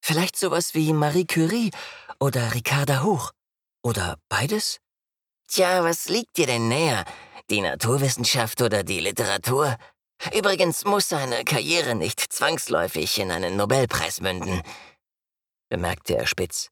Vielleicht 0.00 0.36
sowas 0.36 0.74
wie 0.74 0.92
Marie 0.92 1.26
Curie 1.26 1.72
oder 2.20 2.54
Ricarda 2.54 3.02
Hoch. 3.02 3.32
Oder 3.82 4.16
beides? 4.28 4.78
Tja, 5.48 5.82
was 5.82 6.08
liegt 6.08 6.36
dir 6.36 6.46
denn 6.46 6.68
näher? 6.68 7.04
Die 7.50 7.62
Naturwissenschaft 7.62 8.62
oder 8.62 8.84
die 8.84 9.00
Literatur? 9.00 9.76
Übrigens 10.32 10.84
muss 10.84 11.08
seine 11.08 11.44
Karriere 11.44 11.96
nicht 11.96 12.20
zwangsläufig 12.32 13.18
in 13.18 13.32
einen 13.32 13.56
Nobelpreis 13.56 14.20
münden, 14.20 14.62
bemerkte 15.68 16.16
er 16.16 16.26
spitz. 16.26 16.70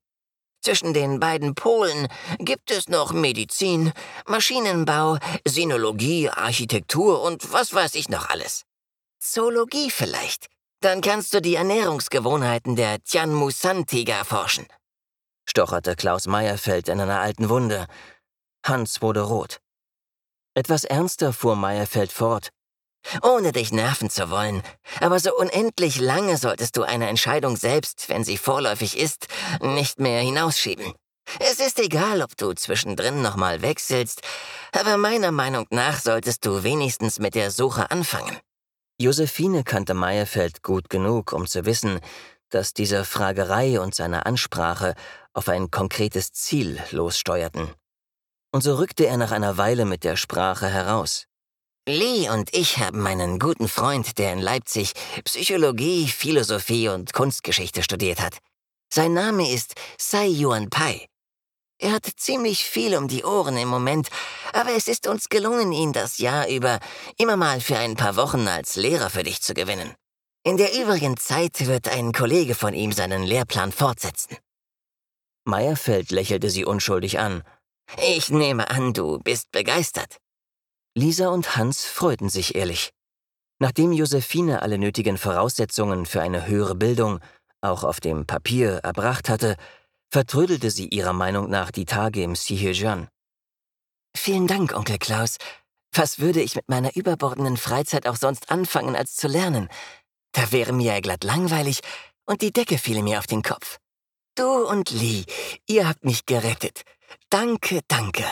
Zwischen 0.64 0.94
den 0.94 1.20
beiden 1.20 1.54
Polen 1.54 2.08
gibt 2.38 2.70
es 2.70 2.88
noch 2.88 3.12
Medizin, 3.12 3.92
Maschinenbau, 4.26 5.18
Sinologie, 5.46 6.30
Architektur 6.30 7.20
und 7.20 7.52
was 7.52 7.74
weiß 7.74 7.94
ich 7.96 8.08
noch 8.08 8.30
alles. 8.30 8.62
Zoologie 9.20 9.90
vielleicht. 9.90 10.46
Dann 10.80 11.02
kannst 11.02 11.34
du 11.34 11.42
die 11.42 11.56
Ernährungsgewohnheiten 11.56 12.76
der 12.76 13.02
Tianmusan-Tiger 13.04 14.14
erforschen. 14.14 14.66
Stocherte 15.44 15.96
Klaus 15.96 16.26
Meyerfeld 16.26 16.88
in 16.88 16.98
einer 16.98 17.20
alten 17.20 17.50
Wunde. 17.50 17.86
Hans 18.64 19.02
wurde 19.02 19.20
rot. 19.20 19.58
Etwas 20.54 20.84
ernster 20.84 21.34
fuhr 21.34 21.56
Meyerfeld 21.56 22.10
fort. 22.10 22.48
Ohne 23.22 23.52
dich 23.52 23.72
nerven 23.72 24.10
zu 24.10 24.30
wollen. 24.30 24.62
Aber 25.00 25.20
so 25.20 25.36
unendlich 25.36 26.00
lange 26.00 26.36
solltest 26.36 26.76
du 26.76 26.82
eine 26.82 27.08
Entscheidung 27.08 27.56
selbst, 27.56 28.08
wenn 28.08 28.24
sie 28.24 28.38
vorläufig 28.38 28.98
ist, 28.98 29.28
nicht 29.60 30.00
mehr 30.00 30.20
hinausschieben. 30.20 30.92
Es 31.40 31.58
ist 31.58 31.78
egal, 31.78 32.22
ob 32.22 32.36
du 32.36 32.52
zwischendrin 32.52 33.22
nochmal 33.22 33.62
wechselst, 33.62 34.22
aber 34.72 34.96
meiner 34.96 35.32
Meinung 35.32 35.66
nach 35.70 36.00
solltest 36.00 36.44
du 36.44 36.62
wenigstens 36.62 37.18
mit 37.18 37.34
der 37.34 37.50
Suche 37.50 37.90
anfangen. 37.90 38.38
Josephine 39.00 39.64
kannte 39.64 39.94
Meyerfeld 39.94 40.62
gut 40.62 40.88
genug, 40.88 41.32
um 41.32 41.46
zu 41.46 41.64
wissen, 41.64 42.00
dass 42.50 42.74
diese 42.74 43.04
Fragerei 43.04 43.80
und 43.80 43.94
seine 43.94 44.26
Ansprache 44.26 44.94
auf 45.32 45.48
ein 45.48 45.70
konkretes 45.70 46.32
Ziel 46.32 46.80
lossteuerten. 46.90 47.74
Und 48.52 48.62
so 48.62 48.76
rückte 48.76 49.06
er 49.06 49.16
nach 49.16 49.32
einer 49.32 49.56
Weile 49.56 49.84
mit 49.84 50.04
der 50.04 50.16
Sprache 50.16 50.68
heraus. 50.68 51.26
Lee 51.86 52.30
und 52.30 52.54
ich 52.54 52.78
haben 52.78 53.06
einen 53.06 53.38
guten 53.38 53.68
Freund, 53.68 54.16
der 54.16 54.32
in 54.32 54.38
Leipzig 54.38 54.94
Psychologie, 55.24 56.08
Philosophie 56.08 56.88
und 56.88 57.12
Kunstgeschichte 57.12 57.82
studiert 57.82 58.22
hat. 58.22 58.38
Sein 58.90 59.12
Name 59.12 59.50
ist 59.50 59.74
Sai 59.98 60.28
Yuan 60.28 60.70
Pai. 60.70 61.06
Er 61.78 61.92
hat 61.92 62.08
ziemlich 62.16 62.64
viel 62.64 62.96
um 62.96 63.06
die 63.06 63.22
Ohren 63.22 63.58
im 63.58 63.68
Moment, 63.68 64.08
aber 64.54 64.70
es 64.74 64.88
ist 64.88 65.06
uns 65.06 65.28
gelungen, 65.28 65.72
ihn 65.72 65.92
das 65.92 66.16
Jahr 66.16 66.48
über 66.48 66.78
immer 67.18 67.36
mal 67.36 67.60
für 67.60 67.76
ein 67.76 67.96
paar 67.96 68.16
Wochen 68.16 68.48
als 68.48 68.76
Lehrer 68.76 69.10
für 69.10 69.22
dich 69.22 69.42
zu 69.42 69.52
gewinnen. 69.52 69.92
In 70.42 70.56
der 70.56 70.72
übrigen 70.74 71.18
Zeit 71.18 71.66
wird 71.66 71.88
ein 71.88 72.12
Kollege 72.12 72.54
von 72.54 72.72
ihm 72.72 72.92
seinen 72.92 73.24
Lehrplan 73.24 73.72
fortsetzen. 73.72 74.38
Meyerfeld 75.44 76.10
lächelte 76.10 76.48
sie 76.48 76.64
unschuldig 76.64 77.18
an. 77.18 77.42
Ich 77.98 78.30
nehme 78.30 78.70
an, 78.70 78.94
du 78.94 79.18
bist 79.18 79.52
begeistert. 79.52 80.16
Lisa 80.96 81.28
und 81.28 81.56
Hans 81.56 81.84
freuten 81.84 82.28
sich 82.28 82.54
ehrlich. 82.54 82.92
Nachdem 83.58 83.92
Josephine 83.92 84.62
alle 84.62 84.78
nötigen 84.78 85.18
Voraussetzungen 85.18 86.06
für 86.06 86.22
eine 86.22 86.46
höhere 86.46 86.76
Bildung, 86.76 87.20
auch 87.60 87.82
auf 87.82 87.98
dem 87.98 88.26
Papier, 88.26 88.76
erbracht 88.84 89.28
hatte, 89.28 89.56
vertrödelte 90.10 90.70
sie 90.70 90.88
ihrer 90.88 91.12
Meinung 91.12 91.50
nach 91.50 91.72
die 91.72 91.84
Tage 91.84 92.22
im 92.22 92.36
Sihejian. 92.36 93.08
Vielen 94.16 94.46
Dank, 94.46 94.72
Onkel 94.72 94.98
Klaus. 94.98 95.38
Was 95.92 96.20
würde 96.20 96.40
ich 96.40 96.54
mit 96.54 96.68
meiner 96.68 96.94
überbordenden 96.94 97.56
Freizeit 97.56 98.06
auch 98.06 98.16
sonst 98.16 98.50
anfangen, 98.50 98.94
als 98.94 99.16
zu 99.16 99.26
lernen? 99.26 99.68
Da 100.32 100.52
wäre 100.52 100.72
mir 100.72 100.94
ja 100.94 101.00
glatt 101.00 101.24
langweilig 101.24 101.80
und 102.24 102.42
die 102.42 102.52
Decke 102.52 102.78
fiele 102.78 103.02
mir 103.02 103.18
auf 103.18 103.26
den 103.26 103.42
Kopf. 103.42 103.78
Du 104.36 104.68
und 104.68 104.90
Lee, 104.90 105.24
ihr 105.66 105.88
habt 105.88 106.04
mich 106.04 106.26
gerettet. 106.26 106.82
Danke, 107.30 107.80
danke, 107.88 108.24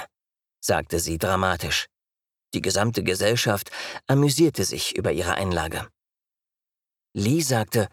sagte 0.60 0.98
sie 0.98 1.18
dramatisch. 1.18 1.91
Die 2.54 2.62
gesamte 2.62 3.02
Gesellschaft 3.02 3.70
amüsierte 4.06 4.64
sich 4.64 4.96
über 4.96 5.12
ihre 5.12 5.34
Einlage. 5.34 5.88
Lee 7.14 7.40
sagte, 7.40 7.88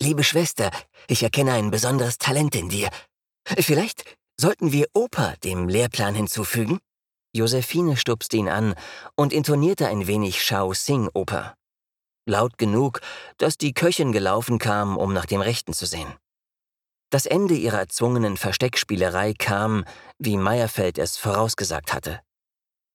Liebe 0.00 0.22
Schwester, 0.22 0.70
ich 1.08 1.22
erkenne 1.22 1.52
ein 1.52 1.70
besonderes 1.70 2.18
Talent 2.18 2.54
in 2.54 2.68
dir. 2.68 2.88
Vielleicht 3.44 4.04
sollten 4.40 4.70
wir 4.70 4.86
Oper 4.94 5.34
dem 5.42 5.68
Lehrplan 5.68 6.14
hinzufügen? 6.14 6.78
Josephine 7.34 7.96
stupste 7.96 8.36
ihn 8.36 8.48
an 8.48 8.74
und 9.16 9.32
intonierte 9.32 9.88
ein 9.88 10.06
wenig 10.06 10.42
Shao 10.42 10.72
Sing 10.72 11.08
Oper. 11.14 11.54
Laut 12.26 12.58
genug, 12.58 13.00
dass 13.38 13.56
die 13.56 13.74
Köchin 13.74 14.12
gelaufen 14.12 14.58
kam, 14.58 14.96
um 14.96 15.12
nach 15.12 15.26
dem 15.26 15.40
Rechten 15.40 15.72
zu 15.72 15.86
sehen. 15.86 16.14
Das 17.10 17.26
Ende 17.26 17.54
ihrer 17.54 17.78
erzwungenen 17.78 18.36
Versteckspielerei 18.36 19.32
kam, 19.32 19.84
wie 20.18 20.36
Meyerfeld 20.36 20.98
es 20.98 21.16
vorausgesagt 21.16 21.92
hatte. 21.92 22.20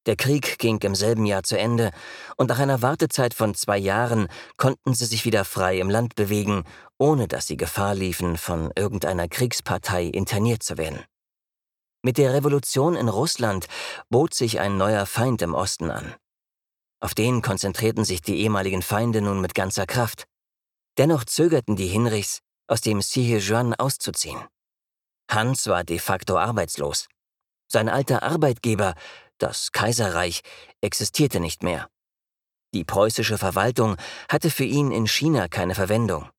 Der 0.06 0.18
Krieg 0.18 0.60
ging 0.60 0.80
im 0.80 0.96
selben 0.96 1.26
Jahr 1.26 1.44
zu 1.44 1.58
Ende, 1.58 1.92
und 2.36 2.48
nach 2.50 2.60
einer 2.60 2.82
Wartezeit 2.82 3.34
von 3.34 3.56
zwei 3.56 3.78
Jahren 3.78 4.28
konnten 4.58 4.94
sie 4.94 5.06
sich 5.06 5.24
wieder 5.24 5.46
frei 5.46 5.80
im 5.80 5.90
Land 5.90 6.16
bewegen, 6.16 6.64
ohne 6.98 7.28
dass 7.28 7.48
sie 7.48 7.58
Gefahr 7.58 7.96
liefen, 7.96 8.38
von 8.38 8.72
irgendeiner 8.76 9.30
Kriegspartei 9.30 10.06
interniert 10.06 10.62
zu 10.62 10.78
werden. 10.78 11.04
Mit 12.02 12.18
der 12.18 12.34
Revolution 12.34 12.96
in 12.96 13.08
Russland 13.08 13.68
bot 14.10 14.34
sich 14.34 14.60
ein 14.60 14.78
neuer 14.78 15.06
Feind 15.06 15.42
im 15.42 15.54
Osten 15.54 15.90
an. 15.90 16.14
Auf 17.00 17.14
den 17.14 17.42
konzentrierten 17.42 18.04
sich 18.04 18.22
die 18.22 18.40
ehemaligen 18.42 18.82
Feinde 18.82 19.22
nun 19.22 19.40
mit 19.40 19.54
ganzer 19.54 19.86
Kraft. 19.86 20.26
Dennoch 20.98 21.24
zögerten 21.24 21.78
die 21.78 21.88
Hinrichs, 21.88 22.40
aus 22.68 22.82
dem 22.82 23.02
Sihejuan 23.02 23.74
auszuziehen. 23.74 24.42
Hans 25.30 25.68
war 25.68 25.84
de 25.84 26.00
facto 26.00 26.38
arbeitslos. 26.38 27.08
Sein 27.68 27.90
alter 27.90 28.22
Arbeitgeber 28.24 28.94
das 29.38 29.72
Kaiserreich 29.72 30.42
existierte 30.82 31.40
nicht 31.40 31.64
mehr. 31.64 31.90
Die 32.74 32.84
preußische 32.84 33.38
Verwaltung 33.38 33.98
hatte 34.30 34.50
für 34.50 34.64
ihn 34.64 34.92
in 34.92 35.08
China 35.08 35.48
keine 35.48 35.76
Verwendung. 35.76 36.30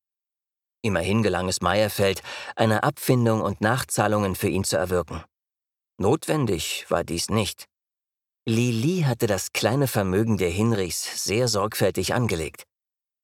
Immerhin 0.81 1.23
gelang 1.23 1.47
es 1.47 1.61
Meyerfeld, 1.61 2.21
eine 2.55 2.83
Abfindung 2.83 3.41
und 3.41 3.61
Nachzahlungen 3.61 4.35
für 4.35 4.49
ihn 4.49 4.63
zu 4.63 4.77
erwirken. 4.77 5.23
Notwendig 5.97 6.85
war 6.89 7.03
dies 7.03 7.29
nicht. 7.29 7.65
Li 8.47 8.71
Li 8.71 9.01
hatte 9.03 9.25
das 9.25 9.53
kleine 9.53 9.87
Vermögen 9.87 10.37
der 10.37 10.49
Hinrichs 10.49 11.23
sehr 11.23 11.47
sorgfältig 11.47 12.13
angelegt. 12.13 12.65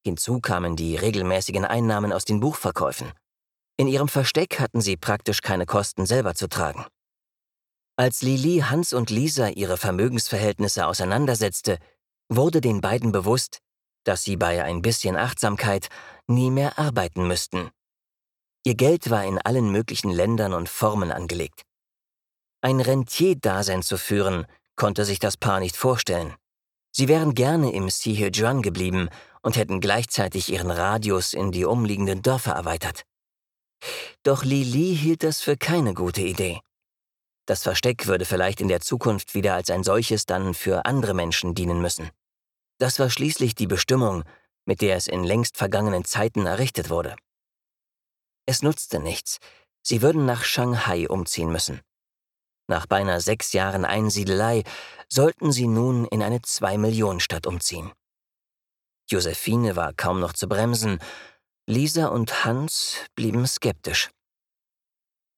Hinzu 0.04 0.40
kamen 0.40 0.76
die 0.76 0.96
regelmäßigen 0.96 1.66
Einnahmen 1.66 2.12
aus 2.12 2.26
den 2.26 2.40
Buchverkäufen. 2.40 3.12
In 3.78 3.88
ihrem 3.88 4.08
Versteck 4.08 4.60
hatten 4.60 4.82
sie 4.82 4.98
praktisch 4.98 5.42
keine 5.42 5.66
Kosten 5.66 6.06
selber 6.06 6.34
zu 6.34 6.48
tragen. 6.48 6.86
Als 8.02 8.24
Lili, 8.24 8.64
Hans 8.68 8.94
und 8.94 9.12
Lisa 9.12 9.50
ihre 9.50 9.78
Vermögensverhältnisse 9.78 10.88
auseinandersetzte, 10.88 11.78
wurde 12.30 12.60
den 12.60 12.82
beiden 12.82 13.12
bewusst, 13.12 13.60
dass 14.06 14.24
sie 14.24 14.38
bei 14.38 14.64
ein 14.64 14.82
bisschen 14.82 15.16
Achtsamkeit 15.16 15.88
nie 16.26 16.50
mehr 16.50 16.80
arbeiten 16.80 17.28
müssten. 17.28 17.70
Ihr 18.66 18.74
Geld 18.74 19.12
war 19.12 19.24
in 19.24 19.38
allen 19.38 19.72
möglichen 19.72 20.10
Ländern 20.10 20.54
und 20.54 20.68
Formen 20.68 21.12
angelegt. 21.12 21.62
Ein 22.62 22.80
Rentierdasein 22.80 23.84
zu 23.84 24.00
führen, 24.00 24.48
konnte 24.76 25.06
sich 25.06 25.20
das 25.20 25.38
Paar 25.38 25.60
nicht 25.60 25.76
vorstellen. 25.76 26.34
Sie 26.92 27.08
wären 27.08 27.36
gerne 27.36 27.72
im 27.72 27.92
Sihejuan 27.92 28.64
geblieben 28.64 29.10
und 29.44 29.58
hätten 29.58 29.80
gleichzeitig 29.80 30.52
ihren 30.52 30.72
Radius 30.72 31.34
in 31.34 31.52
die 31.52 31.66
umliegenden 31.66 32.24
Dörfer 32.24 32.54
erweitert. 32.54 33.04
Doch 34.24 34.44
Li 34.44 34.64
Li 34.64 34.96
hielt 34.96 35.22
das 35.22 35.42
für 35.42 35.56
keine 35.56 35.94
gute 35.94 36.24
Idee. 36.24 36.62
Das 37.46 37.64
Versteck 37.64 38.08
würde 38.08 38.26
vielleicht 38.26 38.62
in 38.62 38.68
der 38.68 38.82
Zukunft 38.82 39.34
wieder 39.34 39.56
als 39.56 39.70
ein 39.70 39.84
solches 39.84 40.26
dann 40.26 40.54
für 40.54 40.86
andere 40.86 41.14
Menschen 41.14 41.56
dienen 41.56 41.82
müssen. 41.82 42.12
Das 42.78 43.00
war 43.00 43.10
schließlich 43.10 43.56
die 43.56 43.68
Bestimmung, 43.68 44.24
mit 44.66 44.82
der 44.82 44.96
es 44.96 45.08
in 45.08 45.24
längst 45.24 45.58
vergangenen 45.58 46.06
Zeiten 46.06 46.46
errichtet 46.46 46.90
wurde. 46.90 47.16
Es 48.46 48.62
nutzte 48.62 49.00
nichts, 49.00 49.40
sie 49.82 50.02
würden 50.02 50.26
nach 50.26 50.44
Shanghai 50.44 51.08
umziehen 51.08 51.52
müssen. 51.52 51.82
Nach 52.68 52.86
beinahe 52.86 53.22
sechs 53.22 53.54
Jahren 53.54 53.86
Einsiedelei 53.86 54.64
sollten 55.10 55.52
sie 55.52 55.68
nun 55.68 56.06
in 56.06 56.24
eine 56.24 56.42
Zwei-Millionen-Stadt 56.42 57.46
umziehen. 57.48 57.92
Josephine 59.10 59.76
war 59.76 59.94
kaum 59.94 60.20
noch 60.20 60.34
zu 60.34 60.48
bremsen, 60.48 61.00
Lisa 61.68 62.08
und 62.08 62.46
Hans 62.46 62.98
blieben 63.16 63.46
skeptisch. 63.46 64.10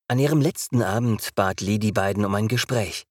An 0.08 0.20
ihrem 0.20 0.42
letzten 0.42 0.82
Abend 0.82 1.34
bat 1.36 1.62
Lee 1.62 1.80
die 1.80 1.92
beiden 1.92 2.26
um 2.26 2.36
ein 2.36 2.48
Gespräch. 2.48 3.06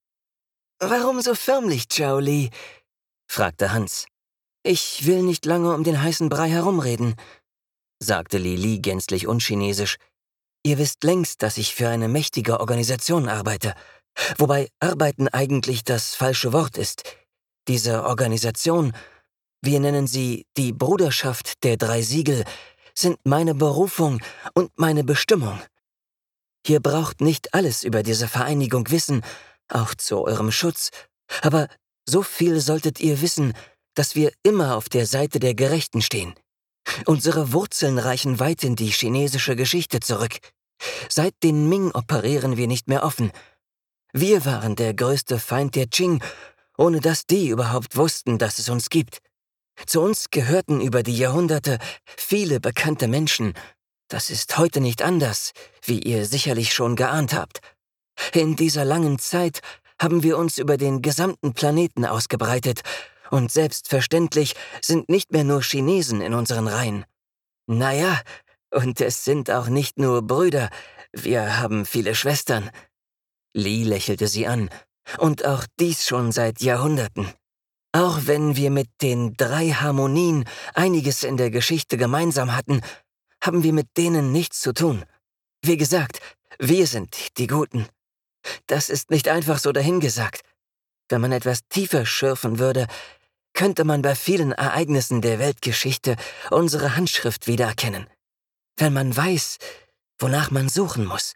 Warum 0.79 1.21
so 1.23 1.35
förmlich, 1.35 1.89
Zhao 1.89 2.19
Li? 2.19 2.51
fragte 3.27 3.73
Hans. 3.73 4.07
Ich 4.63 5.07
will 5.07 5.23
nicht 5.23 5.47
lange 5.47 5.75
um 5.75 5.85
den 5.85 6.03
heißen 6.03 6.29
Brei 6.29 6.49
herumreden, 6.49 7.17
sagte 7.99 8.39
Li 8.39 8.57
Li 8.57 8.79
gänzlich 8.79 9.27
unchinesisch. 9.27 9.97
Ihr 10.65 10.79
wisst 10.79 11.03
längst, 11.03 11.43
dass 11.43 11.57
ich 11.57 11.75
für 11.75 11.89
eine 11.89 12.09
mächtige 12.09 12.61
Organisation 12.61 13.29
arbeite, 13.29 13.75
wobei 14.39 14.69
arbeiten 14.79 15.29
eigentlich 15.29 15.83
das 15.85 16.15
falsche 16.15 16.53
Wort 16.53 16.77
ist. 16.77 17.03
Diese 17.69 18.05
Organisation, 18.05 18.93
wir 19.63 19.81
nennen 19.81 20.07
sie 20.07 20.47
die 20.57 20.73
Bruderschaft 20.73 21.65
der 21.65 21.77
drei 21.77 22.03
Siegel, 22.03 22.45
sind 22.95 23.19
meine 23.25 23.55
Berufung 23.55 24.21
und 24.55 24.71
meine 24.77 25.05
Bestimmung. 25.05 25.61
Ihr 26.67 26.81
braucht 26.81 27.21
nicht 27.21 27.55
alles 27.55 27.83
über 27.83 28.03
diese 28.03 28.29
Vereinigung 28.29 28.91
wissen, 28.91 29.23
auch 29.69 29.95
zu 29.95 30.23
eurem 30.25 30.53
Schutz, 30.53 30.91
aber 31.41 31.69
so 32.09 32.23
viel 32.23 32.61
solltet 32.61 33.01
ihr 33.01 33.21
wissen, 33.21 33.55
dass 33.95 34.15
wir 34.15 34.33
immer 34.43 34.77
auf 34.77 34.89
der 34.89 35.07
Seite 35.07 35.39
der 35.39 35.55
Gerechten 35.55 36.03
stehen. 36.03 36.35
Unsere 37.07 37.53
Wurzeln 37.53 37.99
reichen 37.99 38.41
weit 38.41 38.65
in 38.65 38.77
die 38.77 38.91
chinesische 38.91 39.57
Geschichte 39.57 40.01
zurück. 40.01 40.39
Seit 41.09 41.35
den 41.43 41.69
Ming 41.69 41.93
operieren 41.93 42.57
wir 42.57 42.67
nicht 42.67 42.89
mehr 42.89 43.05
offen. 43.05 43.31
Wir 44.13 44.45
waren 44.45 44.77
der 44.77 44.95
größte 44.95 45.39
Feind 45.39 45.75
der 45.75 45.87
Qing, 45.87 46.23
ohne 46.77 47.01
dass 47.01 47.27
die 47.27 47.49
überhaupt 47.49 47.97
wussten, 47.97 48.39
dass 48.39 48.59
es 48.59 48.69
uns 48.69 48.91
gibt. 48.91 49.19
Zu 49.87 50.01
uns 50.01 50.31
gehörten 50.31 50.81
über 50.81 51.03
die 51.03 51.17
Jahrhunderte 51.17 51.79
viele 52.05 52.61
bekannte 52.61 53.09
Menschen. 53.09 53.55
Das 54.13 54.29
ist 54.29 54.59
heute 54.59 54.83
nicht 54.83 55.01
anders, 55.01 55.53
wie 55.87 55.99
ihr 55.99 56.27
sicherlich 56.27 56.75
schon 56.75 56.97
geahnt 56.97 57.33
habt. 57.33 57.63
In 58.35 58.57
dieser 58.57 58.85
langen 58.85 59.19
Zeit 59.19 59.63
haben 59.99 60.23
wir 60.23 60.37
uns 60.37 60.59
über 60.59 60.77
den 60.77 61.01
gesamten 61.01 61.55
Planeten 61.55 62.05
ausgebreitet, 62.05 62.83
und 63.31 63.51
selbstverständlich 63.51 64.55
sind 64.83 65.09
nicht 65.09 65.33
mehr 65.33 65.45
nur 65.45 65.63
Chinesen 65.63 66.21
in 66.21 66.35
unseren 66.35 66.69
Reihen. 66.69 67.07
Naja, 67.67 68.21
und 68.71 69.01
es 69.01 69.25
sind 69.25 69.51
auch 69.51 69.69
nicht 69.69 69.99
nur 69.99 70.21
Brüder, 70.21 70.69
wir 71.15 71.59
haben 71.59 71.87
viele 71.87 72.15
Schwestern. 72.15 72.71
Lee 73.55 73.83
lächelte 73.83 74.29
sie 74.29 74.47
an, 74.47 74.69
und 75.17 75.47
auch 75.47 75.65
dies 75.81 76.07
schon 76.07 76.33
seit 76.33 76.61
Jahrhunderten. 76.61 77.33
Auch 77.93 78.21
wenn 78.25 78.57
wir 78.57 78.71
mit 78.71 78.91
den 79.01 79.39
drei 79.39 79.71
Harmonien 79.71 80.45
einiges 80.75 81.25
in 81.25 81.39
der 81.39 81.51
Geschichte 81.51 81.97
gemeinsam 81.97 82.55
hatten, 82.55 82.83
haben 83.43 83.63
wir 83.63 83.73
mit 83.73 83.97
denen 83.99 84.33
nichts 84.33 84.61
zu 84.61 84.73
tun. 84.73 85.05
Wie 85.63 85.77
gesagt, 85.77 86.21
wir 86.59 86.87
sind 86.87 87.37
die 87.39 87.47
Guten. 87.49 87.87
Das 88.67 88.89
ist 88.89 89.11
nicht 89.11 89.29
einfach 89.29 89.59
so 89.59 89.73
dahingesagt. 89.73 90.41
Wenn 91.09 91.21
man 91.21 91.33
etwas 91.33 91.67
tiefer 91.69 92.07
schürfen 92.07 92.59
würde, 92.59 92.87
könnte 93.53 93.85
man 93.85 94.01
bei 94.01 94.15
vielen 94.15 94.53
Ereignissen 94.53 95.21
der 95.21 95.39
Weltgeschichte 95.39 96.17
unsere 96.51 96.97
Handschrift 96.97 97.47
wiedererkennen. 97.47 98.07
Wenn 98.77 98.93
man 98.95 99.15
weiß, 99.15 99.59
wonach 100.19 100.51
man 100.51 100.69
suchen 100.69 101.05
muss. 101.05 101.35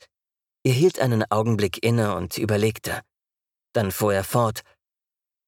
Er 0.64 0.72
hielt 0.72 0.98
einen 0.98 1.30
Augenblick 1.30 1.84
inne 1.84 2.16
und 2.16 2.38
überlegte. 2.38 3.02
Dann 3.72 3.92
fuhr 3.92 4.14
er 4.14 4.24
fort, 4.24 4.62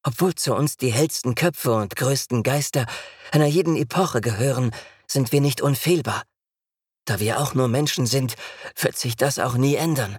obwohl 0.02 0.34
zu 0.34 0.54
uns 0.54 0.76
die 0.76 0.92
hellsten 0.92 1.34
Köpfe 1.34 1.72
und 1.72 1.96
größten 1.96 2.42
Geister 2.42 2.86
einer 3.32 3.46
jeden 3.46 3.76
Epoche 3.76 4.20
gehören, 4.20 4.72
sind 5.06 5.32
wir 5.32 5.40
nicht 5.40 5.60
unfehlbar. 5.60 6.22
Da 7.08 7.20
wir 7.20 7.40
auch 7.40 7.54
nur 7.54 7.68
Menschen 7.68 8.04
sind, 8.04 8.34
wird 8.76 8.98
sich 8.98 9.16
das 9.16 9.38
auch 9.38 9.54
nie 9.54 9.76
ändern. 9.76 10.18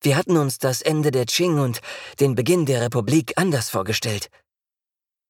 Wir 0.00 0.16
hatten 0.16 0.36
uns 0.36 0.58
das 0.58 0.82
Ende 0.82 1.12
der 1.12 1.26
Qing 1.26 1.60
und 1.60 1.80
den 2.18 2.34
Beginn 2.34 2.66
der 2.66 2.80
Republik 2.80 3.34
anders 3.36 3.70
vorgestellt. 3.70 4.28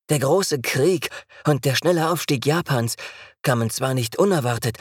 Der 0.09 0.19
große 0.19 0.63
Krieg 0.63 1.11
und 1.47 1.67
der 1.67 1.75
schnelle 1.75 2.11
Aufstieg 2.11 2.47
Japans 2.47 2.97
kamen 3.43 3.69
zwar 3.69 3.93
nicht 3.93 4.17
unerwartet, 4.17 4.79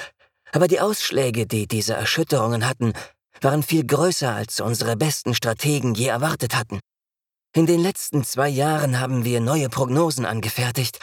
aber 0.54 0.70
die 0.70 0.80
Ausschläge, 0.80 1.46
die 1.46 1.68
diese 1.68 1.94
Erschütterungen 1.94 2.66
hatten, 2.66 2.94
waren 3.42 3.62
viel 3.62 3.86
größer, 3.86 4.34
als 4.34 4.62
unsere 4.62 4.96
besten 4.96 5.36
Strategen 5.36 5.94
je 5.94 6.08
erwartet 6.08 6.56
hatten. 6.56 6.80
In 7.54 7.66
den 7.66 7.82
letzten 7.82 8.24
zwei 8.24 8.48
Jahren 8.48 8.98
haben 9.02 9.26
wir 9.26 9.42
neue 9.42 9.68
Prognosen 9.68 10.26
angefertigt, 10.26 11.00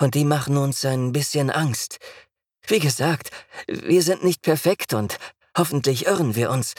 und 0.00 0.14
die 0.14 0.24
machen 0.24 0.56
uns 0.56 0.84
ein 0.84 1.10
bisschen 1.10 1.50
Angst. 1.50 1.98
Wie 2.66 2.78
gesagt, 2.78 3.30
wir 3.66 4.02
sind 4.02 4.24
nicht 4.24 4.42
perfekt 4.42 4.94
und 4.94 5.18
hoffentlich 5.56 6.06
irren 6.06 6.34
wir 6.34 6.50
uns. 6.50 6.74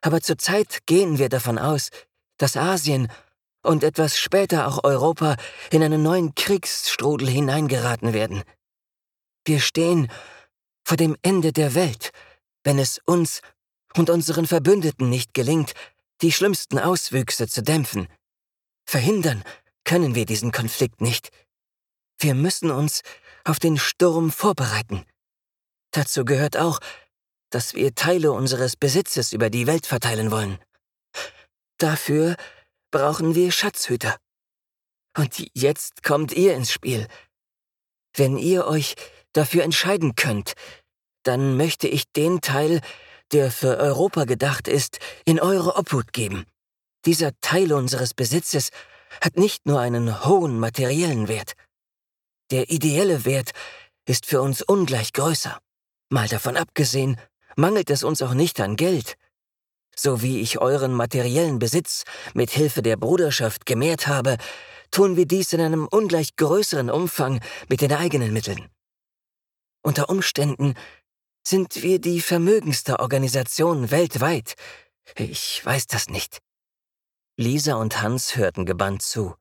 Aber 0.00 0.20
zurzeit 0.20 0.86
gehen 0.86 1.18
wir 1.18 1.28
davon 1.28 1.58
aus, 1.58 1.90
dass 2.38 2.56
Asien 2.56 3.08
und 3.62 3.82
etwas 3.82 4.18
später 4.18 4.68
auch 4.68 4.84
Europa 4.84 5.36
in 5.70 5.82
einen 5.82 6.02
neuen 6.02 6.34
Kriegsstrudel 6.34 7.28
hineingeraten 7.28 8.12
werden. 8.12 8.42
Wir 9.44 9.60
stehen 9.60 10.10
vor 10.84 10.96
dem 10.96 11.16
Ende 11.22 11.52
der 11.52 11.74
Welt, 11.74 12.10
wenn 12.64 12.78
es 12.78 13.00
uns 13.04 13.40
und 13.96 14.10
unseren 14.10 14.46
Verbündeten 14.46 15.08
nicht 15.10 15.34
gelingt, 15.34 15.72
die 16.22 16.32
schlimmsten 16.32 16.78
Auswüchse 16.78 17.48
zu 17.48 17.62
dämpfen. 17.62 18.08
Verhindern 18.84 19.42
können 19.84 20.14
wir 20.14 20.26
diesen 20.26 20.52
Konflikt 20.52 21.00
nicht. 21.00 21.30
Wir 22.18 22.34
müssen 22.34 22.70
uns 22.70 23.02
auf 23.48 23.58
den 23.58 23.78
Sturm 23.78 24.30
vorbereiten. 24.30 25.04
Dazu 25.92 26.24
gehört 26.24 26.56
auch, 26.56 26.80
dass 27.50 27.74
wir 27.74 27.94
Teile 27.94 28.32
unseres 28.32 28.76
Besitzes 28.76 29.32
über 29.32 29.48
die 29.48 29.66
Welt 29.66 29.86
verteilen 29.86 30.30
wollen. 30.30 30.58
Dafür 31.78 32.36
brauchen 32.90 33.34
wir 33.34 33.52
Schatzhüter. 33.52 34.16
Und 35.16 35.42
jetzt 35.54 36.02
kommt 36.02 36.32
ihr 36.32 36.54
ins 36.54 36.70
Spiel. 36.70 37.06
Wenn 38.14 38.36
ihr 38.36 38.66
euch 38.66 38.94
dafür 39.32 39.64
entscheiden 39.64 40.14
könnt, 40.14 40.54
dann 41.22 41.56
möchte 41.56 41.88
ich 41.88 42.10
den 42.12 42.40
Teil, 42.40 42.80
der 43.32 43.50
für 43.50 43.78
Europa 43.78 44.24
gedacht 44.24 44.68
ist, 44.68 44.98
in 45.24 45.40
eure 45.40 45.76
Obhut 45.76 46.12
geben. 46.12 46.44
Dieser 47.04 47.32
Teil 47.40 47.72
unseres 47.72 48.14
Besitzes 48.14 48.70
hat 49.20 49.36
nicht 49.36 49.66
nur 49.66 49.80
einen 49.80 50.24
hohen 50.24 50.58
materiellen 50.58 51.28
Wert. 51.28 51.54
Der 52.50 52.70
ideelle 52.70 53.24
Wert 53.24 53.52
ist 54.06 54.26
für 54.26 54.40
uns 54.40 54.62
ungleich 54.62 55.12
größer. 55.12 55.58
Mal 56.08 56.28
davon 56.28 56.56
abgesehen, 56.56 57.20
mangelt 57.56 57.90
es 57.90 58.02
uns 58.02 58.22
auch 58.22 58.34
nicht 58.34 58.60
an 58.60 58.76
Geld. 58.76 59.16
So 59.94 60.22
wie 60.22 60.40
ich 60.40 60.58
euren 60.58 60.94
materiellen 60.94 61.58
Besitz 61.58 62.04
mit 62.32 62.50
Hilfe 62.50 62.82
der 62.82 62.96
Bruderschaft 62.96 63.66
gemehrt 63.66 64.06
habe, 64.06 64.38
tun 64.90 65.16
wir 65.16 65.26
dies 65.26 65.52
in 65.52 65.60
einem 65.60 65.86
ungleich 65.86 66.36
größeren 66.36 66.88
Umfang 66.88 67.40
mit 67.68 67.80
den 67.80 67.92
eigenen 67.92 68.32
Mitteln. 68.32 68.68
Unter 69.82 70.08
Umständen 70.08 70.74
sind 71.46 71.82
wir 71.82 72.00
die 72.00 72.20
vermögendste 72.20 73.00
Organisation 73.00 73.90
weltweit. 73.90 74.54
Ich 75.16 75.64
weiß 75.64 75.86
das 75.86 76.08
nicht. 76.08 76.38
Lisa 77.36 77.74
und 77.74 78.02
Hans 78.02 78.36
hörten 78.36 78.66
gebannt 78.66 79.02
zu. 79.02 79.34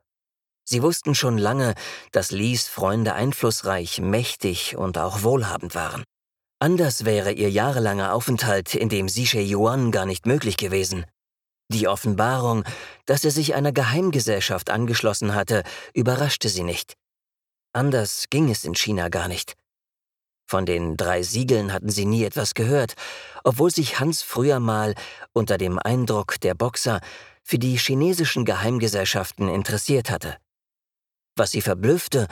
Sie 0.69 0.83
wussten 0.83 1.15
schon 1.15 1.37
lange, 1.37 1.75
dass 2.11 2.31
Lies 2.31 2.67
Freunde 2.67 3.13
einflussreich, 3.13 4.01
mächtig 4.01 4.75
und 4.75 4.97
auch 4.97 5.23
wohlhabend 5.23 5.75
waren. 5.75 6.03
Anders 6.59 7.05
wäre 7.05 7.31
ihr 7.31 7.49
jahrelanger 7.49 8.13
Aufenthalt 8.13 8.75
in 8.75 8.89
dem 8.89 9.07
Sishe 9.07 9.39
Yuan 9.39 9.91
gar 9.91 10.05
nicht 10.05 10.25
möglich 10.25 10.57
gewesen. 10.57 11.05
Die 11.71 11.87
Offenbarung, 11.87 12.65
dass 13.05 13.23
er 13.23 13.31
sich 13.31 13.55
einer 13.55 13.71
Geheimgesellschaft 13.71 14.69
angeschlossen 14.69 15.33
hatte, 15.35 15.63
überraschte 15.93 16.49
sie 16.49 16.63
nicht. 16.63 16.95
Anders 17.71 18.25
ging 18.29 18.49
es 18.49 18.65
in 18.65 18.75
China 18.75 19.07
gar 19.07 19.29
nicht. 19.29 19.53
Von 20.49 20.65
den 20.65 20.97
drei 20.97 21.23
Siegeln 21.23 21.71
hatten 21.71 21.89
sie 21.89 22.05
nie 22.05 22.25
etwas 22.25 22.53
gehört, 22.53 22.95
obwohl 23.45 23.71
sich 23.71 24.01
Hans 24.01 24.21
früher 24.21 24.59
mal 24.59 24.95
unter 25.31 25.57
dem 25.57 25.79
Eindruck 25.79 26.41
der 26.41 26.55
Boxer 26.55 26.99
für 27.43 27.59
die 27.59 27.77
chinesischen 27.77 28.43
Geheimgesellschaften 28.43 29.47
interessiert 29.47 30.09
hatte. 30.09 30.37
Was 31.37 31.51
sie 31.51 31.61
verblüffte, 31.61 32.27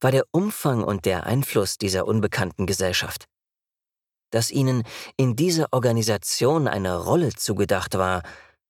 war 0.00 0.12
der 0.12 0.24
Umfang 0.30 0.84
und 0.84 1.06
der 1.06 1.26
Einfluss 1.26 1.78
dieser 1.78 2.06
unbekannten 2.06 2.66
Gesellschaft. 2.66 3.24
Dass 4.30 4.50
ihnen 4.50 4.84
in 5.16 5.34
dieser 5.34 5.68
Organisation 5.72 6.68
eine 6.68 6.96
Rolle 6.96 7.34
zugedacht 7.34 7.98
war, 7.98 8.22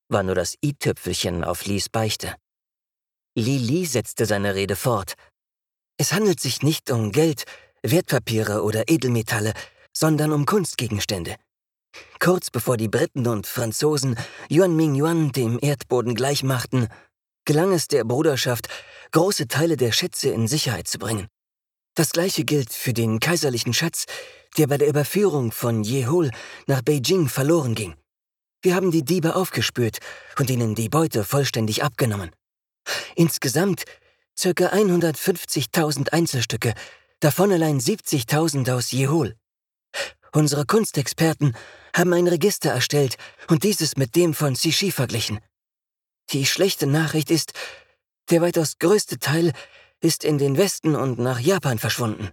war 0.09 0.23
nur 0.23 0.35
das 0.35 0.57
i-Tüpfelchen 0.65 1.45
auf 1.45 1.67
Lis 1.67 1.89
Beichte. 1.89 2.35
Li 3.37 3.59
Li 3.59 3.85
setzte 3.85 4.27
seine 4.27 4.55
Rede 4.55 4.77
fort. 4.77 5.15
Es 5.99 6.13
handelt 6.13 6.41
sich 6.41 6.63
nicht 6.63 6.91
um 6.91 7.13
Geld, 7.13 7.45
Wertpapiere 7.83 8.63
oder 8.63 8.89
Edelmetalle, 8.89 9.53
sondern 9.93 10.33
um 10.33 10.47
Kunstgegenstände. 10.47 11.37
Kurz 12.21 12.51
bevor 12.51 12.77
die 12.77 12.89
Briten 12.89 13.27
und 13.27 13.47
Franzosen 13.47 14.17
Yuan 14.49 14.77
Ming 14.77 14.95
Yuan 14.95 15.33
dem 15.33 15.59
Erdboden 15.61 16.15
gleichmachten, 16.15 16.89
gelang 17.45 17.73
es 17.73 17.89
der 17.89 18.05
Bruderschaft, 18.05 18.69
große 19.11 19.49
Teile 19.49 19.77
der 19.77 19.93
Schätze 19.93 20.31
in 20.31 20.49
Sicherheit 20.49 20.89
zu 20.89 20.99
bringen. 20.99 21.29
Das 21.95 22.13
gleiche 22.13 22.45
gilt 22.45 22.73
für 22.73 22.93
den 22.93 23.21
kaiserlichen 23.21 23.75
Schatz, 23.75 24.07
der 24.57 24.67
bei 24.67 24.79
der 24.79 24.89
Überführung 24.89 25.53
von 25.53 25.83
Jehol 25.83 26.31
nach 26.67 26.83
Beijing 26.83 27.29
verloren 27.29 27.75
ging. 27.75 27.95
Wir 28.63 28.75
haben 28.75 28.91
die 28.91 29.05
Diebe 29.05 29.37
aufgespürt 29.37 29.99
und 30.39 30.51
ihnen 30.51 30.75
die 30.75 30.89
Beute 30.89 31.25
vollständig 31.25 31.83
abgenommen. 31.83 32.31
Insgesamt 33.17 33.85
ca. 34.41 34.49
150.000 34.49 36.11
Einzelstücke, 36.11 36.75
davon 37.21 37.53
allein 37.53 37.81
70.000 37.81 38.73
aus 38.75 38.91
Jehol. 38.91 39.35
Unsere 40.33 40.65
Kunstexperten 40.65 41.57
haben 41.95 42.13
ein 42.13 42.29
Register 42.29 42.71
erstellt 42.71 43.17
und 43.49 43.65
dieses 43.65 43.97
mit 43.97 44.15
dem 44.15 44.35
von 44.35 44.55
Sishi 44.55 44.93
verglichen. 44.93 45.41
Die 46.31 46.47
schlechte 46.47 46.87
Nachricht 46.87 47.31
ist, 47.31 47.53
der 48.31 48.41
weitaus 48.41 48.79
größte 48.79 49.19
Teil 49.19 49.53
ist 50.01 50.25
in 50.25 50.39
den 50.39 50.57
Westen 50.57 50.97
und 50.97 51.19
nach 51.19 51.41
Japan 51.41 51.79
verschwunden. 51.79 52.31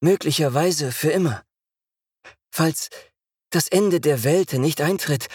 Möglicherweise 0.00 0.92
für 0.92 1.10
immer. 1.10 1.42
Falls 2.50 2.90
das 3.50 3.68
Ende 3.68 4.00
der 4.00 4.24
Welt 4.24 4.52
nicht 4.52 4.80
eintritt, 4.80 5.28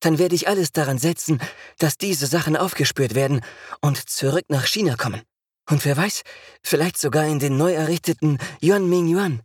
dann 0.00 0.18
werde 0.18 0.34
ich 0.34 0.48
alles 0.48 0.72
daran 0.72 0.98
setzen, 0.98 1.40
dass 1.78 1.98
diese 1.98 2.26
Sachen 2.26 2.56
aufgespürt 2.56 3.14
werden 3.14 3.40
und 3.80 4.08
zurück 4.08 4.44
nach 4.48 4.66
China 4.66 4.96
kommen. 4.96 5.22
Und 5.68 5.84
wer 5.84 5.96
weiß, 5.96 6.22
vielleicht 6.62 6.98
sogar 6.98 7.26
in 7.26 7.40
den 7.40 7.56
neu 7.56 7.74
errichteten 7.74 8.38
Yuan 8.62 8.88
Ming 8.88 9.08
Yuan. 9.08 9.42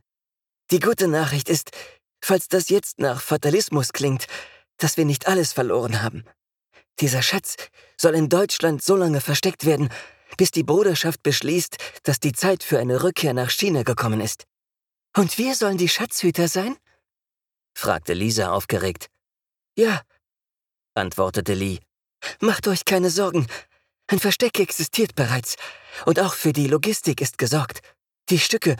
Die 0.71 0.79
gute 0.79 1.07
Nachricht 1.07 1.49
ist, 1.49 1.71
falls 2.23 2.47
das 2.47 2.69
jetzt 2.69 2.99
nach 2.99 3.21
Fatalismus 3.21 3.93
klingt, 3.93 4.27
dass 4.77 4.95
wir 4.95 5.05
nicht 5.05 5.27
alles 5.27 5.53
verloren 5.53 6.01
haben. 6.01 6.23
Dieser 6.99 7.21
Schatz 7.21 7.55
soll 7.99 8.15
in 8.15 8.29
Deutschland 8.29 8.83
so 8.83 8.95
lange 8.95 9.21
versteckt 9.21 9.65
werden, 9.65 9.89
bis 10.37 10.51
die 10.51 10.63
Bruderschaft 10.63 11.23
beschließt, 11.23 11.77
dass 12.03 12.19
die 12.19 12.33
Zeit 12.33 12.63
für 12.63 12.79
eine 12.79 13.03
Rückkehr 13.03 13.33
nach 13.33 13.49
China 13.49 13.83
gekommen 13.83 14.21
ist. 14.21 14.45
Und 15.15 15.37
wir 15.37 15.55
sollen 15.55 15.77
die 15.77 15.89
Schatzhüter 15.89 16.47
sein? 16.47 16.75
fragte 17.75 18.13
Lisa 18.13 18.51
aufgeregt. 18.51 19.07
Ja, 19.75 20.01
antwortete 20.95 21.53
Lee. 21.53 21.79
Macht 22.39 22.67
euch 22.67 22.85
keine 22.85 23.09
Sorgen. 23.09 23.47
Ein 24.07 24.19
Versteck 24.19 24.59
existiert 24.59 25.15
bereits, 25.15 25.55
und 26.05 26.19
auch 26.19 26.33
für 26.33 26.53
die 26.53 26.67
Logistik 26.67 27.21
ist 27.21 27.37
gesorgt. 27.37 27.81
Die 28.29 28.39
Stücke 28.39 28.75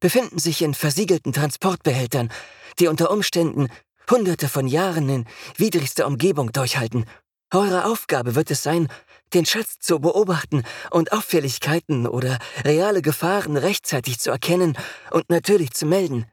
befinden 0.00 0.38
sich 0.38 0.62
in 0.62 0.74
versiegelten 0.74 1.32
Transportbehältern, 1.32 2.30
die 2.78 2.88
unter 2.88 3.10
Umständen 3.10 3.68
hunderte 4.08 4.48
von 4.48 4.68
Jahren 4.68 5.08
in 5.08 5.26
widrigster 5.56 6.06
Umgebung 6.06 6.52
durchhalten 6.52 7.06
eure 7.52 7.84
Aufgabe 7.84 8.34
wird 8.34 8.50
es 8.50 8.62
sein, 8.62 8.88
den 9.34 9.46
Schatz 9.46 9.78
zu 9.78 10.00
beobachten 10.00 10.64
und 10.90 11.12
Auffälligkeiten 11.12 12.06
oder 12.06 12.38
reale 12.64 13.02
Gefahren 13.02 13.56
rechtzeitig 13.56 14.18
zu 14.18 14.30
erkennen 14.30 14.76
und 15.10 15.30
natürlich 15.30 15.72
zu 15.72 15.86
melden. 15.86 16.26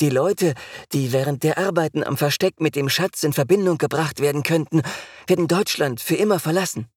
Die 0.00 0.10
Leute, 0.10 0.54
die 0.92 1.12
während 1.12 1.42
der 1.42 1.58
Arbeiten 1.58 2.04
am 2.04 2.16
Versteck 2.16 2.60
mit 2.60 2.76
dem 2.76 2.88
Schatz 2.88 3.24
in 3.24 3.32
Verbindung 3.32 3.78
gebracht 3.78 4.20
werden 4.20 4.44
könnten, 4.44 4.82
werden 5.26 5.48
Deutschland 5.48 6.00
für 6.00 6.14
immer 6.14 6.38
verlassen. 6.38 6.88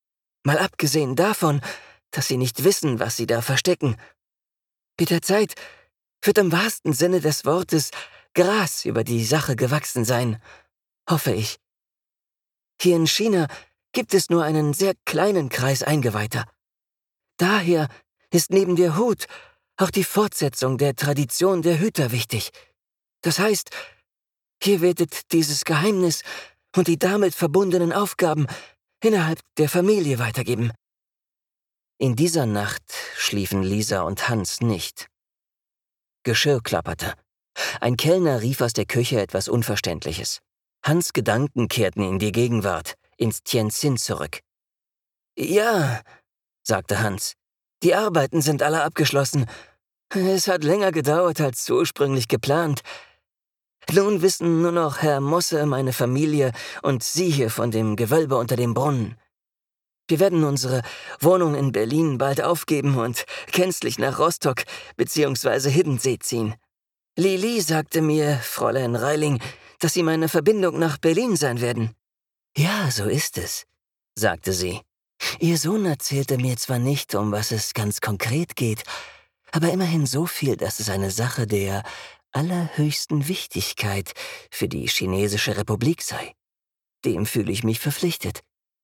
Mal 0.43 0.59
abgesehen 0.59 1.15
davon, 1.15 1.61
dass 2.11 2.27
sie 2.27 2.37
nicht 2.37 2.63
wissen, 2.63 2.99
was 2.99 3.17
sie 3.17 3.25
da 3.25 3.41
verstecken. 3.41 3.95
Mit 4.99 5.09
der 5.09 5.23
Zeit 5.23 5.55
wird 6.21 6.37
im 6.37 6.51
wahrsten 6.51 6.93
Sinne 6.93 7.21
des 7.21 7.45
Wortes 7.45 7.89
Gras 8.35 8.85
über 8.85 9.03
die 9.03 9.25
Sache 9.25 9.55
gewachsen 9.55 10.05
sein. 10.05 10.39
Hoffe 11.09 11.31
ich. 11.31 11.59
Hier 12.81 12.95
in 12.95 13.05
China 13.05 13.47
gibt 13.91 14.15
es 14.15 14.31
nur 14.31 14.43
einen 14.43 14.73
sehr 14.73 14.95
kleinen 15.05 15.49
Kreis 15.49 15.83
Eingeweihter. 15.83 16.45
Daher 17.37 17.87
ist 18.31 18.49
neben 18.49 18.75
der 18.75 18.97
Hut 18.97 19.27
auch 19.77 19.91
die 19.91 20.03
Fortsetzung 20.03 20.79
der 20.79 20.95
Tradition 20.95 21.61
der 21.61 21.79
Hüter 21.79 22.11
wichtig. 22.11 22.49
Das 23.21 23.37
heißt, 23.37 23.69
hier 24.63 24.81
werdet 24.81 25.31
dieses 25.31 25.63
Geheimnis 25.63 26.23
und 26.75 26.87
die 26.87 26.97
damit 26.97 27.35
verbundenen 27.35 27.93
Aufgaben 27.93 28.47
innerhalb 29.03 29.39
der 29.57 29.69
Familie 29.69 30.17
weitergeben. 30.17 30.71
In 31.99 32.15
dieser 32.15 32.47
Nacht 32.47 32.83
schliefen 33.15 33.61
Lisa 33.61 34.01
und 34.01 34.27
Hans 34.27 34.61
nicht. 34.61 35.07
Geschirr 36.23 36.61
klapperte. 36.63 37.13
Ein 37.79 37.95
Kellner 37.95 38.41
rief 38.41 38.61
aus 38.61 38.73
der 38.73 38.85
Küche 38.85 39.21
etwas 39.21 39.49
Unverständliches. 39.49 40.41
Hans 40.83 41.13
Gedanken 41.13 41.67
kehrten 41.67 42.03
in 42.03 42.19
die 42.19 42.31
Gegenwart, 42.31 42.95
ins 43.17 43.43
Tianjin 43.43 43.97
zurück. 43.97 44.39
Ja, 45.37 46.01
sagte 46.63 47.01
Hans, 47.01 47.33
die 47.83 47.95
Arbeiten 47.95 48.41
sind 48.41 48.63
alle 48.63 48.83
abgeschlossen. 48.83 49.45
Es 50.09 50.47
hat 50.47 50.63
länger 50.63 50.91
gedauert 50.91 51.39
als 51.39 51.69
ursprünglich 51.69 52.27
geplant. 52.27 52.81
Nun 53.91 54.21
wissen 54.21 54.61
nur 54.61 54.71
noch 54.71 55.01
Herr 55.01 55.19
Mosse, 55.19 55.65
meine 55.65 55.93
Familie 55.93 56.51
und 56.81 57.03
Sie 57.03 57.29
hier 57.29 57.49
von 57.49 57.71
dem 57.71 57.95
Gewölbe 57.95 58.37
unter 58.37 58.55
dem 58.55 58.73
Brunnen. 58.73 59.17
Wir 60.07 60.19
werden 60.19 60.43
unsere 60.43 60.81
Wohnung 61.19 61.55
in 61.55 61.71
Berlin 61.71 62.17
bald 62.17 62.41
aufgeben 62.41 62.97
und 62.97 63.25
gänzlich 63.51 63.97
nach 63.97 64.19
Rostock 64.19 64.63
bzw. 64.97 65.69
Hiddensee 65.69 66.19
ziehen. 66.19 66.55
Lili 67.17 67.61
sagte 67.61 68.01
mir, 68.01 68.37
Fräulein 68.37 68.95
Reiling, 68.95 69.39
dass 69.81 69.93
Sie 69.93 70.03
meine 70.03 70.29
Verbindung 70.29 70.79
nach 70.79 70.97
Berlin 70.97 71.35
sein 71.35 71.59
werden. 71.59 71.93
Ja, 72.57 72.91
so 72.91 73.05
ist 73.05 73.37
es, 73.37 73.65
sagte 74.15 74.53
sie. 74.53 74.81
Ihr 75.39 75.57
Sohn 75.57 75.85
erzählte 75.85 76.37
mir 76.37 76.57
zwar 76.57 76.79
nicht, 76.79 77.15
um 77.15 77.31
was 77.31 77.51
es 77.51 77.73
ganz 77.73 78.01
konkret 78.01 78.55
geht, 78.55 78.83
aber 79.51 79.71
immerhin 79.71 80.05
so 80.05 80.25
viel, 80.25 80.57
dass 80.57 80.79
es 80.79 80.89
eine 80.89 81.11
Sache 81.11 81.47
der 81.47 81.83
allerhöchsten 82.31 83.27
Wichtigkeit 83.27 84.13
für 84.49 84.67
die 84.67 84.87
chinesische 84.87 85.57
Republik 85.57 86.01
sei. 86.01 86.33
Dem 87.05 87.25
fühle 87.25 87.51
ich 87.51 87.63
mich 87.63 87.79
verpflichtet. 87.79 88.41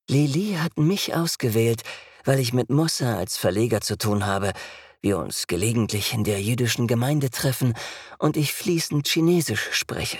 Lili 0.09 0.55
hat 0.59 0.77
mich 0.77 1.13
ausgewählt, 1.13 1.83
weil 2.23 2.39
ich 2.39 2.53
mit 2.53 2.69
Mossa 2.69 3.17
als 3.17 3.37
Verleger 3.37 3.81
zu 3.81 3.97
tun 3.97 4.25
habe, 4.25 4.53
wir 5.01 5.17
uns 5.17 5.47
gelegentlich 5.47 6.13
in 6.13 6.23
der 6.23 6.41
jüdischen 6.41 6.87
Gemeinde 6.87 7.29
treffen 7.29 7.73
und 8.17 8.37
ich 8.37 8.53
fließend 8.53 9.07
Chinesisch 9.07 9.69
spreche. 9.71 10.17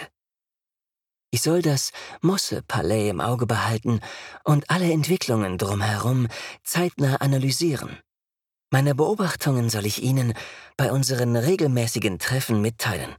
Ich 1.30 1.42
soll 1.42 1.62
das 1.62 1.92
Mosse-Palais 2.22 3.10
im 3.10 3.20
Auge 3.20 3.46
behalten 3.46 4.00
und 4.44 4.70
alle 4.70 4.92
Entwicklungen 4.92 5.58
drumherum 5.58 6.28
zeitnah 6.64 7.18
analysieren. 7.18 8.00
Meine 8.70 8.96
Beobachtungen 8.96 9.70
soll 9.70 9.86
ich 9.86 10.02
Ihnen 10.04 10.34
bei 10.78 10.92
unseren 10.92 11.36
regelmäßigen 11.36 12.20
Treffen 12.20 12.62
mitteilen. 12.62 13.16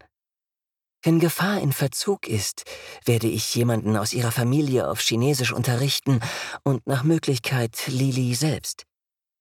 Wenn 1.03 1.21
Gefahr 1.21 1.61
in 1.61 1.73
Verzug 1.73 2.27
ist, 2.27 2.65
werde 3.05 3.29
ich 3.29 3.55
jemanden 3.55 3.97
aus 3.97 4.13
Ihrer 4.13 4.33
Familie 4.33 4.89
auf 4.89 5.01
Chinesisch 5.01 5.53
unterrichten 5.53 6.21
und 6.65 6.87
nach 6.87 7.05
Möglichkeit 7.05 7.87
Lili 7.87 8.35
selbst. 8.35 8.85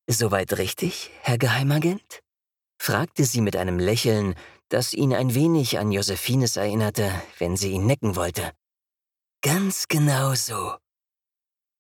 Soweit 0.07 0.57
richtig, 0.57 1.09
Herr 1.21 1.37
Geheimagent? 1.37 2.21
fragte 2.79 3.25
sie 3.25 3.41
mit 3.41 3.55
einem 3.55 3.79
Lächeln, 3.79 4.35
das 4.69 4.93
ihn 4.93 5.13
ein 5.13 5.33
wenig 5.33 5.79
an 5.79 5.91
Josephines 5.91 6.57
erinnerte, 6.57 7.11
wenn 7.39 7.57
sie 7.57 7.71
ihn 7.71 7.85
necken 7.85 8.15
wollte. 8.15 8.51
Ganz 9.43 9.87
genau 9.87 10.33
so, 10.33 10.77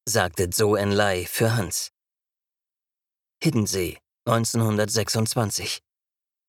sagte 0.07 0.51
Zhou 0.51 0.75
Enlai 0.75 1.25
für 1.25 1.55
Hans. 1.55 1.89
Hiddensee, 3.41 3.97
1926. 4.25 5.81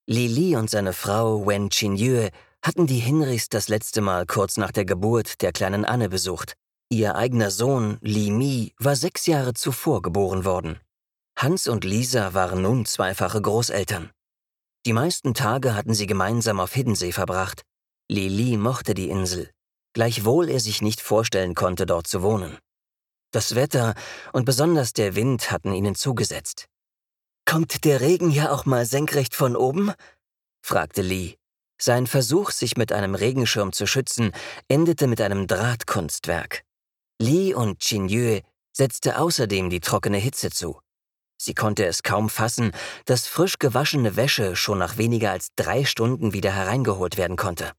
Li 0.06 0.26
Li 0.28 0.54
und 0.54 0.68
seine 0.68 0.92
Frau 0.92 1.46
Wen 1.46 1.70
Qinyue 1.70 2.30
hatten 2.62 2.86
die 2.86 2.98
Hinrichs 2.98 3.48
das 3.48 3.68
letzte 3.68 4.02
Mal 4.02 4.26
kurz 4.26 4.58
nach 4.58 4.70
der 4.70 4.84
Geburt 4.84 5.40
der 5.40 5.52
kleinen 5.52 5.86
Anne 5.86 6.10
besucht. 6.10 6.52
Ihr 6.90 7.16
eigener 7.16 7.50
Sohn 7.50 7.96
Li 8.02 8.30
Mi 8.30 8.74
war 8.78 8.94
sechs 8.94 9.24
Jahre 9.24 9.54
zuvor 9.54 10.02
geboren 10.02 10.44
worden. 10.44 10.78
Hans 11.38 11.68
und 11.68 11.84
Lisa 11.84 12.34
waren 12.34 12.60
nun 12.60 12.84
zweifache 12.84 13.40
Großeltern. 13.40 14.10
Die 14.84 14.92
meisten 14.92 15.32
Tage 15.32 15.74
hatten 15.74 15.94
sie 15.94 16.06
gemeinsam 16.06 16.60
auf 16.60 16.74
Hiddensee 16.74 17.12
verbracht. 17.12 17.62
Lili 18.10 18.58
mochte 18.58 18.92
die 18.92 19.08
Insel, 19.08 19.50
gleichwohl 19.92 20.48
er 20.48 20.60
sich 20.60 20.82
nicht 20.82 21.00
vorstellen 21.00 21.54
konnte, 21.54 21.86
dort 21.86 22.06
zu 22.06 22.22
wohnen. 22.22 22.58
Das 23.30 23.54
Wetter 23.54 23.94
und 24.32 24.44
besonders 24.44 24.92
der 24.92 25.14
Wind 25.14 25.50
hatten 25.50 25.72
ihnen 25.72 25.94
zugesetzt. 25.94 26.66
Kommt 27.44 27.84
der 27.84 28.00
Regen 28.00 28.30
ja 28.30 28.50
auch 28.52 28.66
mal 28.66 28.86
senkrecht 28.86 29.34
von 29.34 29.56
oben? 29.56 29.92
fragte 30.62 31.02
Lee. 31.02 31.36
Sein 31.80 32.06
Versuch, 32.06 32.50
sich 32.50 32.76
mit 32.76 32.92
einem 32.92 33.14
Regenschirm 33.14 33.72
zu 33.72 33.86
schützen, 33.86 34.32
endete 34.68 35.06
mit 35.06 35.20
einem 35.20 35.46
Drahtkunstwerk. 35.46 36.62
Lee 37.20 37.54
und 37.54 37.82
Yue 37.90 38.42
setzte 38.72 39.18
außerdem 39.18 39.70
die 39.70 39.80
trockene 39.80 40.18
Hitze 40.18 40.50
zu. 40.50 40.80
Sie 41.40 41.54
konnte 41.54 41.86
es 41.86 42.02
kaum 42.02 42.28
fassen, 42.28 42.72
dass 43.04 43.26
frisch 43.26 43.58
gewaschene 43.58 44.16
Wäsche 44.16 44.56
schon 44.56 44.78
nach 44.78 44.96
weniger 44.96 45.30
als 45.30 45.48
drei 45.54 45.84
Stunden 45.84 46.32
wieder 46.32 46.52
hereingeholt 46.52 47.16
werden 47.16 47.36
konnte. 47.36 47.72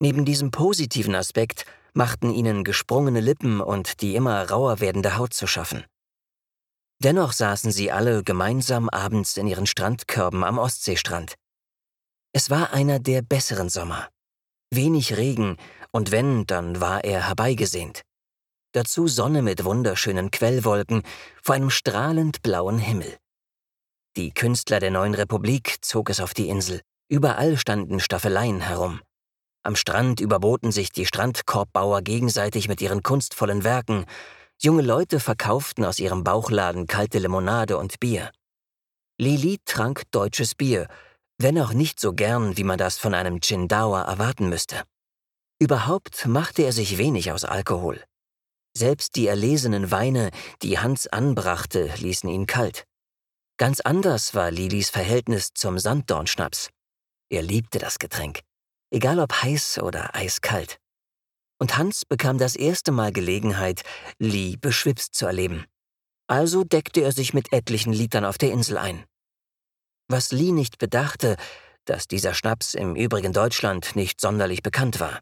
Neben 0.00 0.24
diesem 0.24 0.50
positiven 0.50 1.14
Aspekt 1.14 1.66
machten 1.92 2.32
ihnen 2.32 2.64
gesprungene 2.64 3.20
Lippen 3.20 3.60
und 3.60 4.00
die 4.00 4.16
immer 4.16 4.48
rauer 4.48 4.80
werdende 4.80 5.16
Haut 5.18 5.34
zu 5.34 5.46
schaffen. 5.46 5.84
Dennoch 7.02 7.32
saßen 7.32 7.70
sie 7.70 7.90
alle 7.90 8.22
gemeinsam 8.22 8.88
abends 8.88 9.36
in 9.36 9.46
ihren 9.46 9.66
Strandkörben 9.66 10.44
am 10.44 10.58
Ostseestrand. 10.58 11.34
Es 12.32 12.50
war 12.50 12.72
einer 12.72 12.98
der 12.98 13.22
besseren 13.22 13.68
Sommer. 13.68 14.08
Wenig 14.70 15.16
Regen, 15.16 15.56
und 15.92 16.12
wenn, 16.12 16.46
dann 16.46 16.80
war 16.80 17.04
er 17.04 17.26
herbeigesehnt. 17.26 18.02
Dazu 18.72 19.08
Sonne 19.08 19.42
mit 19.42 19.64
wunderschönen 19.64 20.30
Quellwolken 20.30 21.02
vor 21.42 21.56
einem 21.56 21.70
strahlend 21.70 22.42
blauen 22.42 22.78
Himmel. 22.78 23.16
Die 24.16 24.32
Künstler 24.32 24.78
der 24.78 24.92
neuen 24.92 25.14
Republik 25.14 25.78
zog 25.80 26.08
es 26.10 26.20
auf 26.20 26.34
die 26.34 26.48
Insel. 26.48 26.80
Überall 27.08 27.56
standen 27.56 27.98
Staffeleien 27.98 28.60
herum. 28.60 29.00
Am 29.62 29.76
Strand 29.76 30.20
überboten 30.20 30.72
sich 30.72 30.90
die 30.90 31.04
Strandkorbbauer 31.04 32.00
gegenseitig 32.00 32.66
mit 32.68 32.80
ihren 32.80 33.02
kunstvollen 33.02 33.62
Werken. 33.62 34.06
Junge 34.58 34.82
Leute 34.82 35.20
verkauften 35.20 35.84
aus 35.84 35.98
ihrem 35.98 36.24
Bauchladen 36.24 36.86
kalte 36.86 37.18
Limonade 37.18 37.76
und 37.76 38.00
Bier. 38.00 38.30
Lili 39.18 39.58
trank 39.66 40.04
deutsches 40.12 40.54
Bier, 40.54 40.88
wenn 41.36 41.58
auch 41.58 41.74
nicht 41.74 42.00
so 42.00 42.14
gern, 42.14 42.56
wie 42.56 42.64
man 42.64 42.78
das 42.78 42.96
von 42.96 43.12
einem 43.12 43.40
Chindauer 43.40 44.00
erwarten 44.00 44.48
müsste. 44.48 44.82
Überhaupt 45.58 46.26
machte 46.26 46.62
er 46.62 46.72
sich 46.72 46.96
wenig 46.96 47.30
aus 47.30 47.44
Alkohol. 47.44 48.02
Selbst 48.74 49.16
die 49.16 49.26
erlesenen 49.26 49.90
Weine, 49.90 50.30
die 50.62 50.78
Hans 50.78 51.06
anbrachte, 51.06 51.92
ließen 51.98 52.30
ihn 52.30 52.46
kalt. 52.46 52.84
Ganz 53.58 53.80
anders 53.80 54.34
war 54.34 54.50
Lilis 54.50 54.88
Verhältnis 54.88 55.50
zum 55.52 55.78
Sanddornschnaps. 55.78 56.70
Er 57.28 57.42
liebte 57.42 57.78
das 57.78 57.98
Getränk 57.98 58.40
egal 58.90 59.18
ob 59.18 59.32
heiß 59.32 59.78
oder 59.78 60.14
eiskalt. 60.14 60.78
Und 61.58 61.76
Hans 61.76 62.04
bekam 62.04 62.38
das 62.38 62.56
erste 62.56 62.92
Mal 62.92 63.12
Gelegenheit, 63.12 63.82
Lee 64.18 64.56
beschwipst 64.60 65.14
zu 65.14 65.26
erleben. 65.26 65.66
Also 66.26 66.64
deckte 66.64 67.00
er 67.02 67.12
sich 67.12 67.34
mit 67.34 67.52
etlichen 67.52 67.92
Litern 67.92 68.24
auf 68.24 68.38
der 68.38 68.52
Insel 68.52 68.78
ein. 68.78 69.04
Was 70.08 70.32
Lee 70.32 70.52
nicht 70.52 70.78
bedachte, 70.78 71.36
dass 71.84 72.06
dieser 72.06 72.34
Schnaps 72.34 72.74
im 72.74 72.96
übrigen 72.96 73.32
Deutschland 73.32 73.96
nicht 73.96 74.20
sonderlich 74.20 74.62
bekannt 74.62 75.00
war. 75.00 75.20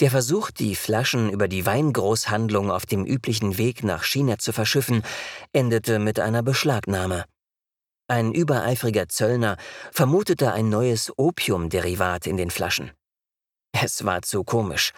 Der 0.00 0.10
Versuch, 0.10 0.50
die 0.50 0.74
Flaschen 0.74 1.30
über 1.30 1.46
die 1.46 1.66
Weingroßhandlung 1.66 2.70
auf 2.70 2.84
dem 2.84 3.06
üblichen 3.06 3.58
Weg 3.58 3.84
nach 3.84 4.02
China 4.02 4.38
zu 4.38 4.52
verschiffen, 4.52 5.02
endete 5.52 5.98
mit 5.98 6.18
einer 6.18 6.42
Beschlagnahme. 6.42 7.24
Ein 8.06 8.34
übereifriger 8.34 9.08
Zöllner 9.08 9.56
vermutete 9.90 10.52
ein 10.52 10.68
neues 10.68 11.10
Opiumderivat 11.16 12.26
in 12.26 12.36
den 12.36 12.50
Flaschen. 12.50 12.92
Es 13.72 14.04
war 14.04 14.20
zu 14.22 14.44
komisch. 14.44 14.92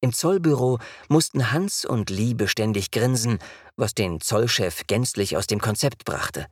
Im 0.00 0.12
Zollbüro 0.12 0.78
mussten 1.08 1.50
Hans 1.50 1.84
und 1.84 2.10
Lee 2.10 2.34
beständig 2.34 2.90
grinsen, 2.90 3.38
was 3.76 3.94
den 3.94 4.20
Zollchef 4.20 4.86
gänzlich 4.86 5.36
aus 5.36 5.46
dem 5.46 5.60
Konzept 5.60 6.04
brachte. 6.04 6.46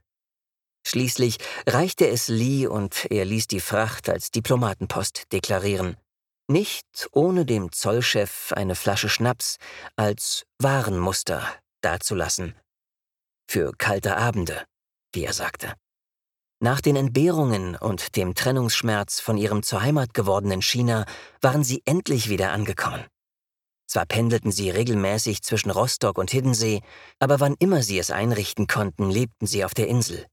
Schließlich 0.84 1.38
reichte 1.68 2.08
es 2.08 2.26
Lee 2.26 2.66
und 2.66 3.06
er 3.10 3.24
ließ 3.24 3.46
die 3.46 3.60
Fracht 3.60 4.08
als 4.08 4.32
Diplomatenpost 4.32 5.32
deklarieren. 5.32 5.96
Nicht 6.48 7.08
ohne 7.12 7.46
dem 7.46 7.70
Zollchef 7.70 8.52
eine 8.56 8.74
Flasche 8.74 9.08
Schnaps 9.08 9.58
als 9.94 10.44
Warenmuster 10.58 11.46
dazulassen. 11.80 12.56
Für 13.48 13.72
kalte 13.78 14.16
Abende, 14.16 14.64
wie 15.12 15.24
er 15.24 15.32
sagte. 15.32 15.74
Nach 16.62 16.80
den 16.80 16.94
Entbehrungen 16.94 17.74
und 17.74 18.14
dem 18.14 18.36
Trennungsschmerz 18.36 19.18
von 19.18 19.36
ihrem 19.36 19.64
zur 19.64 19.82
Heimat 19.82 20.14
gewordenen 20.14 20.62
China 20.62 21.06
waren 21.40 21.64
sie 21.64 21.82
endlich 21.86 22.28
wieder 22.28 22.52
angekommen. 22.52 23.04
Zwar 23.88 24.06
pendelten 24.06 24.52
sie 24.52 24.70
regelmäßig 24.70 25.42
zwischen 25.42 25.72
Rostock 25.72 26.18
und 26.18 26.30
Hiddensee, 26.30 26.80
aber 27.18 27.40
wann 27.40 27.56
immer 27.58 27.82
sie 27.82 27.98
es 27.98 28.12
einrichten 28.12 28.68
konnten, 28.68 29.10
lebten 29.10 29.48
sie 29.48 29.64
auf 29.64 29.74
der 29.74 29.88
Insel. 29.88 30.24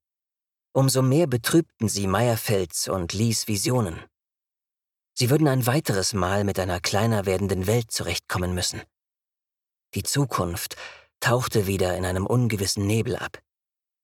Umso 0.72 1.02
mehr 1.02 1.26
betrübten 1.26 1.90
sie 1.90 2.06
Meyerfelds 2.06 2.90
und 2.90 3.14
Lies 3.14 3.48
Visionen. 3.48 4.00
Sie 5.16 5.32
würden 5.32 5.48
ein 5.48 5.66
weiteres 5.66 6.14
Mal 6.14 6.44
mit 6.44 6.60
einer 6.60 6.80
kleiner 6.80 7.26
werdenden 7.26 7.66
Welt 7.66 7.90
zurechtkommen 7.90 8.54
müssen. 8.54 8.84
Die 9.96 10.04
Zukunft 10.04 10.76
tauchte 11.22 11.66
wieder 11.66 11.98
in 11.98 12.06
einem 12.06 12.28
ungewissen 12.28 12.86
Nebel 12.86 13.16
ab. 13.16 13.40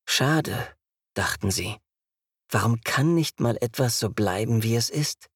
Schade, 0.08 0.76
dachten 1.14 1.52
sie. 1.52 1.78
Warum 2.50 2.82
kann 2.84 3.16
nicht 3.16 3.40
mal 3.40 3.58
etwas 3.60 4.00
so 4.00 4.10
bleiben, 4.10 4.64
wie 4.64 4.76
es 4.76 4.90
ist? 4.90 5.28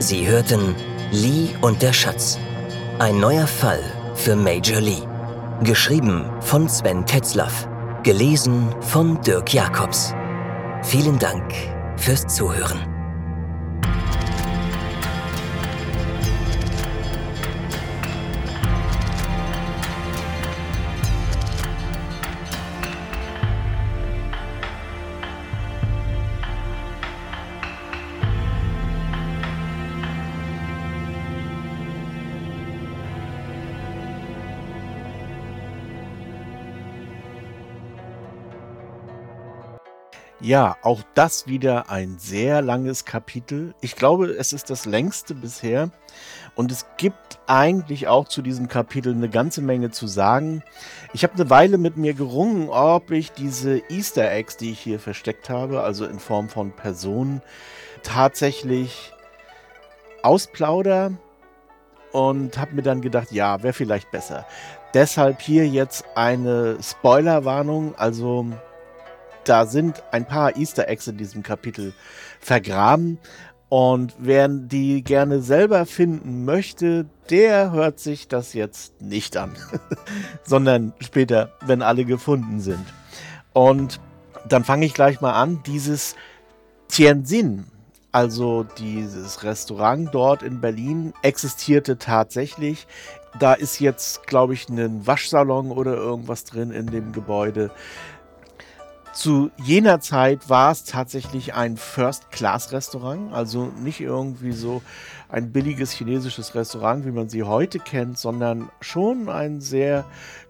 Sie 0.00 0.26
hörten 0.26 0.74
Lee 1.12 1.54
und 1.62 1.80
der 1.80 1.92
Schatz. 1.92 2.38
Ein 2.98 3.20
neuer 3.20 3.46
Fall 3.46 3.82
für 4.14 4.36
Major 4.36 4.80
Lee. 4.80 5.02
Geschrieben 5.62 6.30
von 6.42 6.68
Sven 6.68 7.06
Tetzlaff. 7.06 7.66
Gelesen 8.02 8.74
von 8.82 9.20
Dirk 9.22 9.54
Jacobs. 9.54 10.12
Vielen 10.82 11.18
Dank 11.18 11.50
fürs 11.96 12.26
Zuhören. 12.26 12.93
Ja, 40.44 40.76
auch 40.82 41.00
das 41.14 41.46
wieder 41.46 41.88
ein 41.88 42.18
sehr 42.18 42.60
langes 42.60 43.06
Kapitel. 43.06 43.74
Ich 43.80 43.96
glaube, 43.96 44.26
es 44.26 44.52
ist 44.52 44.68
das 44.68 44.84
längste 44.84 45.34
bisher. 45.34 45.88
Und 46.54 46.70
es 46.70 46.84
gibt 46.98 47.38
eigentlich 47.46 48.08
auch 48.08 48.28
zu 48.28 48.42
diesem 48.42 48.68
Kapitel 48.68 49.14
eine 49.14 49.30
ganze 49.30 49.62
Menge 49.62 49.90
zu 49.90 50.06
sagen. 50.06 50.62
Ich 51.14 51.22
habe 51.22 51.32
eine 51.32 51.48
Weile 51.48 51.78
mit 51.78 51.96
mir 51.96 52.12
gerungen, 52.12 52.68
ob 52.68 53.10
ich 53.10 53.32
diese 53.32 53.78
Easter 53.88 54.30
Eggs, 54.30 54.58
die 54.58 54.72
ich 54.72 54.80
hier 54.80 55.00
versteckt 55.00 55.48
habe, 55.48 55.80
also 55.80 56.04
in 56.04 56.18
Form 56.18 56.50
von 56.50 56.72
Personen, 56.72 57.40
tatsächlich 58.02 59.14
ausplauder 60.22 61.12
und 62.12 62.58
habe 62.58 62.74
mir 62.74 62.82
dann 62.82 63.00
gedacht, 63.00 63.32
ja, 63.32 63.62
wäre 63.62 63.72
vielleicht 63.72 64.10
besser. 64.10 64.44
Deshalb 64.92 65.40
hier 65.40 65.66
jetzt 65.66 66.04
eine 66.14 66.76
Spoilerwarnung, 66.82 67.94
also 67.96 68.46
da 69.44 69.66
sind 69.66 70.02
ein 70.10 70.26
paar 70.26 70.56
Easter 70.56 70.88
Eggs 70.88 71.06
in 71.06 71.16
diesem 71.16 71.42
Kapitel 71.42 71.92
vergraben. 72.40 73.18
Und 73.68 74.14
wer 74.18 74.46
die 74.48 75.02
gerne 75.02 75.40
selber 75.40 75.84
finden 75.86 76.44
möchte, 76.44 77.06
der 77.30 77.72
hört 77.72 77.98
sich 77.98 78.28
das 78.28 78.52
jetzt 78.52 79.00
nicht 79.00 79.36
an, 79.36 79.52
sondern 80.44 80.92
später, 81.00 81.50
wenn 81.66 81.82
alle 81.82 82.04
gefunden 82.04 82.60
sind. 82.60 82.84
Und 83.52 84.00
dann 84.48 84.64
fange 84.64 84.86
ich 84.86 84.94
gleich 84.94 85.20
mal 85.20 85.32
an. 85.32 85.62
Dieses 85.66 86.14
Tianjin, 86.88 87.64
also 88.12 88.64
dieses 88.78 89.42
Restaurant 89.42 90.10
dort 90.12 90.42
in 90.42 90.60
Berlin, 90.60 91.14
existierte 91.22 91.98
tatsächlich. 91.98 92.86
Da 93.40 93.54
ist 93.54 93.80
jetzt, 93.80 94.26
glaube 94.28 94.54
ich, 94.54 94.68
ein 94.68 95.06
Waschsalon 95.06 95.72
oder 95.72 95.94
irgendwas 95.94 96.44
drin 96.44 96.70
in 96.70 96.86
dem 96.86 97.10
Gebäude. 97.10 97.72
Zu 99.14 99.52
jener 99.62 100.00
Zeit 100.00 100.50
war 100.50 100.72
es 100.72 100.82
tatsächlich 100.82 101.54
ein 101.54 101.76
First-Class-Restaurant, 101.76 103.32
also 103.32 103.70
nicht 103.80 104.00
irgendwie 104.00 104.50
so 104.50 104.82
ein 105.28 105.52
billiges 105.52 105.92
chinesisches 105.92 106.56
Restaurant, 106.56 107.06
wie 107.06 107.12
man 107.12 107.28
sie 107.28 107.44
heute 107.44 107.78
kennt, 107.78 108.18
sondern 108.18 108.70
schon 108.80 109.28
ein 109.28 109.60
sehr 109.60 110.04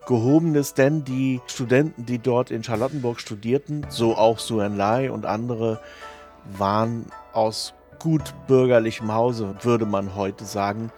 gehobenes, 0.06 0.72
denn 0.72 1.04
die 1.04 1.42
Studenten, 1.46 2.06
die 2.06 2.18
dort 2.18 2.50
in 2.50 2.64
Charlottenburg 2.64 3.20
studierten, 3.20 3.84
so 3.90 4.16
auch 4.16 4.38
Suen 4.38 4.78
Lai 4.78 5.10
und 5.10 5.26
andere, 5.26 5.78
waren 6.56 7.04
aus 7.34 7.74
gut 7.98 8.34
bürgerlichem 8.46 9.12
Hause, 9.12 9.56
würde 9.60 9.84
man 9.84 10.14
heute 10.14 10.46
sagen, 10.46 10.90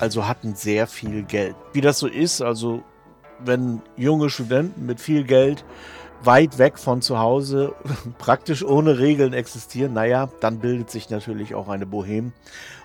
also 0.00 0.26
hatten 0.26 0.56
sehr 0.56 0.88
viel 0.88 1.22
Geld. 1.22 1.54
Wie 1.72 1.80
das 1.80 2.00
so 2.00 2.08
ist, 2.08 2.42
also 2.42 2.82
wenn 3.38 3.82
junge 3.96 4.30
Studenten 4.30 4.84
mit 4.84 5.00
viel 5.00 5.22
Geld 5.22 5.64
weit 6.26 6.58
weg 6.58 6.78
von 6.78 7.02
zu 7.02 7.18
Hause, 7.18 7.74
praktisch 8.18 8.64
ohne 8.64 8.98
Regeln 8.98 9.32
existieren, 9.32 9.92
naja, 9.92 10.28
dann 10.40 10.58
bildet 10.58 10.90
sich 10.90 11.10
natürlich 11.10 11.54
auch 11.54 11.68
eine 11.68 11.86
Bohème. 11.86 12.32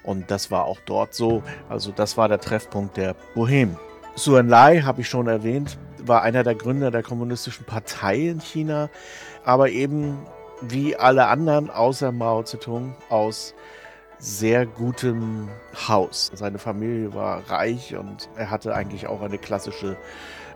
Und 0.04 0.32
das 0.32 0.50
war 0.52 0.66
auch 0.66 0.80
dort 0.86 1.14
so. 1.14 1.44
Also 1.68 1.92
das 1.92 2.18
war 2.18 2.28
der 2.28 2.40
Treffpunkt 2.40 2.98
der 2.98 3.16
Bohème. 3.36 3.76
Su 4.16 4.36
Enlai, 4.36 4.82
habe 4.82 5.02
ich 5.02 5.10
schon 5.10 5.28
erwähnt, 5.28 5.78
war 6.04 6.24
einer 6.24 6.44
der 6.44 6.56
Gründer 6.56 6.92
der 6.92 7.04
Kommunistischen 7.04 7.66
Partei 7.66 8.28
in 8.30 8.40
China, 8.40 8.90
aber 9.44 9.70
eben 9.70 10.18
wie 10.62 10.96
alle 10.96 11.28
anderen 11.28 11.70
außer 11.70 12.12
Mao 12.12 12.44
Zedong 12.44 12.96
aus 13.10 13.54
sehr 14.18 14.66
gutem 14.66 15.48
Haus. 15.88 16.32
Seine 16.34 16.60
Familie 16.60 17.14
war 17.14 17.50
reich 17.50 17.96
und 17.96 18.30
er 18.36 18.50
hatte 18.50 18.76
eigentlich 18.76 19.08
auch 19.08 19.22
eine 19.22 19.38
klassische 19.38 19.96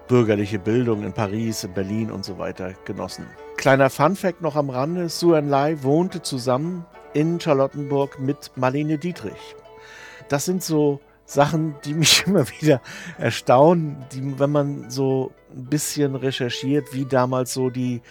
bürgerliche 0.08 0.60
Bildung 0.60 1.04
in 1.04 1.14
Paris, 1.14 1.64
in 1.64 1.74
Berlin 1.74 2.12
und 2.12 2.26
so 2.26 2.38
weiter 2.38 2.74
genossen. 2.86 3.26
Kleiner 3.58 3.90
Funfact 3.90 4.42
noch 4.42 4.56
am 4.56 4.70
Rande: 4.70 5.10
Su 5.10 5.34
Enlai 5.34 5.78
wohnte 5.82 6.22
zusammen 6.22 6.86
in 7.14 7.40
Charlottenburg 7.40 8.20
mit 8.20 8.52
Marlene 8.56 8.98
Dietrich. 8.98 9.56
Das 10.30 10.46
sind 10.46 10.64
so 10.64 11.00
Sachen, 11.26 11.76
die 11.86 11.94
mich 11.94 12.26
immer 12.28 12.48
wieder 12.50 12.82
erstaunen, 13.18 13.98
die, 14.14 14.40
wenn 14.40 14.52
man 14.52 14.90
so 14.90 15.32
ein 15.56 15.66
bisschen 15.66 16.16
recherchiert, 16.16 16.94
wie 16.94 17.06
damals 17.06 17.54
so 17.54 17.70
die 17.70 18.02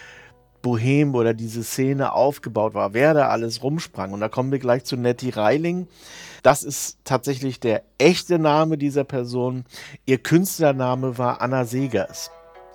Bohem 0.62 1.14
oder 1.14 1.34
diese 1.34 1.62
Szene 1.62 2.12
aufgebaut 2.12 2.74
war, 2.74 2.94
wer 2.94 3.14
da 3.14 3.28
alles 3.28 3.62
rumsprang. 3.62 4.12
Und 4.12 4.20
da 4.20 4.28
kommen 4.28 4.52
wir 4.52 4.58
gleich 4.58 4.84
zu 4.84 4.96
Nettie 4.96 5.30
Reiling. 5.30 5.88
Das 6.42 6.62
ist 6.62 6.98
tatsächlich 7.04 7.60
der 7.60 7.82
echte 7.98 8.38
Name 8.38 8.78
dieser 8.78 9.04
Person. 9.04 9.64
Ihr 10.06 10.18
Künstlername 10.18 11.18
war 11.18 11.40
Anna 11.40 11.64
Segers 11.64 12.30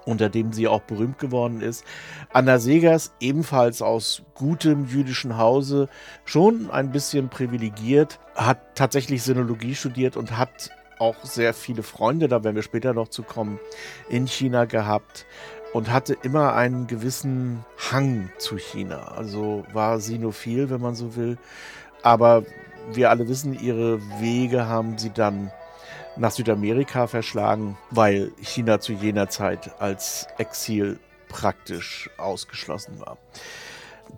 unter 0.07 0.29
dem 0.29 0.53
sie 0.53 0.67
auch 0.67 0.81
berühmt 0.81 1.19
geworden 1.19 1.61
ist. 1.61 1.83
Anna 2.31 2.59
Segers, 2.59 3.11
ebenfalls 3.19 3.81
aus 3.81 4.23
gutem 4.35 4.87
jüdischen 4.87 5.37
Hause, 5.37 5.89
schon 6.23 6.71
ein 6.71 6.91
bisschen 6.91 7.27
privilegiert, 7.29 8.19
hat 8.33 8.75
tatsächlich 8.75 9.21
Sinologie 9.21 9.75
studiert 9.75 10.15
und 10.15 10.37
hat 10.37 10.71
auch 10.99 11.23
sehr 11.23 11.53
viele 11.53 11.83
Freunde, 11.83 12.27
da 12.27 12.43
werden 12.43 12.55
wir 12.55 12.63
später 12.63 12.93
noch 12.93 13.09
zu 13.09 13.21
kommen, 13.21 13.59
in 14.09 14.27
China 14.27 14.65
gehabt 14.65 15.25
und 15.77 15.93
hatte 15.93 16.17
immer 16.23 16.55
einen 16.55 16.87
gewissen 16.87 17.63
Hang 17.91 18.31
zu 18.39 18.57
China. 18.57 19.11
Also 19.15 19.63
war 19.73 19.99
sinophil, 19.99 20.71
wenn 20.71 20.81
man 20.81 20.95
so 20.95 21.15
will. 21.15 21.37
Aber 22.01 22.43
wir 22.91 23.11
alle 23.11 23.27
wissen, 23.27 23.53
ihre 23.53 24.01
Wege 24.19 24.65
haben 24.65 24.97
sie 24.97 25.11
dann 25.11 25.51
nach 26.15 26.31
Südamerika 26.31 27.05
verschlagen, 27.05 27.77
weil 27.91 28.31
China 28.41 28.79
zu 28.79 28.91
jener 28.91 29.29
Zeit 29.29 29.79
als 29.79 30.25
Exil 30.39 30.97
praktisch 31.29 32.09
ausgeschlossen 32.17 32.99
war. 32.99 33.19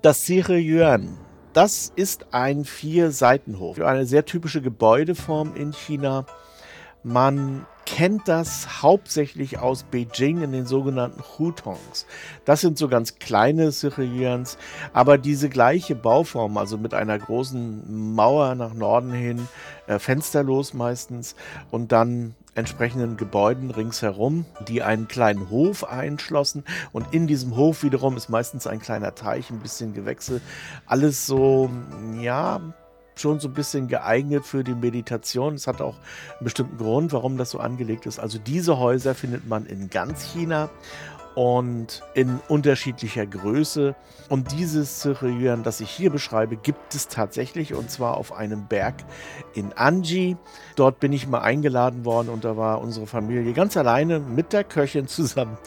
Das 0.02 0.26
Sire 0.26 0.58
Yuan, 0.58 1.18
das 1.52 1.92
ist 1.94 2.34
ein 2.34 2.64
Vier-Seitenhof, 2.64 3.82
eine 3.82 4.06
sehr 4.06 4.24
typische 4.24 4.62
Gebäudeform 4.62 5.58
in 5.58 5.74
China. 5.74 6.26
Man 7.04 7.66
kennt 7.96 8.28
das 8.28 8.84
hauptsächlich 8.84 9.58
aus 9.60 9.84
Beijing 9.84 10.44
in 10.44 10.52
den 10.52 10.68
sogenannten 10.68 11.24
Hutongs. 11.38 12.06
Das 12.46 12.62
sind 12.62 12.78
so 12.78 12.88
ganz 12.88 13.16
kleine 13.16 13.72
Siriyans, 13.72 14.58
aber 14.94 15.18
diese 15.18 15.50
gleiche 15.50 15.96
Bauform, 15.96 16.58
also 16.58 16.78
mit 16.78 16.94
einer 16.94 17.18
großen 17.18 18.14
Mauer 18.14 18.54
nach 18.56 18.74
Norden 18.74 19.12
hin, 19.12 19.48
äh, 19.88 19.98
fensterlos 19.98 20.74
meistens 20.76 21.36
und 21.72 21.92
dann 21.92 22.36
entsprechenden 22.54 23.18
Gebäuden 23.18 23.72
ringsherum, 23.72 24.46
die 24.68 24.84
einen 24.84 25.08
kleinen 25.08 25.50
Hof 25.50 25.84
einschlossen. 25.84 26.64
Und 26.92 27.14
in 27.14 27.26
diesem 27.26 27.56
Hof 27.56 27.84
wiederum 27.84 28.18
ist 28.18 28.30
meistens 28.30 28.68
ein 28.68 28.80
kleiner 28.80 29.16
Teich, 29.16 29.50
ein 29.50 29.60
bisschen 29.60 29.94
Gewächse. 29.94 30.42
Alles 30.86 31.26
so, 31.26 31.70
ja, 32.20 32.62
schon 33.20 33.40
so 33.40 33.48
ein 33.48 33.54
bisschen 33.54 33.88
geeignet 33.88 34.46
für 34.46 34.64
die 34.64 34.76
Meditation. 34.76 35.56
Es 35.56 35.68
hat 35.68 35.82
auch 35.82 35.96
einen 35.96 36.44
bestimmten 36.44 36.78
Grund, 36.78 37.14
warum 37.14 37.38
das 37.38 37.52
so 37.52 37.60
angelegt 37.60 38.06
ist. 38.06 38.20
Also 38.20 38.40
diese 38.40 38.78
Häuser 38.78 39.16
findet 39.16 39.48
man 39.48 39.66
in 39.66 39.90
ganz 39.90 40.24
China 40.24 40.70
und 41.36 42.04
in 42.14 42.40
unterschiedlicher 42.48 43.26
Größe. 43.26 43.96
Und 44.30 44.52
dieses 44.52 45.00
Cyrillian, 45.00 45.64
das 45.64 45.82
ich 45.82 45.90
hier 45.90 46.12
beschreibe, 46.12 46.56
gibt 46.56 46.94
es 46.94 47.08
tatsächlich 47.08 47.74
und 47.74 47.90
zwar 47.90 48.18
auf 48.18 48.32
einem 48.32 48.68
Berg 48.68 48.96
in 49.54 49.74
Anji. 49.74 50.38
Dort 50.76 51.00
bin 51.00 51.14
ich 51.14 51.28
mal 51.28 51.40
eingeladen 51.40 52.06
worden 52.06 52.30
und 52.30 52.46
da 52.46 52.58
war 52.58 52.82
unsere 52.82 53.08
Familie 53.08 53.54
ganz 53.54 53.76
alleine 53.76 54.20
mit 54.20 54.54
der 54.54 54.64
Köchin 54.64 55.08
zusammen 55.08 55.58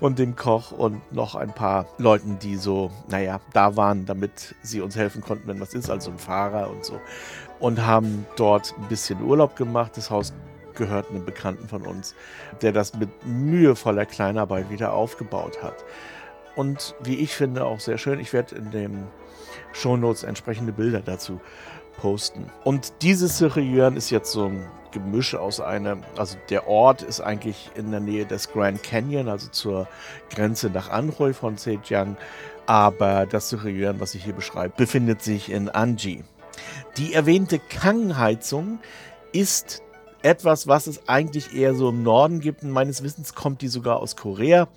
und 0.00 0.18
dem 0.18 0.36
Koch 0.36 0.72
und 0.72 1.12
noch 1.12 1.34
ein 1.34 1.52
paar 1.52 1.86
Leuten, 1.98 2.38
die 2.38 2.56
so, 2.56 2.90
naja, 3.08 3.40
da 3.52 3.76
waren, 3.76 4.06
damit 4.06 4.54
sie 4.62 4.80
uns 4.80 4.96
helfen 4.96 5.20
konnten, 5.20 5.48
wenn 5.48 5.60
was 5.60 5.74
ist, 5.74 5.90
also 5.90 6.10
ein 6.10 6.18
Fahrer 6.18 6.70
und 6.70 6.84
so. 6.84 7.00
Und 7.58 7.84
haben 7.86 8.26
dort 8.36 8.74
ein 8.78 8.88
bisschen 8.88 9.22
Urlaub 9.22 9.56
gemacht. 9.56 9.92
Das 9.96 10.10
Haus 10.10 10.32
gehört 10.74 11.10
einem 11.10 11.24
Bekannten 11.24 11.68
von 11.68 11.82
uns, 11.82 12.14
der 12.60 12.72
das 12.72 12.94
mit 12.94 13.10
mühevoller 13.26 14.06
Kleinarbeit 14.06 14.70
wieder 14.70 14.92
aufgebaut 14.92 15.62
hat. 15.62 15.84
Und 16.54 16.94
wie 17.02 17.16
ich 17.16 17.34
finde, 17.34 17.64
auch 17.64 17.80
sehr 17.80 17.98
schön. 17.98 18.20
Ich 18.20 18.32
werde 18.32 18.56
in 18.56 18.70
den 18.70 19.06
Shownotes 19.72 20.22
entsprechende 20.22 20.72
Bilder 20.72 21.00
dazu 21.00 21.40
posten. 21.98 22.46
Und 22.64 22.92
dieses 23.02 23.38
Siriyuan 23.38 23.96
ist 23.96 24.10
jetzt 24.10 24.32
so 24.32 24.46
ein 24.46 24.66
Gemisch 24.90 25.34
aus 25.34 25.60
einem, 25.60 26.02
also 26.18 26.36
der 26.50 26.68
Ort 26.68 27.00
ist 27.00 27.20
eigentlich 27.22 27.70
in 27.74 27.90
der 27.90 28.00
Nähe 28.00 28.26
des 28.26 28.52
Grand 28.52 28.82
Canyon, 28.82 29.28
also 29.28 29.48
zur 29.48 29.88
Grenze 30.28 30.68
nach 30.68 30.90
Anhui 30.90 31.32
von 31.32 31.56
Zhejiang. 31.56 32.16
Aber 32.66 33.26
das 33.26 33.48
Siriyuan, 33.48 34.00
was 34.00 34.14
ich 34.14 34.24
hier 34.24 34.34
beschreibe, 34.34 34.74
befindet 34.76 35.22
sich 35.22 35.50
in 35.50 35.70
Anji. 35.70 36.24
Die 36.98 37.14
erwähnte 37.14 37.58
Kang-Heizung 37.58 38.80
ist 39.32 39.82
etwas, 40.22 40.66
was 40.66 40.86
es 40.86 41.08
eigentlich 41.08 41.54
eher 41.54 41.74
so 41.74 41.88
im 41.88 42.02
Norden 42.02 42.40
gibt. 42.40 42.62
Und 42.62 42.70
meines 42.70 43.02
Wissens 43.02 43.34
kommt 43.34 43.62
die 43.62 43.68
sogar 43.68 43.98
aus 43.98 44.16
Korea. 44.16 44.68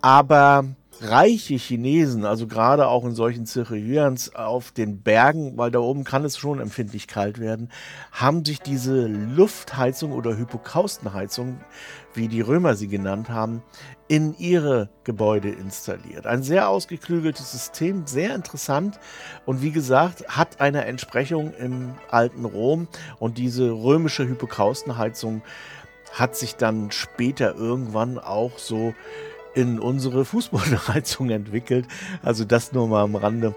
Aber 0.00 0.64
reiche 1.00 1.54
Chinesen, 1.54 2.24
also 2.24 2.46
gerade 2.46 2.88
auch 2.88 3.04
in 3.04 3.14
solchen 3.14 3.46
Zirkelhüans 3.46 4.34
auf 4.34 4.72
den 4.72 5.02
Bergen, 5.02 5.56
weil 5.56 5.70
da 5.70 5.78
oben 5.78 6.04
kann 6.04 6.24
es 6.24 6.38
schon 6.38 6.60
empfindlich 6.60 7.06
kalt 7.06 7.38
werden, 7.38 7.70
haben 8.12 8.44
sich 8.44 8.60
diese 8.60 9.06
Luftheizung 9.06 10.12
oder 10.12 10.36
Hypokaustenheizung, 10.36 11.60
wie 12.14 12.28
die 12.28 12.40
Römer 12.40 12.74
sie 12.74 12.88
genannt 12.88 13.28
haben, 13.28 13.62
in 14.08 14.36
ihre 14.38 14.90
Gebäude 15.04 15.50
installiert. 15.50 16.26
Ein 16.26 16.42
sehr 16.42 16.68
ausgeklügeltes 16.68 17.52
System, 17.52 18.06
sehr 18.06 18.34
interessant 18.34 18.98
und 19.46 19.62
wie 19.62 19.72
gesagt, 19.72 20.28
hat 20.28 20.60
eine 20.60 20.84
Entsprechung 20.84 21.54
im 21.54 21.94
alten 22.10 22.44
Rom 22.44 22.88
und 23.18 23.38
diese 23.38 23.70
römische 23.70 24.26
Hypokaustenheizung 24.26 25.42
hat 26.12 26.36
sich 26.36 26.54
dann 26.56 26.90
später 26.92 27.56
irgendwann 27.56 28.18
auch 28.18 28.58
so 28.58 28.94
in 29.54 29.78
unsere 29.78 30.24
Fußbodenheizung 30.24 31.30
entwickelt. 31.30 31.86
Also 32.22 32.44
das 32.44 32.72
nur 32.72 32.88
mal 32.88 33.02
am 33.02 33.16
Rande 33.16 33.54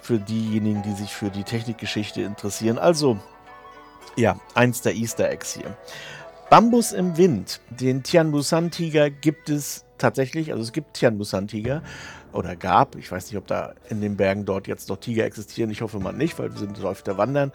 für 0.00 0.18
diejenigen, 0.18 0.82
die 0.82 0.92
sich 0.92 1.14
für 1.14 1.30
die 1.30 1.44
Technikgeschichte 1.44 2.22
interessieren. 2.22 2.78
Also 2.78 3.18
ja, 4.16 4.40
eins 4.54 4.82
der 4.82 4.94
Easter 4.94 5.28
Eggs 5.30 5.54
hier. 5.54 5.76
Bambus 6.50 6.92
im 6.92 7.16
Wind. 7.16 7.60
Den 7.68 8.02
Tianmusan-Tiger 8.02 9.10
gibt 9.10 9.48
es 9.50 9.84
tatsächlich. 9.98 10.50
Also 10.50 10.64
es 10.64 10.72
gibt 10.72 10.94
Tianmusan-Tiger 10.94 11.82
oder 12.32 12.56
gab. 12.56 12.96
Ich 12.96 13.10
weiß 13.10 13.26
nicht, 13.26 13.36
ob 13.36 13.46
da 13.46 13.74
in 13.88 14.00
den 14.00 14.16
Bergen 14.16 14.44
dort 14.44 14.66
jetzt 14.66 14.88
noch 14.88 14.96
Tiger 14.96 15.24
existieren. 15.24 15.70
Ich 15.70 15.80
hoffe 15.80 16.00
mal 16.00 16.12
nicht, 16.12 16.38
weil 16.38 16.50
wir 16.52 16.58
sind 16.58 16.82
öfter 16.84 17.18
wandern. 17.18 17.52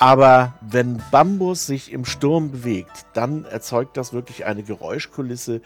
Aber 0.00 0.54
wenn 0.62 1.02
Bambus 1.10 1.66
sich 1.66 1.92
im 1.92 2.06
Sturm 2.06 2.50
bewegt, 2.50 3.04
dann 3.12 3.44
erzeugt 3.44 3.98
das 3.98 4.14
wirklich 4.14 4.46
eine 4.46 4.62
Geräuschkulisse, 4.62 5.60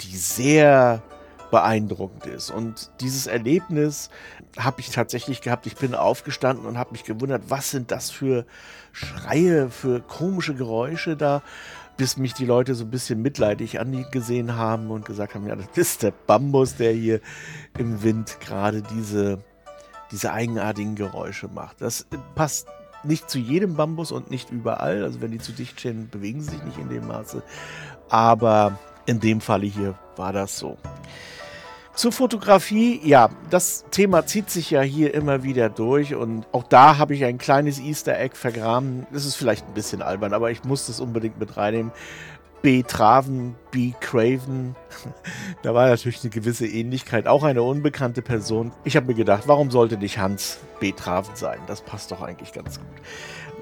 die 0.00 0.16
sehr 0.16 1.02
beeindruckend 1.52 2.26
ist. 2.26 2.50
Und 2.50 2.90
dieses 3.00 3.28
Erlebnis 3.28 4.10
habe 4.58 4.80
ich 4.80 4.90
tatsächlich 4.90 5.40
gehabt. 5.40 5.66
Ich 5.66 5.76
bin 5.76 5.94
aufgestanden 5.94 6.66
und 6.66 6.78
habe 6.78 6.90
mich 6.92 7.04
gewundert, 7.04 7.44
was 7.48 7.70
sind 7.70 7.92
das 7.92 8.10
für 8.10 8.44
Schreie, 8.90 9.70
für 9.70 10.00
komische 10.00 10.54
Geräusche 10.54 11.16
da 11.16 11.42
bis 11.96 12.16
mich 12.16 12.34
die 12.34 12.44
Leute 12.44 12.74
so 12.74 12.84
ein 12.84 12.90
bisschen 12.90 13.22
mitleidig 13.22 13.80
angesehen 13.80 14.56
haben 14.56 14.90
und 14.90 15.06
gesagt 15.06 15.34
haben, 15.34 15.46
ja, 15.46 15.56
das 15.56 15.66
ist 15.74 16.02
der 16.02 16.10
Bambus, 16.10 16.76
der 16.76 16.92
hier 16.92 17.20
im 17.78 18.02
Wind 18.02 18.38
gerade 18.40 18.82
diese, 18.82 19.42
diese 20.10 20.32
eigenartigen 20.32 20.94
Geräusche 20.94 21.48
macht. 21.48 21.80
Das 21.80 22.06
passt 22.34 22.68
nicht 23.06 23.30
zu 23.30 23.38
jedem 23.38 23.74
Bambus 23.74 24.12
und 24.12 24.30
nicht 24.30 24.50
überall. 24.50 25.02
Also 25.02 25.20
wenn 25.20 25.30
die 25.30 25.38
zu 25.38 25.52
dicht 25.52 25.80
stehen, 25.80 26.08
bewegen 26.10 26.40
sie 26.40 26.50
sich 26.50 26.62
nicht 26.64 26.78
in 26.78 26.88
dem 26.88 27.06
Maße. 27.06 27.42
Aber 28.08 28.78
in 29.06 29.20
dem 29.20 29.40
Falle 29.40 29.66
hier 29.66 29.94
war 30.16 30.32
das 30.32 30.58
so. 30.58 30.76
Zur 31.96 32.12
Fotografie, 32.12 33.00
ja, 33.04 33.30
das 33.48 33.86
Thema 33.90 34.26
zieht 34.26 34.50
sich 34.50 34.70
ja 34.70 34.82
hier 34.82 35.14
immer 35.14 35.42
wieder 35.44 35.70
durch 35.70 36.14
und 36.14 36.46
auch 36.52 36.64
da 36.64 36.98
habe 36.98 37.14
ich 37.14 37.24
ein 37.24 37.38
kleines 37.38 37.80
Easter 37.80 38.20
Egg 38.20 38.36
vergraben. 38.36 39.06
Das 39.12 39.24
ist 39.24 39.36
vielleicht 39.36 39.66
ein 39.66 39.72
bisschen 39.72 40.02
albern, 40.02 40.34
aber 40.34 40.50
ich 40.50 40.62
muss 40.62 40.88
das 40.88 41.00
unbedingt 41.00 41.40
mit 41.40 41.56
reinnehmen. 41.56 41.92
B. 42.66 42.82
Traven, 42.82 43.54
B. 43.70 43.92
Craven. 44.00 44.74
da 45.62 45.72
war 45.72 45.88
natürlich 45.88 46.24
eine 46.24 46.30
gewisse 46.30 46.66
Ähnlichkeit, 46.66 47.28
auch 47.28 47.44
eine 47.44 47.62
unbekannte 47.62 48.22
Person. 48.22 48.72
Ich 48.82 48.96
habe 48.96 49.06
mir 49.06 49.14
gedacht, 49.14 49.44
warum 49.46 49.70
sollte 49.70 49.96
nicht 49.96 50.18
Hans 50.18 50.58
B. 50.80 50.90
Traven 50.90 51.36
sein? 51.36 51.60
Das 51.68 51.82
passt 51.82 52.10
doch 52.10 52.22
eigentlich 52.22 52.52
ganz 52.52 52.80
gut. 52.80 52.88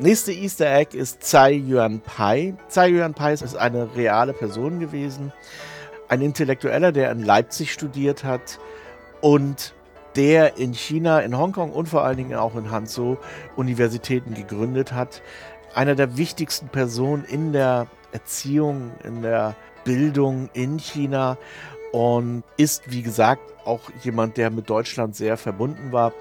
Nächste 0.01 0.33
Easter 0.33 0.75
Egg 0.75 0.97
ist 0.97 1.21
Tsai 1.21 1.53
Yuan 1.53 2.01
Pai. 2.01 2.55
Tsai 2.71 2.93
Yuan 2.93 3.13
Pai 3.13 3.35
ist 3.35 3.55
eine 3.55 3.95
reale 3.95 4.33
Person 4.33 4.81
gewesen 4.81 5.35
ein 6.09 6.23
Intellektueller, 6.23 6.91
der 6.91 7.11
in 7.11 7.23
Leipzig 7.23 7.75
studiert 7.75 8.25
hat 8.25 8.59
und 9.21 9.75
der 10.17 10.57
in 10.57 10.73
China, 10.73 11.21
in 11.21 11.37
Hongkong 11.37 11.73
und 11.73 11.91
vor 11.91 12.05
allen 12.05 12.17
Dingen 12.17 12.35
auch 12.37 12.57
in 12.57 12.71
Hanzhou 12.71 13.19
Universitäten 13.55 14.33
gegründet 14.33 14.93
hat. 14.93 15.21
Einer 15.75 15.95
der 15.95 16.17
wichtigsten 16.17 16.69
Personen 16.69 17.25
in 17.25 17.53
der 17.53 17.87
Erziehung, 18.15 18.93
in 19.05 19.21
der 19.23 19.55
Bildung 19.85 20.49
in 20.55 20.79
China 20.79 21.37
und 21.93 22.43
ist, 22.57 22.91
wie 22.91 23.03
gesagt, 23.03 23.43
auch 23.65 23.81
jemand, 24.03 24.37
der 24.37 24.51
mit 24.51 24.69
Deutschland 24.69 25.15
sehr 25.15 25.37
verbunden 25.37 25.93
war. 25.93 26.13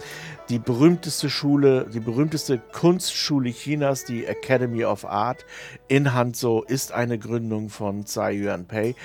Die 0.49 0.59
berühmteste 0.59 1.29
Schule, 1.29 1.87
die 1.91 1.99
berühmteste 1.99 2.59
Kunstschule 2.59 3.49
Chinas, 3.49 4.05
die 4.05 4.25
Academy 4.25 4.85
of 4.85 5.03
Art 5.05 5.45
in 5.87 6.13
Hanzhou, 6.13 6.61
ist 6.61 6.91
eine 6.91 7.17
Gründung 7.17 7.69
von 7.69 8.05
Tsai 8.05 8.33
Yuanpei. 8.33 8.95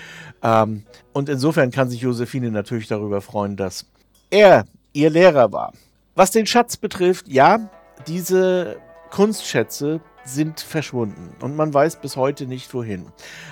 Ähm, 0.43 0.85
und 1.13 1.29
insofern 1.29 1.71
kann 1.71 1.89
sich 1.89 2.03
Josephine 2.03 2.51
natürlich 2.51 2.89
darüber 2.89 3.21
freuen, 3.21 3.57
dass 3.57 3.87
er 4.31 4.65
ihr 4.93 5.11
Lehrer 5.11 5.53
war. 5.53 5.73
Was 6.15 6.33
den 6.33 6.47
Schatz 6.47 6.77
betrifft, 6.77 7.29
ja, 7.29 7.71
diese 8.07 8.77
Kunstschätze 9.11 10.01
sind 10.29 10.61
verschwunden 10.61 11.35
und 11.41 11.57
man 11.57 11.73
weiß 11.73 11.97
bis 11.97 12.17
heute 12.17 12.47
nicht 12.47 12.73
wohin. 12.75 13.07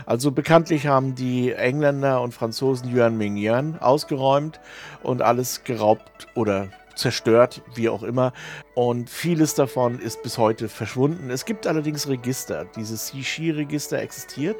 Also 0.04 0.30
bekanntlich 0.30 0.86
haben 0.86 1.14
die 1.14 1.52
Engländer 1.52 2.20
und 2.20 2.34
Franzosen 2.34 2.94
Yuan 2.94 3.16
Ming 3.16 3.36
ausgeräumt 3.80 4.60
und 5.02 5.22
alles 5.22 5.64
geraubt 5.64 6.28
oder 6.34 6.68
zerstört, 6.96 7.62
wie 7.74 7.88
auch 7.88 8.02
immer. 8.02 8.32
Und 8.74 9.10
vieles 9.10 9.54
davon 9.54 10.00
ist 10.00 10.22
bis 10.22 10.38
heute 10.38 10.68
verschwunden. 10.68 11.30
Es 11.30 11.44
gibt 11.44 11.66
allerdings 11.66 12.08
Register. 12.08 12.66
Dieses 12.76 13.12
Xi-Register 13.12 14.00
existiert. 14.00 14.56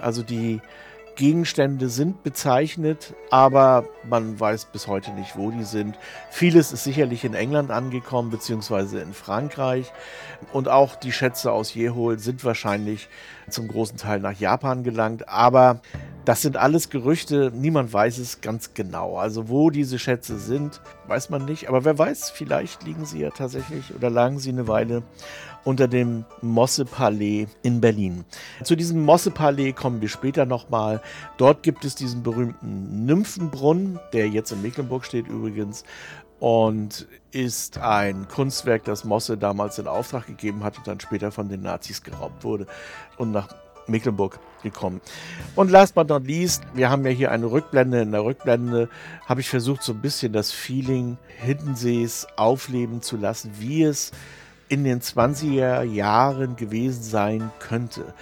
Also 0.00 0.22
die 0.22 0.60
Gegenstände 1.18 1.88
sind 1.88 2.22
bezeichnet, 2.22 3.12
aber 3.30 3.84
man 4.08 4.38
weiß 4.38 4.66
bis 4.66 4.86
heute 4.86 5.10
nicht, 5.10 5.36
wo 5.36 5.50
die 5.50 5.64
sind. 5.64 5.98
Vieles 6.30 6.70
ist 6.70 6.84
sicherlich 6.84 7.24
in 7.24 7.34
England 7.34 7.72
angekommen, 7.72 8.30
beziehungsweise 8.30 9.00
in 9.00 9.12
Frankreich. 9.12 9.92
Und 10.52 10.68
auch 10.68 10.94
die 10.94 11.10
Schätze 11.10 11.50
aus 11.50 11.74
Jehol 11.74 12.20
sind 12.20 12.44
wahrscheinlich 12.44 13.08
zum 13.50 13.66
großen 13.66 13.98
Teil 13.98 14.20
nach 14.20 14.38
Japan 14.38 14.84
gelangt. 14.84 15.28
Aber 15.28 15.80
das 16.24 16.40
sind 16.40 16.56
alles 16.56 16.88
Gerüchte, 16.88 17.50
niemand 17.52 17.92
weiß 17.92 18.18
es 18.18 18.40
ganz 18.40 18.74
genau. 18.74 19.16
Also 19.16 19.48
wo 19.48 19.70
diese 19.70 19.98
Schätze 19.98 20.38
sind, 20.38 20.80
weiß 21.08 21.30
man 21.30 21.46
nicht. 21.46 21.68
Aber 21.68 21.84
wer 21.84 21.98
weiß, 21.98 22.30
vielleicht 22.30 22.84
liegen 22.84 23.06
sie 23.06 23.20
ja 23.20 23.30
tatsächlich 23.30 23.92
oder 23.92 24.08
lagen 24.08 24.38
sie 24.38 24.50
eine 24.50 24.68
Weile 24.68 25.02
unter 25.64 25.88
dem 25.88 26.24
Mosse-Palais 26.40 27.48
in 27.62 27.80
Berlin. 27.80 28.24
Zu 28.62 28.76
diesem 28.76 29.04
Mosse-Palais 29.04 29.72
kommen 29.72 30.00
wir 30.00 30.08
später 30.08 30.46
nochmal. 30.46 31.02
Dort 31.36 31.62
gibt 31.62 31.84
es 31.84 31.94
diesen 31.94 32.22
berühmten 32.22 33.04
Nymphenbrunnen, 33.04 33.98
der 34.12 34.28
jetzt 34.28 34.52
in 34.52 34.62
Mecklenburg 34.62 35.04
steht 35.04 35.28
übrigens 35.28 35.84
und 36.40 37.08
ist 37.32 37.78
ein 37.78 38.28
Kunstwerk, 38.28 38.84
das 38.84 39.04
Mosse 39.04 39.36
damals 39.36 39.78
in 39.78 39.86
Auftrag 39.86 40.26
gegeben 40.26 40.62
hat 40.62 40.78
und 40.78 40.86
dann 40.86 41.00
später 41.00 41.32
von 41.32 41.48
den 41.48 41.62
Nazis 41.62 42.02
geraubt 42.02 42.44
wurde 42.44 42.66
und 43.16 43.32
nach 43.32 43.48
Mecklenburg 43.88 44.38
gekommen. 44.62 45.00
Und 45.56 45.70
last 45.70 45.94
but 45.94 46.08
not 46.08 46.26
least, 46.26 46.62
wir 46.74 46.90
haben 46.90 47.04
ja 47.04 47.10
hier 47.10 47.32
eine 47.32 47.46
Rückblende. 47.46 48.00
In 48.02 48.12
der 48.12 48.24
Rückblende 48.24 48.88
habe 49.26 49.40
ich 49.40 49.48
versucht, 49.48 49.82
so 49.82 49.92
ein 49.92 50.00
bisschen 50.00 50.32
das 50.32 50.52
Feeling 50.52 51.16
Hiddensees 51.38 52.26
aufleben 52.36 53.02
zu 53.02 53.16
lassen, 53.16 53.52
wie 53.58 53.82
es 53.82 54.12
in 54.68 54.84
den 54.84 55.00
20er 55.00 55.82
Jahren 55.82 56.56
gewesen 56.56 57.02
sein 57.02 57.50
könnte. 57.58 58.14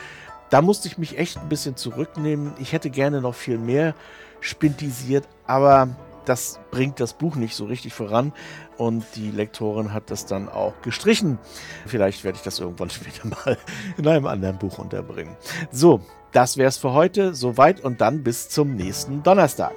Da 0.51 0.63
musste 0.63 0.89
ich 0.89 0.99
mich 0.99 1.19
echt 1.19 1.39
ein 1.39 1.49
bisschen 1.49 1.77
zurücknehmen. 1.77 2.53
Ich 2.59 2.73
hätte 2.73 2.91
gerne 2.91 3.21
noch 3.21 3.35
viel 3.35 3.59
mehr 3.59 3.95
spintisiert, 4.41 5.27
aber 5.47 5.89
das 6.25 6.61
bringt 6.71 7.01
das 7.01 7.15
Buch 7.15 7.37
nicht 7.37 7.55
so 7.55 7.65
richtig 7.65 7.95
voran 7.95 8.33
und 8.77 9.05
die 9.15 9.31
Lektorin 9.31 9.93
hat 9.93 10.11
das 10.11 10.27
dann 10.27 10.49
auch 10.49 10.75
gestrichen. 10.83 11.39
Vielleicht 11.87 12.25
werde 12.25 12.37
ich 12.37 12.43
das 12.43 12.61
irgendwann 12.61 12.91
später 12.91 13.29
mal 13.29 13.57
in 13.97 14.07
einem 14.07 14.27
anderen 14.27 14.59
Buch 14.59 14.79
unterbringen. 14.79 15.37
So, 15.71 16.01
das 16.33 16.57
wäre 16.57 16.69
es 16.69 16.77
für 16.77 16.93
heute. 16.93 17.35
Soweit 17.35 17.81
und 17.81 18.01
dann 18.01 18.23
bis 18.23 18.49
zum 18.49 18.77
nächsten 18.77 19.23
Donnerstag. 19.23 19.73